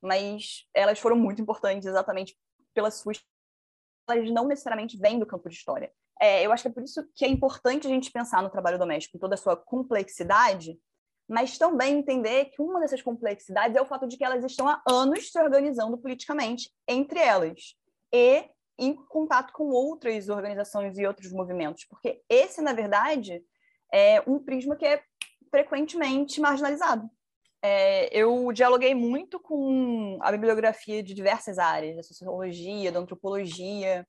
mas 0.00 0.66
elas 0.74 0.98
foram 0.98 1.16
muito 1.16 1.42
importantes 1.42 1.86
exatamente 1.86 2.36
pelas 2.74 2.94
suas. 2.94 3.22
Elas 4.08 4.30
não 4.30 4.46
necessariamente 4.46 4.96
vêm 4.96 5.18
do 5.18 5.26
campo 5.26 5.48
de 5.48 5.54
história. 5.54 5.92
É, 6.20 6.44
eu 6.44 6.52
acho 6.52 6.62
que 6.62 6.68
é 6.68 6.72
por 6.72 6.82
isso 6.82 7.06
que 7.14 7.24
é 7.24 7.28
importante 7.28 7.86
a 7.86 7.90
gente 7.90 8.10
pensar 8.10 8.42
no 8.42 8.50
trabalho 8.50 8.78
doméstico 8.78 9.16
em 9.16 9.20
toda 9.20 9.34
a 9.34 9.38
sua 9.38 9.56
complexidade, 9.56 10.78
mas 11.28 11.56
também 11.56 11.98
entender 11.98 12.46
que 12.46 12.60
uma 12.60 12.80
dessas 12.80 13.00
complexidades 13.00 13.76
é 13.76 13.80
o 13.80 13.86
fato 13.86 14.06
de 14.06 14.16
que 14.16 14.24
elas 14.24 14.44
estão 14.44 14.68
há 14.68 14.82
anos 14.86 15.30
se 15.30 15.38
organizando 15.38 15.96
politicamente 15.96 16.70
entre 16.88 17.20
elas 17.20 17.74
e 18.12 18.50
em 18.80 18.94
contato 18.94 19.52
com 19.52 19.68
outras 19.70 20.28
organizações 20.28 20.98
e 20.98 21.06
outros 21.06 21.32
movimentos, 21.32 21.84
porque 21.84 22.22
esse, 22.28 22.60
na 22.60 22.72
verdade, 22.72 23.42
é 23.92 24.22
um 24.26 24.38
prisma 24.38 24.76
que 24.76 24.86
é 24.86 25.02
frequentemente 25.50 26.40
marginalizado 26.40 27.08
é, 27.62 28.08
eu 28.16 28.50
dialoguei 28.52 28.94
muito 28.94 29.38
com 29.38 30.18
a 30.22 30.32
bibliografia 30.32 31.02
de 31.02 31.12
diversas 31.12 31.58
áreas, 31.58 31.96
da 31.96 32.02
sociologia, 32.02 32.90
da 32.90 33.00
antropologia. 33.00 34.06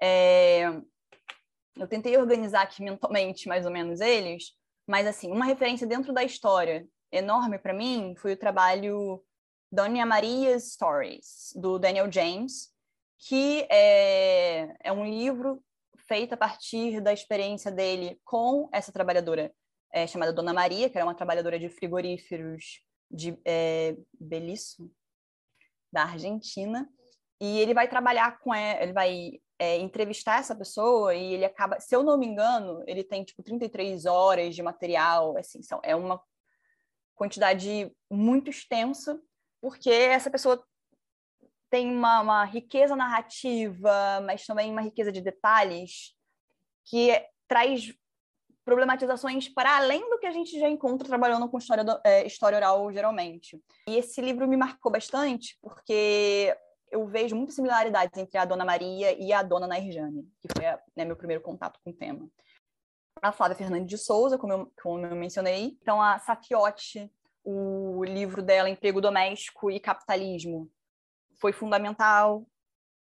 É, 0.00 0.64
eu 1.76 1.86
tentei 1.86 2.16
organizar 2.16 2.62
aqui 2.62 2.82
mentalmente, 2.82 3.48
mais 3.48 3.66
ou 3.66 3.72
menos, 3.72 4.00
eles, 4.00 4.52
Mas, 4.86 5.06
assim, 5.06 5.30
uma 5.30 5.44
referência 5.44 5.86
dentro 5.86 6.12
da 6.12 6.24
história 6.24 6.86
enorme 7.12 7.58
para 7.58 7.74
mim 7.74 8.14
foi 8.16 8.32
o 8.32 8.36
trabalho 8.36 9.22
Dona 9.70 10.06
Maria's 10.06 10.72
Stories, 10.72 11.52
do 11.56 11.78
Daniel 11.78 12.10
James, 12.10 12.70
que 13.18 13.66
é, 13.70 14.76
é 14.84 14.92
um 14.92 15.04
livro 15.04 15.62
feito 16.06 16.34
a 16.34 16.36
partir 16.36 17.00
da 17.00 17.12
experiência 17.12 17.70
dele 17.70 18.20
com 18.24 18.68
essa 18.72 18.92
trabalhadora 18.92 19.52
é, 19.92 20.06
chamada 20.06 20.32
Dona 20.32 20.52
Maria, 20.52 20.90
que 20.90 20.96
era 20.96 21.06
uma 21.06 21.14
trabalhadora 21.14 21.58
de 21.58 21.68
frigoríferos 21.68 22.82
de 23.10 23.38
é, 23.44 23.96
Belisso, 24.18 24.90
da 25.92 26.02
Argentina, 26.02 26.88
e 27.40 27.58
ele 27.58 27.74
vai 27.74 27.88
trabalhar 27.88 28.38
com 28.40 28.54
ela, 28.54 28.82
ele 28.82 28.92
vai 28.92 29.40
é, 29.58 29.78
entrevistar 29.78 30.40
essa 30.40 30.54
pessoa 30.54 31.14
e 31.14 31.34
ele 31.34 31.44
acaba, 31.44 31.80
se 31.80 31.94
eu 31.94 32.02
não 32.02 32.18
me 32.18 32.26
engano, 32.26 32.82
ele 32.86 33.04
tem 33.04 33.24
tipo 33.24 33.42
33 33.42 34.04
horas 34.06 34.54
de 34.54 34.62
material, 34.62 35.36
assim, 35.36 35.62
são, 35.62 35.80
é 35.82 35.94
uma 35.94 36.20
quantidade 37.14 37.90
muito 38.10 38.50
extensa, 38.50 39.18
porque 39.60 39.90
essa 39.90 40.30
pessoa 40.30 40.62
tem 41.70 41.90
uma, 41.90 42.20
uma 42.20 42.44
riqueza 42.44 42.94
narrativa, 42.94 44.20
mas 44.24 44.44
também 44.46 44.70
uma 44.70 44.82
riqueza 44.82 45.10
de 45.10 45.20
detalhes 45.20 46.14
que 46.84 47.10
traz 47.48 47.92
problematizações 48.64 49.48
para 49.48 49.76
além 49.76 50.08
do 50.10 50.18
que 50.18 50.26
a 50.26 50.32
gente 50.32 50.58
já 50.58 50.68
encontra 50.68 51.06
trabalhando 51.06 51.48
com 51.48 51.58
história, 51.58 51.84
do, 51.84 52.00
é, 52.04 52.26
história 52.26 52.56
oral, 52.56 52.92
geralmente. 52.92 53.62
E 53.88 53.96
esse 53.96 54.20
livro 54.20 54.48
me 54.48 54.56
marcou 54.56 54.90
bastante, 54.90 55.56
porque 55.62 56.56
eu 56.90 57.06
vejo 57.06 57.36
muitas 57.36 57.54
similaridades 57.54 58.18
entre 58.18 58.36
a 58.36 58.44
Dona 58.44 58.64
Maria 58.64 59.16
e 59.16 59.32
a 59.32 59.42
Dona 59.42 59.68
Nairjane, 59.68 60.28
que 60.40 60.48
foi 60.52 60.64
né, 60.96 61.04
meu 61.04 61.16
primeiro 61.16 61.42
contato 61.42 61.78
com 61.84 61.90
o 61.90 61.92
tema. 61.94 62.28
A 63.22 63.32
Flávia 63.32 63.56
Fernandes 63.56 63.88
de 63.88 63.98
Souza, 63.98 64.36
como 64.36 64.52
eu, 64.52 64.72
como 64.82 65.06
eu 65.06 65.16
mencionei. 65.16 65.76
Então, 65.80 66.02
a 66.02 66.18
Safiotti, 66.18 67.10
o 67.44 68.04
livro 68.04 68.42
dela, 68.42 68.68
Emprego 68.68 69.00
Doméstico 69.00 69.70
e 69.70 69.78
Capitalismo, 69.78 70.68
foi 71.38 71.52
fundamental 71.52 72.46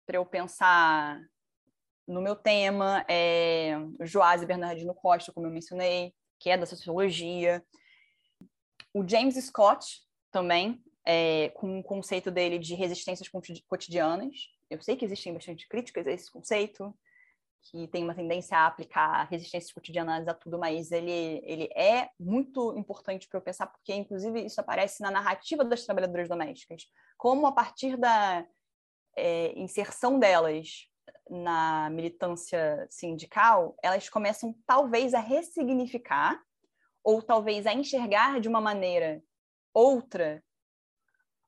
para 0.06 0.18
eu 0.18 0.26
pensar 0.26 1.22
no 2.08 2.22
meu 2.22 2.36
tema. 2.36 3.06
É, 3.10 3.76
Joás 4.02 4.44
Bernardino 4.44 4.94
Costa, 4.94 5.32
como 5.32 5.48
eu 5.48 5.52
mencionei, 5.52 6.14
que 6.40 6.50
é 6.50 6.58
da 6.58 6.66
sociologia. 6.66 7.64
O 8.94 9.08
James 9.08 9.36
Scott, 9.36 10.02
também, 10.32 10.84
é, 11.06 11.50
com 11.50 11.80
o 11.80 11.84
conceito 11.84 12.32
dele 12.32 12.60
de 12.60 12.76
resistências 12.76 13.30
cotidianas. 13.68 14.36
Eu 14.70 14.82
sei 14.82 14.96
que 14.96 15.06
existem 15.06 15.34
bastante 15.34 15.68
críticas 15.68 16.08
a 16.08 16.12
esse 16.12 16.32
conceito, 16.32 16.94
que 17.72 17.88
tem 17.88 18.04
uma 18.04 18.14
tendência 18.14 18.58
a 18.58 18.68
aplicar 18.68 19.28
resistências 19.30 19.72
cotidianas 19.72 20.28
a 20.28 20.34
tudo, 20.34 20.60
mas 20.60 20.92
ele, 20.92 21.42
ele 21.44 21.70
é 21.76 22.10
muito 22.20 22.78
importante 22.78 23.28
para 23.28 23.40
eu 23.40 23.44
pensar, 23.44 23.68
porque, 23.68 23.94
inclusive, 23.94 24.46
isso 24.46 24.62
aparece 24.62 25.02
na 25.02 25.10
narrativa 25.10 25.64
das 25.64 25.84
trabalhadoras 25.84 26.30
domésticas. 26.30 26.84
Como, 27.18 27.48
a 27.48 27.52
partir 27.52 27.98
da 27.98 28.46
é, 29.16 29.58
inserção 29.58 30.20
delas 30.20 30.90
na 31.30 31.90
militância 31.90 32.86
sindical, 32.90 33.76
elas 33.82 34.10
começam, 34.10 34.56
talvez, 34.66 35.14
a 35.14 35.20
ressignificar 35.20 36.40
ou 37.04 37.22
talvez 37.22 37.66
a 37.66 37.74
enxergar 37.74 38.40
de 38.40 38.48
uma 38.48 38.62
maneira 38.62 39.24
outra 39.74 40.44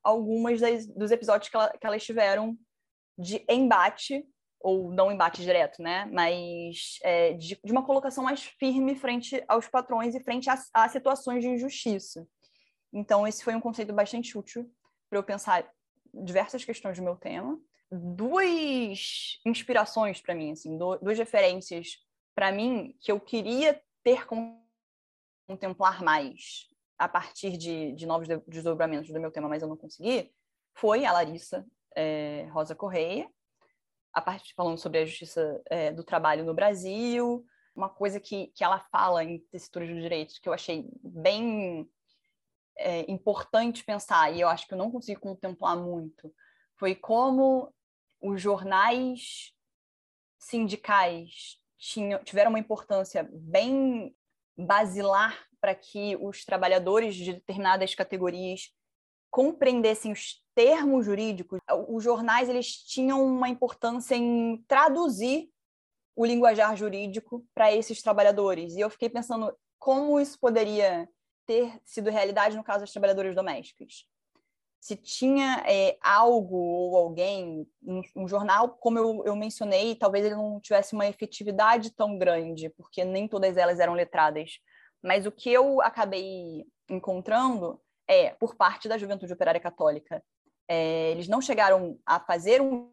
algumas 0.02 0.60
das, 0.60 0.86
dos 0.86 1.10
episódios 1.10 1.50
que, 1.50 1.56
ela, 1.56 1.70
que 1.70 1.86
elas 1.86 2.04
tiveram 2.04 2.56
de 3.18 3.44
embate, 3.48 4.24
ou 4.60 4.92
não 4.92 5.12
embate 5.12 5.42
direto, 5.42 5.82
né? 5.82 6.04
Mas 6.06 6.98
é, 7.02 7.32
de, 7.34 7.60
de, 7.62 7.72
uma 7.72 7.84
colocação 7.84 8.24
mais 8.24 8.42
firme 8.42 8.96
frente 8.96 9.42
aos 9.46 9.68
patrões 9.68 10.14
e 10.14 10.20
frente 10.20 10.48
a, 10.48 10.58
a 10.72 10.88
situações 10.88 11.42
de 11.42 11.48
injustiça. 11.48 12.26
Então, 12.92 13.26
esse 13.26 13.44
foi 13.44 13.54
um 13.54 13.60
conceito 13.60 13.92
bastante 13.92 14.36
útil 14.36 14.70
para 15.08 15.18
eu 15.18 15.22
pensar 15.22 15.68
diversas 16.12 16.64
questões 16.64 16.96
do 16.98 17.04
meu 17.04 17.16
tema. 17.16 17.58
Duas 17.90 19.40
inspirações 19.46 20.20
para 20.20 20.34
mim, 20.34 20.52
assim, 20.52 20.76
duas 20.76 21.18
referências 21.18 21.98
para 22.34 22.52
mim 22.52 22.96
que 23.00 23.10
eu 23.10 23.18
queria 23.18 23.80
ter 24.04 24.26
contemplar 25.46 26.02
mais 26.02 26.68
a 26.98 27.08
partir 27.08 27.56
de, 27.56 27.92
de 27.92 28.06
novos 28.06 28.28
desdobramentos 28.46 29.10
do 29.10 29.20
meu 29.20 29.30
tema, 29.30 29.48
mas 29.48 29.62
eu 29.62 29.68
não 29.68 29.76
consegui, 29.76 30.30
foi 30.74 31.04
a 31.04 31.12
Larissa 31.12 31.66
é, 31.96 32.48
Rosa 32.52 32.74
Correia, 32.74 33.28
a 34.12 34.20
parte 34.20 34.52
falando 34.54 34.78
sobre 34.78 34.98
a 34.98 35.06
justiça 35.06 35.62
é, 35.66 35.92
do 35.92 36.04
trabalho 36.04 36.44
no 36.44 36.54
Brasil, 36.54 37.44
uma 37.74 37.88
coisa 37.88 38.18
que, 38.18 38.48
que 38.48 38.64
ela 38.64 38.80
fala 38.90 39.22
em 39.22 39.38
tessituras 39.50 39.88
do 39.88 40.00
direito 40.00 40.40
que 40.42 40.48
eu 40.48 40.52
achei 40.52 40.88
bem 41.02 41.88
é, 42.78 43.10
importante 43.10 43.84
pensar, 43.84 44.32
e 44.32 44.40
eu 44.40 44.48
acho 44.48 44.66
que 44.66 44.74
eu 44.74 44.78
não 44.78 44.90
consegui 44.90 45.20
contemplar 45.20 45.76
muito, 45.76 46.32
foi 46.76 46.94
como 46.94 47.72
os 48.20 48.40
jornais 48.40 49.52
sindicais 50.38 51.60
tinham, 51.76 52.22
tiveram 52.22 52.50
uma 52.50 52.58
importância 52.58 53.28
bem 53.32 54.14
basilar 54.56 55.36
para 55.60 55.74
que 55.74 56.16
os 56.16 56.44
trabalhadores 56.44 57.14
de 57.14 57.32
determinadas 57.32 57.94
categorias 57.94 58.72
compreendessem 59.30 60.12
os 60.12 60.42
termos 60.54 61.04
jurídicos, 61.04 61.60
os 61.88 62.02
jornais 62.02 62.48
eles 62.48 62.72
tinham 62.72 63.24
uma 63.24 63.48
importância 63.48 64.14
em 64.14 64.64
traduzir 64.66 65.50
o 66.16 66.24
linguajar 66.24 66.76
jurídico 66.76 67.46
para 67.54 67.72
esses 67.72 68.02
trabalhadores. 68.02 68.74
E 68.74 68.80
eu 68.80 68.90
fiquei 68.90 69.08
pensando 69.08 69.54
como 69.78 70.18
isso 70.18 70.38
poderia 70.40 71.08
ter 71.48 71.80
sido 71.82 72.10
realidade 72.10 72.54
no 72.54 72.62
caso 72.62 72.80
das 72.80 72.92
trabalhadoras 72.92 73.34
domésticas. 73.34 74.04
Se 74.78 74.94
tinha 74.94 75.64
é, 75.66 75.96
algo 76.02 76.56
ou 76.56 76.96
alguém, 76.96 77.66
um, 77.82 78.02
um 78.14 78.28
jornal, 78.28 78.68
como 78.68 78.98
eu, 78.98 79.22
eu, 79.24 79.34
mencionei, 79.34 79.96
talvez 79.96 80.26
ele 80.26 80.36
não 80.36 80.60
tivesse 80.60 80.92
uma 80.92 81.08
efetividade 81.08 81.90
tão 81.90 82.18
grande, 82.18 82.68
porque 82.68 83.02
nem 83.02 83.26
todas 83.26 83.56
elas 83.56 83.80
eram 83.80 83.94
letradas. 83.94 84.60
Mas 85.02 85.24
o 85.24 85.32
que 85.32 85.50
eu 85.50 85.80
acabei 85.80 86.66
encontrando 86.88 87.80
é, 88.06 88.30
por 88.34 88.54
parte 88.54 88.86
da 88.86 88.98
Juventude 88.98 89.32
Operária 89.32 89.60
Católica, 89.60 90.22
é, 90.68 91.10
eles 91.10 91.28
não 91.28 91.40
chegaram 91.40 91.98
a 92.04 92.20
fazer 92.20 92.60
um 92.60 92.92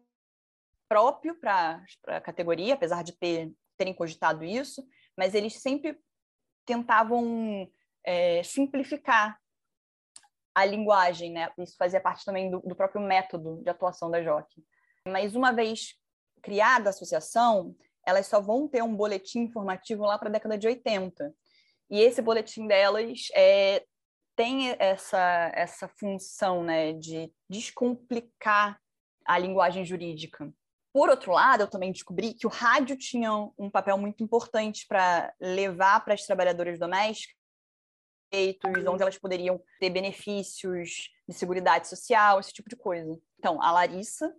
próprio 0.88 1.34
para 1.38 1.84
a 2.06 2.20
categoria, 2.22 2.74
apesar 2.74 3.04
de 3.04 3.12
ter, 3.12 3.52
terem 3.76 3.92
cogitado 3.92 4.42
isso, 4.42 4.82
mas 5.16 5.34
eles 5.34 5.60
sempre 5.60 5.98
tentavam 6.64 7.70
é, 8.06 8.42
simplificar 8.44 9.38
a 10.54 10.64
linguagem, 10.64 11.32
né? 11.32 11.50
Isso 11.58 11.76
fazia 11.76 12.00
parte 12.00 12.24
também 12.24 12.50
do, 12.50 12.60
do 12.60 12.74
próprio 12.74 13.02
método 13.02 13.62
de 13.62 13.68
atuação 13.68 14.10
da 14.10 14.22
JOC. 14.22 14.64
Mas 15.06 15.34
uma 15.34 15.52
vez 15.52 15.94
criada 16.40 16.88
a 16.88 16.90
associação, 16.90 17.74
elas 18.06 18.26
só 18.26 18.40
vão 18.40 18.66
ter 18.66 18.82
um 18.82 18.96
boletim 18.96 19.40
informativo 19.40 20.04
lá 20.04 20.16
para 20.18 20.28
a 20.28 20.32
década 20.32 20.56
de 20.56 20.66
80. 20.66 21.34
E 21.90 22.00
esse 22.00 22.22
boletim 22.22 22.66
delas 22.66 23.28
é, 23.34 23.84
tem 24.34 24.74
essa, 24.78 25.52
essa 25.54 25.88
função 25.88 26.64
né, 26.64 26.92
de 26.94 27.30
descomplicar 27.50 28.80
a 29.26 29.38
linguagem 29.38 29.84
jurídica. 29.84 30.50
Por 30.92 31.10
outro 31.10 31.32
lado, 31.32 31.64
eu 31.64 31.68
também 31.68 31.92
descobri 31.92 32.32
que 32.32 32.46
o 32.46 32.50
rádio 32.50 32.96
tinha 32.96 33.30
um 33.58 33.70
papel 33.70 33.98
muito 33.98 34.22
importante 34.24 34.86
para 34.88 35.34
levar 35.38 36.02
para 36.02 36.14
as 36.14 36.24
trabalhadoras 36.24 36.78
domésticas 36.78 37.35
onde 38.88 39.02
elas 39.02 39.18
poderiam 39.18 39.60
ter 39.80 39.90
benefícios 39.90 41.10
de 41.28 41.34
seguridade 41.34 41.88
social, 41.88 42.40
esse 42.40 42.52
tipo 42.52 42.68
de 42.68 42.76
coisa. 42.76 43.18
Então, 43.38 43.60
a 43.62 43.70
Larissa 43.72 44.32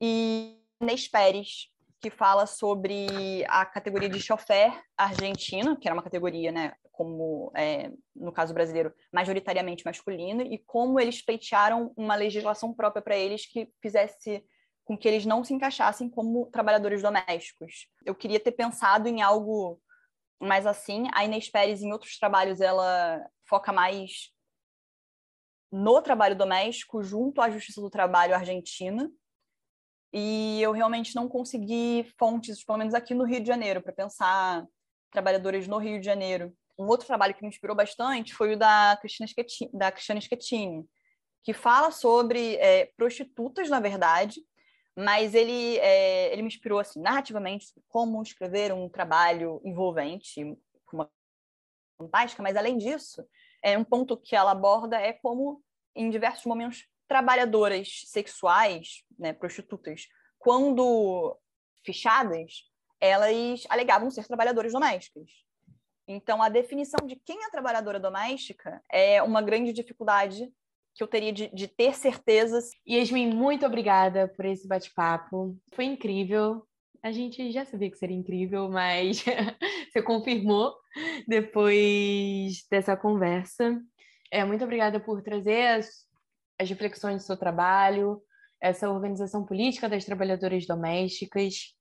e 0.00 0.58
Inês 0.80 1.08
Pérez, 1.08 1.68
que 2.00 2.10
fala 2.10 2.46
sobre 2.46 3.44
a 3.48 3.64
categoria 3.64 4.08
de 4.08 4.20
chofer 4.20 4.72
argentina, 4.96 5.76
que 5.76 5.88
era 5.88 5.94
uma 5.94 6.02
categoria 6.02 6.52
né, 6.52 6.74
como 6.92 7.50
é, 7.56 7.90
no 8.14 8.32
caso 8.32 8.54
brasileiro, 8.54 8.92
majoritariamente 9.12 9.84
masculino, 9.84 10.42
e 10.42 10.58
como 10.58 11.00
eles 11.00 11.24
pleitearam 11.24 11.92
uma 11.96 12.14
legislação 12.14 12.72
própria 12.72 13.02
para 13.02 13.16
eles 13.16 13.46
que 13.46 13.70
fizesse 13.82 14.44
com 14.84 14.96
que 14.96 15.08
eles 15.08 15.24
não 15.24 15.42
se 15.42 15.54
encaixassem 15.54 16.08
como 16.08 16.46
trabalhadores 16.46 17.02
domésticos. 17.02 17.88
Eu 18.04 18.14
queria 18.14 18.38
ter 18.38 18.52
pensado 18.52 19.08
em 19.08 19.22
algo 19.22 19.80
mais 20.44 20.66
assim. 20.66 21.08
A 21.12 21.24
Inês 21.24 21.50
Pérez, 21.50 21.82
em 21.82 21.92
outros 21.92 22.18
trabalhos, 22.18 22.60
ela 22.60 23.24
foca 23.44 23.72
mais 23.72 24.30
no 25.70 26.00
trabalho 26.02 26.36
doméstico, 26.36 27.02
junto 27.02 27.40
à 27.40 27.50
Justiça 27.50 27.80
do 27.80 27.90
Trabalho 27.90 28.34
argentina. 28.34 29.10
E 30.12 30.62
eu 30.62 30.70
realmente 30.72 31.14
não 31.16 31.28
consegui 31.28 32.06
fontes, 32.18 32.64
pelo 32.64 32.78
menos 32.78 32.94
aqui 32.94 33.14
no 33.14 33.24
Rio 33.24 33.40
de 33.40 33.48
Janeiro, 33.48 33.82
para 33.82 33.92
pensar 33.92 34.64
trabalhadores 35.10 35.66
no 35.66 35.78
Rio 35.78 35.98
de 35.98 36.06
Janeiro 36.06 36.54
um 36.78 36.86
outro 36.86 37.06
trabalho 37.06 37.34
que 37.34 37.42
me 37.42 37.48
inspirou 37.48 37.76
bastante 37.76 38.34
foi 38.34 38.54
o 38.54 38.58
da 38.58 38.96
Cristina 39.00 39.26
Schettini, 39.26 39.70
da 39.72 39.92
Cristiane 39.92 40.20
Schettini, 40.20 40.84
que 41.42 41.52
fala 41.52 41.90
sobre 41.90 42.56
é, 42.56 42.90
prostitutas, 42.96 43.68
na 43.68 43.80
verdade, 43.80 44.40
mas 44.96 45.34
ele, 45.34 45.78
é, 45.78 46.32
ele 46.32 46.42
me 46.42 46.48
inspirou 46.48 46.78
assim, 46.78 47.00
narrativamente 47.00 47.72
como 47.88 48.22
escrever 48.22 48.72
um 48.72 48.88
trabalho 48.88 49.60
envolvente, 49.64 50.56
uma 50.92 51.10
fantástica, 51.98 52.42
mas 52.42 52.56
além 52.56 52.76
disso, 52.76 53.26
é 53.62 53.76
um 53.76 53.84
ponto 53.84 54.16
que 54.16 54.36
ela 54.36 54.52
aborda 54.52 55.00
é 55.00 55.12
como 55.12 55.62
em 55.96 56.10
diversos 56.10 56.44
momentos 56.44 56.86
trabalhadoras 57.08 58.02
sexuais, 58.06 59.04
né, 59.18 59.32
prostitutas, 59.32 60.08
quando 60.38 61.38
fichadas, 61.84 62.70
elas 63.00 63.64
alegavam 63.68 64.10
ser 64.10 64.26
trabalhadoras 64.26 64.72
domésticas. 64.72 65.30
Então, 66.06 66.42
a 66.42 66.48
definição 66.48 67.06
de 67.06 67.16
quem 67.16 67.42
é 67.44 67.50
trabalhadora 67.50 67.98
doméstica 67.98 68.82
é 68.90 69.22
uma 69.22 69.40
grande 69.40 69.72
dificuldade 69.72 70.52
que 70.94 71.02
eu 71.02 71.08
teria 71.08 71.32
de, 71.32 71.48
de 71.48 71.66
ter 71.66 71.94
certezas. 71.94 72.70
Yasmin, 72.88 73.34
muito 73.34 73.66
obrigada 73.66 74.28
por 74.28 74.44
esse 74.44 74.66
bate-papo. 74.68 75.58
Foi 75.74 75.84
incrível. 75.84 76.64
A 77.02 77.10
gente 77.10 77.50
já 77.50 77.64
sabia 77.64 77.90
que 77.90 77.98
seria 77.98 78.16
incrível, 78.16 78.70
mas 78.70 79.24
você 79.92 80.00
confirmou 80.02 80.74
depois 81.26 82.64
dessa 82.70 82.96
conversa. 82.96 83.78
É, 84.30 84.44
muito 84.44 84.64
obrigada 84.64 85.00
por 85.00 85.20
trazer 85.22 85.66
as, 85.66 85.88
as 86.58 86.68
reflexões 86.70 87.22
do 87.22 87.26
seu 87.26 87.36
trabalho, 87.36 88.22
essa 88.62 88.88
organização 88.88 89.44
política 89.44 89.88
das 89.88 90.04
trabalhadoras 90.04 90.66
domésticas, 90.66 91.74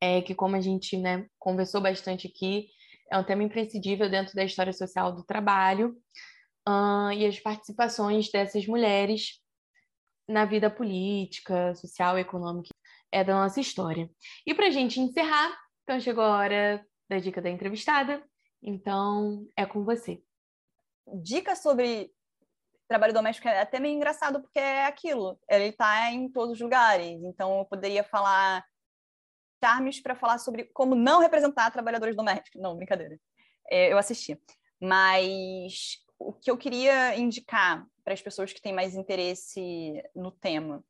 é, 0.00 0.22
que, 0.22 0.34
como 0.34 0.56
a 0.56 0.60
gente 0.60 0.96
né, 0.96 1.26
conversou 1.38 1.80
bastante 1.80 2.26
aqui, 2.26 2.68
é 3.12 3.18
um 3.18 3.24
tema 3.24 3.42
imprescindível 3.42 4.10
dentro 4.10 4.34
da 4.34 4.44
história 4.44 4.72
social 4.72 5.14
do 5.14 5.24
trabalho 5.24 5.94
uh, 6.68 7.12
e 7.12 7.26
as 7.26 7.38
participações 7.38 8.30
dessas 8.30 8.66
mulheres 8.66 9.40
na 10.28 10.44
vida 10.44 10.70
política, 10.70 11.74
social 11.74 12.18
econômica 12.18 12.70
é 13.12 13.24
da 13.24 13.34
nossa 13.34 13.60
história. 13.60 14.08
E 14.46 14.54
para 14.54 14.66
a 14.66 14.70
gente 14.70 15.00
encerrar, 15.00 15.58
então 15.82 15.98
chegou 15.98 16.22
a 16.22 16.36
hora 16.36 16.86
da 17.08 17.18
dica 17.18 17.42
da 17.42 17.50
entrevistada, 17.50 18.22
então 18.62 19.46
é 19.56 19.66
com 19.66 19.84
você. 19.84 20.22
Dica 21.22 21.56
sobre 21.56 22.12
trabalho 22.88 23.12
doméstico 23.12 23.48
é 23.48 23.60
até 23.60 23.80
meio 23.80 23.96
engraçado, 23.96 24.40
porque 24.40 24.58
é 24.58 24.84
aquilo, 24.86 25.38
ele 25.48 25.66
está 25.66 26.10
em 26.12 26.30
todos 26.30 26.54
os 26.54 26.60
lugares, 26.60 27.20
então 27.22 27.58
eu 27.58 27.64
poderia 27.64 28.04
falar 28.04 28.64
charmes 29.62 30.00
para 30.00 30.14
falar 30.14 30.38
sobre 30.38 30.64
como 30.72 30.94
não 30.94 31.20
representar 31.20 31.70
trabalhadores 31.70 32.16
domésticos. 32.16 32.60
Não, 32.60 32.76
brincadeira. 32.76 33.18
É, 33.70 33.92
eu 33.92 33.98
assisti. 33.98 34.40
Mas 34.80 35.98
o 36.20 36.34
que 36.34 36.50
eu 36.50 36.56
queria 36.56 37.16
indicar 37.16 37.86
para 38.04 38.12
as 38.12 38.20
pessoas 38.20 38.52
que 38.52 38.60
têm 38.60 38.74
mais 38.74 38.94
interesse 38.94 40.02
no 40.14 40.30
tema 40.30 40.84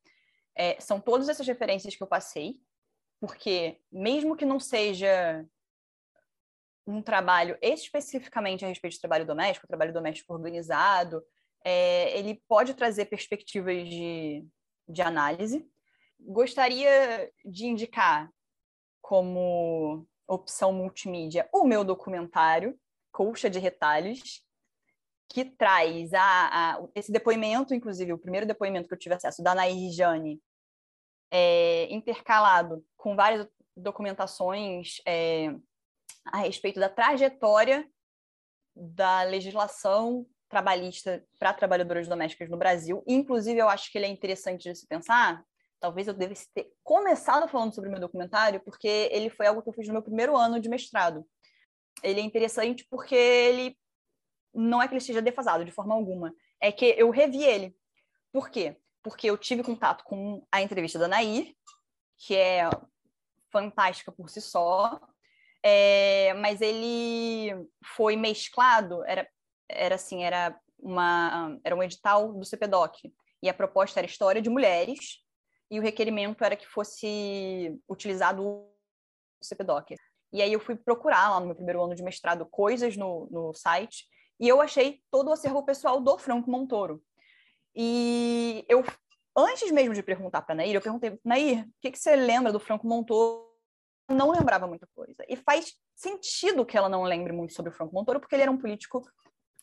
é, 0.53 0.79
são 0.79 0.99
todas 0.99 1.29
essas 1.29 1.47
referências 1.47 1.95
que 1.95 2.03
eu 2.03 2.07
passei, 2.07 2.59
porque 3.19 3.79
mesmo 3.89 4.35
que 4.35 4.45
não 4.45 4.59
seja 4.59 5.45
um 6.85 7.01
trabalho 7.01 7.57
especificamente 7.61 8.65
a 8.65 8.67
respeito 8.67 8.93
de 8.93 8.99
trabalho 8.99 9.25
doméstico, 9.25 9.67
trabalho 9.67 9.93
doméstico 9.93 10.33
organizado, 10.33 11.23
é, 11.63 12.17
ele 12.17 12.43
pode 12.47 12.73
trazer 12.73 13.05
perspectivas 13.05 13.87
de, 13.87 14.45
de 14.87 15.01
análise. 15.01 15.65
Gostaria 16.19 17.31
de 17.45 17.67
indicar 17.67 18.29
como 19.01 20.05
opção 20.27 20.73
multimídia 20.73 21.47
o 21.53 21.63
meu 21.63 21.83
documentário, 21.83 22.77
Colcha 23.11 23.49
de 23.49 23.59
Retalhos, 23.59 24.43
que 25.31 25.45
traz 25.45 26.13
a, 26.13 26.21
a, 26.73 26.83
esse 26.93 27.11
depoimento, 27.11 27.73
inclusive, 27.73 28.11
o 28.11 28.17
primeiro 28.17 28.45
depoimento 28.45 28.87
que 28.87 28.93
eu 28.93 28.99
tive 28.99 29.15
acesso, 29.15 29.41
da 29.41 29.55
Nair 29.55 29.91
Jane, 29.91 30.41
é, 31.31 31.87
intercalado 31.93 32.85
com 32.97 33.15
várias 33.15 33.47
documentações 33.75 35.01
é, 35.07 35.55
a 36.25 36.37
respeito 36.39 36.79
da 36.79 36.89
trajetória 36.89 37.89
da 38.75 39.23
legislação 39.23 40.25
trabalhista 40.49 41.25
para 41.39 41.53
trabalhadoras 41.53 42.07
domésticas 42.07 42.49
no 42.49 42.57
Brasil. 42.57 43.01
Inclusive, 43.07 43.57
eu 43.57 43.69
acho 43.69 43.89
que 43.89 43.97
ele 43.97 44.05
é 44.05 44.09
interessante 44.09 44.69
de 44.69 44.75
se 44.75 44.85
pensar, 44.85 45.43
talvez 45.79 46.07
eu 46.07 46.13
devesse 46.13 46.51
ter 46.53 46.69
começado 46.83 47.47
falando 47.47 47.73
sobre 47.73 47.89
o 47.89 47.91
meu 47.91 48.01
documentário, 48.01 48.59
porque 48.59 49.09
ele 49.11 49.29
foi 49.29 49.47
algo 49.47 49.61
que 49.61 49.69
eu 49.69 49.73
fiz 49.73 49.87
no 49.87 49.93
meu 49.93 50.03
primeiro 50.03 50.35
ano 50.35 50.59
de 50.59 50.67
mestrado. 50.67 51.25
Ele 52.03 52.19
é 52.19 52.23
interessante 52.23 52.85
porque 52.89 53.15
ele 53.15 53.77
não 54.53 54.81
é 54.81 54.87
que 54.87 54.93
ele 54.93 54.99
esteja 54.99 55.21
defasado 55.21 55.65
de 55.65 55.71
forma 55.71 55.93
alguma, 55.93 56.33
é 56.59 56.71
que 56.71 56.85
eu 56.97 57.09
revi 57.09 57.43
ele. 57.43 57.75
Por 58.31 58.49
quê? 58.49 58.77
Porque 59.03 59.29
eu 59.29 59.37
tive 59.37 59.63
contato 59.63 60.03
com 60.03 60.45
a 60.51 60.61
entrevista 60.61 60.99
da 60.99 61.07
Nair, 61.07 61.55
que 62.17 62.35
é 62.35 62.69
fantástica 63.51 64.11
por 64.11 64.29
si 64.29 64.41
só, 64.41 64.99
é, 65.63 66.33
mas 66.35 66.61
ele 66.61 67.67
foi 67.83 68.15
mesclado, 68.15 69.03
era, 69.05 69.27
era 69.69 69.95
assim, 69.95 70.23
era, 70.23 70.57
uma, 70.79 71.57
era 71.63 71.75
um 71.75 71.83
edital 71.83 72.33
do 72.33 72.45
CPDOC, 72.45 73.13
e 73.43 73.49
a 73.49 73.53
proposta 73.53 73.99
era 73.99 74.07
história 74.07 74.41
de 74.41 74.49
mulheres, 74.49 75.19
e 75.69 75.79
o 75.79 75.83
requerimento 75.83 76.43
era 76.43 76.55
que 76.55 76.67
fosse 76.67 77.79
utilizado 77.89 78.43
o 78.45 78.73
CPDOC. 79.41 79.95
E 80.33 80.41
aí 80.41 80.53
eu 80.53 80.59
fui 80.59 80.75
procurar 80.75 81.29
lá 81.29 81.39
no 81.39 81.47
meu 81.47 81.55
primeiro 81.55 81.83
ano 81.83 81.95
de 81.95 82.03
mestrado 82.03 82.45
coisas 82.45 82.95
no, 82.95 83.27
no 83.31 83.53
site 83.53 84.05
e 84.41 84.49
eu 84.49 84.59
achei 84.59 85.01
todo 85.11 85.29
o 85.29 85.33
acervo 85.33 85.63
pessoal 85.63 86.01
do 86.01 86.17
Franco 86.17 86.49
Montoro. 86.49 87.01
E 87.75 88.65
eu, 88.67 88.83
antes 89.37 89.71
mesmo 89.71 89.93
de 89.93 90.03
perguntar 90.03 90.41
para 90.41 90.55
Nair, 90.55 90.75
eu 90.75 90.81
perguntei, 90.81 91.17
Nair, 91.23 91.65
o 91.65 91.71
que, 91.79 91.91
que 91.91 91.99
você 91.99 92.15
lembra 92.15 92.51
do 92.51 92.59
Franco 92.59 92.87
Montoro? 92.87 93.51
não 94.09 94.31
lembrava 94.31 94.67
muita 94.67 94.87
coisa. 94.93 95.23
E 95.27 95.35
faz 95.35 95.73
sentido 95.95 96.65
que 96.65 96.77
ela 96.77 96.89
não 96.89 97.03
lembre 97.03 97.31
muito 97.31 97.53
sobre 97.53 97.71
o 97.71 97.73
Franco 97.73 97.93
Montoro, 97.93 98.19
porque 98.19 98.35
ele 98.35 98.43
era 98.43 98.51
um 98.51 98.57
político 98.57 99.01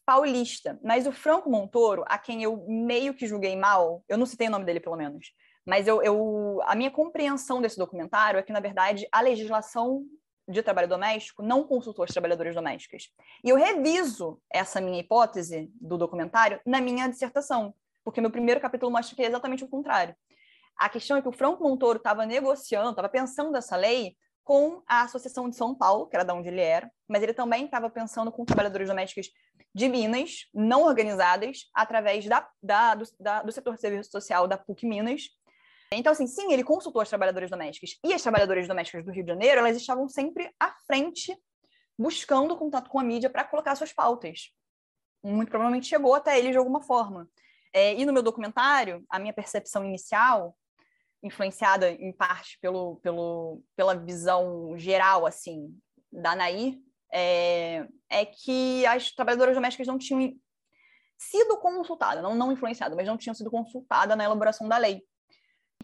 paulista. 0.05 0.79
Mas 0.83 1.07
o 1.07 1.13
Franco 1.13 1.51
Montoro, 1.51 2.05
a 2.07 2.19
quem 2.19 2.43
eu 2.43 2.65
meio 2.67 3.15
que 3.15 3.27
julguei 3.27 3.57
mal, 3.57 4.03
eu 4.09 4.17
não 4.17 4.27
citei 4.27 4.49
o 4.49 4.51
nome 4.51 4.65
dele 4.65 4.81
pelo 4.81 4.97
menos, 4.97 5.33
mas 5.67 5.87
eu, 5.87 6.03
eu, 6.03 6.61
a 6.65 6.75
minha 6.75 6.91
compreensão 6.91 7.61
desse 7.61 7.77
documentário 7.77 8.39
é 8.39 8.43
que, 8.43 8.53
na 8.53 8.61
verdade, 8.61 9.07
a 9.13 9.21
legislação 9.21 10.03
de 10.49 10.63
trabalho 10.63 10.89
doméstico 10.89 11.43
não 11.43 11.65
consultou 11.65 12.05
as 12.05 12.11
trabalhadoras 12.11 12.55
domésticas. 12.55 13.11
E 13.45 13.51
eu 13.51 13.57
reviso 13.57 14.41
essa 14.51 14.81
minha 14.81 15.01
hipótese 15.01 15.71
do 15.81 15.99
documentário 15.99 16.61
na 16.65 16.81
minha 16.81 17.07
dissertação, 17.07 17.75
porque 18.03 18.21
meu 18.21 18.31
primeiro 18.31 18.61
capítulo 18.61 18.91
mostra 18.91 19.15
que 19.15 19.23
é 19.23 19.27
exatamente 19.27 19.65
o 19.65 19.69
contrário. 19.69 20.17
A 20.77 20.89
questão 20.89 21.17
é 21.17 21.23
que 21.23 21.29
o 21.29 21.33
Franco 21.33 21.63
Montoro 21.63 21.99
estava 21.99 22.25
negociando, 22.25 22.91
estava 22.91 23.09
pensando 23.09 23.57
essa 23.57 23.77
lei 23.77 24.17
com 24.45 24.83
a 24.87 25.03
Associação 25.03 25.51
de 25.51 25.57
São 25.57 25.75
Paulo, 25.75 26.07
que 26.07 26.17
era 26.17 26.25
da 26.25 26.33
onde 26.33 26.49
ele 26.49 26.61
era, 26.61 26.91
mas 27.07 27.23
ele 27.23 27.35
também 27.35 27.67
estava 27.67 27.91
pensando 27.91 28.33
com 28.33 28.47
trabalhadoras 28.47 28.89
domésticas 28.89 29.29
de 29.75 29.89
Minas, 29.89 30.47
não 30.55 30.85
organizadas, 30.85 31.69
através 31.75 32.25
da, 32.25 32.49
da, 32.63 32.95
do, 32.95 33.05
da, 33.21 33.43
do 33.43 33.53
setor 33.53 33.75
de 33.75 33.81
serviço 33.81 34.11
social 34.11 34.49
da 34.49 34.57
PUC 34.57 34.87
Minas, 34.87 35.29
então, 35.93 36.13
assim, 36.13 36.27
sim, 36.27 36.53
ele 36.53 36.63
consultou 36.63 37.01
as 37.01 37.09
trabalhadoras 37.09 37.51
domésticas 37.51 37.99
e 38.05 38.13
as 38.13 38.23
trabalhadoras 38.23 38.69
domésticas 38.69 39.05
do 39.05 39.13
Rio 39.13 39.25
de 39.25 39.31
Janeiro, 39.31 39.61
elas 39.61 39.77
estavam 39.77 40.09
sempre 40.09 40.51
à 40.61 40.75
frente, 40.87 41.37
buscando 41.99 42.57
contato 42.57 42.91
com 42.91 42.99
a 42.99 43.05
mídia 43.05 43.31
para 43.31 43.45
colocar 43.45 43.75
suas 43.75 43.93
pautas. 43.93 44.53
Muito 45.23 45.49
provavelmente 45.49 45.87
chegou 45.87 46.15
até 46.15 46.39
ele 46.39 46.51
de 46.51 46.59
alguma 46.59 46.83
forma. 46.83 47.29
É, 47.73 47.95
e 47.95 48.05
no 48.05 48.13
meu 48.13 48.23
documentário, 48.23 49.05
a 49.09 49.19
minha 49.19 49.33
percepção 49.33 49.85
inicial, 49.85 50.57
influenciada 51.23 51.91
em 51.91 52.13
parte 52.13 52.59
pelo, 52.61 52.97
pelo, 52.97 53.63
pela 53.75 53.95
visão 53.95 54.77
geral, 54.77 55.27
assim, 55.27 55.75
da 56.13 56.37
Nair, 56.37 56.79
é, 57.13 57.87
é 58.09 58.25
que 58.27 58.85
as 58.87 59.11
trabalhadoras 59.11 59.55
domésticas 59.55 59.87
não 59.87 59.99
tinham 59.99 60.35
sido 61.17 61.59
consultadas, 61.59 62.23
não, 62.23 62.35
não 62.35 62.53
influenciadas, 62.53 62.97
mas 62.97 63.07
não 63.07 63.17
tinham 63.17 63.35
sido 63.35 63.51
consultadas 63.51 64.17
na 64.17 64.25
elaboração 64.25 64.69
da 64.69 64.79
lei. 64.79 65.03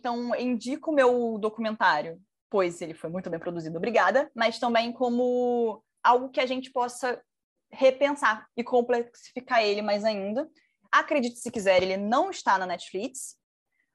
Então, 0.05 0.34
indico 0.34 0.92
meu 0.92 1.38
documentário, 1.38 2.20
pois 2.50 2.82
ele 2.82 2.92
foi 2.92 3.09
muito 3.09 3.30
bem 3.30 3.40
produzido, 3.40 3.78
obrigada, 3.78 4.30
mas 4.34 4.59
também 4.59 4.92
como 4.92 5.82
algo 6.02 6.28
que 6.28 6.40
a 6.40 6.44
gente 6.44 6.70
possa 6.70 7.24
repensar 7.72 8.46
e 8.55 8.62
complexificar 8.62 9.62
ele 9.62 9.80
mais 9.80 10.05
ainda. 10.05 10.46
Acredite 10.92 11.38
se 11.38 11.50
quiser, 11.50 11.82
ele 11.82 11.96
não 11.96 12.28
está 12.28 12.59
na 12.59 12.66
Netflix, 12.66 13.38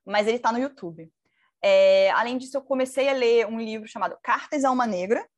mas 0.03 0.25
ele 0.25 0.37
está 0.37 0.51
no 0.51 0.57
YouTube. 0.57 1.13
É, 1.61 2.09
além 2.09 2.39
disso, 2.39 2.57
eu 2.57 2.63
comecei 2.63 3.07
a 3.07 3.13
ler 3.13 3.45
um 3.45 3.61
livro 3.61 3.87
chamado 3.87 4.17
Cartas 4.23 4.65
a 4.65 4.71
uma 4.71 4.87
Negra, 4.87 5.29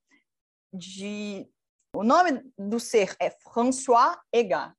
de... 0.73 1.45
O 1.93 2.01
nome 2.01 2.49
do 2.57 2.79
ser 2.79 3.13
é 3.19 3.29
François 3.29 4.17
Egat. 4.31 4.73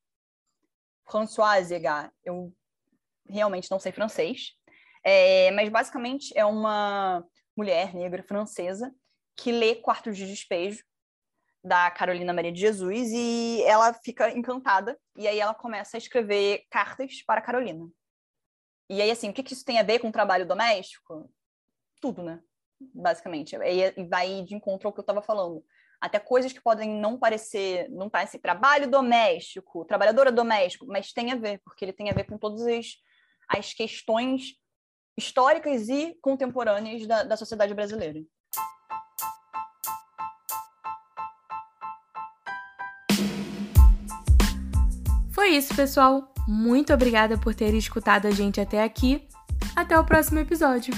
François 1.04 1.70
Egat. 1.70 2.10
Eu 2.24 2.50
realmente 3.28 3.70
não 3.70 3.78
sei 3.78 3.92
francês, 3.92 4.56
é, 5.04 5.50
mas 5.52 5.68
basicamente 5.68 6.32
é 6.36 6.44
uma 6.44 7.24
mulher 7.56 7.94
negra 7.94 8.22
francesa 8.22 8.94
que 9.36 9.50
lê 9.50 9.76
Quartos 9.76 10.16
de 10.16 10.26
Despejo 10.26 10.84
da 11.64 11.90
Carolina 11.90 12.32
Maria 12.32 12.52
de 12.52 12.60
Jesus 12.60 13.10
e 13.12 13.62
ela 13.62 13.92
fica 13.94 14.30
encantada 14.30 14.98
e 15.16 15.28
aí 15.28 15.38
ela 15.38 15.54
começa 15.54 15.96
a 15.96 15.98
escrever 15.98 16.64
cartas 16.70 17.22
para 17.22 17.40
Carolina. 17.40 17.88
E 18.90 19.00
aí 19.00 19.10
assim, 19.10 19.30
o 19.30 19.32
que, 19.32 19.42
que 19.42 19.52
isso 19.52 19.64
tem 19.64 19.78
a 19.78 19.84
ver 19.84 20.00
com 20.00 20.08
o 20.08 20.12
trabalho 20.12 20.46
doméstico? 20.46 21.32
Tudo, 22.00 22.22
né? 22.22 22.40
Basicamente. 22.92 23.56
E 23.56 24.04
vai 24.08 24.42
de 24.42 24.54
encontro 24.54 24.88
ao 24.88 24.92
que 24.92 24.98
eu 24.98 25.02
estava 25.02 25.22
falando. 25.22 25.64
até 26.00 26.18
coisas 26.18 26.52
que 26.52 26.60
podem 26.60 26.90
não 26.90 27.16
parecer, 27.16 27.88
não 27.90 28.10
parecer 28.10 28.40
trabalho 28.40 28.90
doméstico, 28.90 29.84
trabalhadora 29.84 30.32
doméstico, 30.32 30.84
mas 30.86 31.12
tem 31.12 31.30
a 31.30 31.36
ver, 31.36 31.60
porque 31.64 31.84
ele 31.84 31.92
tem 31.92 32.10
a 32.10 32.12
ver 32.12 32.24
com 32.24 32.36
todas 32.36 32.66
as, 32.66 32.86
as 33.48 33.72
questões 33.72 34.56
históricas 35.16 35.88
e 35.88 36.16
contemporâneas 36.20 37.06
da, 37.06 37.22
da 37.22 37.36
sociedade 37.36 37.74
brasileira. 37.74 38.20
Foi 45.32 45.50
isso, 45.50 45.74
pessoal. 45.74 46.32
Muito 46.46 46.92
obrigada 46.92 47.38
por 47.38 47.54
ter 47.54 47.74
escutado 47.74 48.26
a 48.26 48.30
gente 48.30 48.60
até 48.60 48.82
aqui. 48.82 49.26
Até 49.74 49.98
o 49.98 50.04
próximo 50.04 50.38
episódio. 50.38 50.92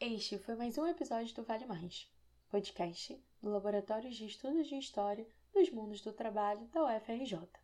Este 0.00 0.38
foi 0.38 0.54
mais 0.56 0.78
um 0.78 0.86
episódio 0.86 1.34
do 1.34 1.42
Vale 1.42 1.66
Mais, 1.66 2.08
podcast 2.50 3.16
do 3.42 3.50
Laboratório 3.50 4.10
de 4.10 4.24
Estudos 4.24 4.66
de 4.66 4.76
História 4.76 5.26
dos 5.54 5.70
Mundos 5.70 6.00
do 6.00 6.12
Trabalho 6.12 6.66
da 6.72 6.84
UFRJ. 6.84 7.61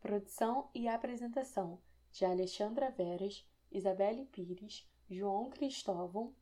Produção 0.00 0.70
e 0.74 0.86
apresentação 0.86 1.80
de 2.12 2.24
Alexandra 2.24 2.90
Veras, 2.90 3.44
Isabelle 3.70 4.26
Pires, 4.26 4.88
João 5.10 5.50
Cristóvão 5.50 6.34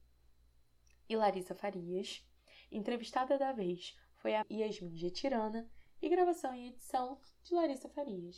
e 1.08 1.16
Larissa 1.16 1.54
Farias. 1.54 2.22
Entrevistada 2.70 3.38
da 3.38 3.52
vez 3.52 3.96
foi 4.16 4.34
a 4.34 4.44
Yasmin 4.50 4.96
Getirana 4.96 5.70
e 6.02 6.08
gravação 6.08 6.54
e 6.54 6.68
edição 6.68 7.18
de 7.42 7.54
Larissa 7.54 7.88
Farias. 7.88 8.34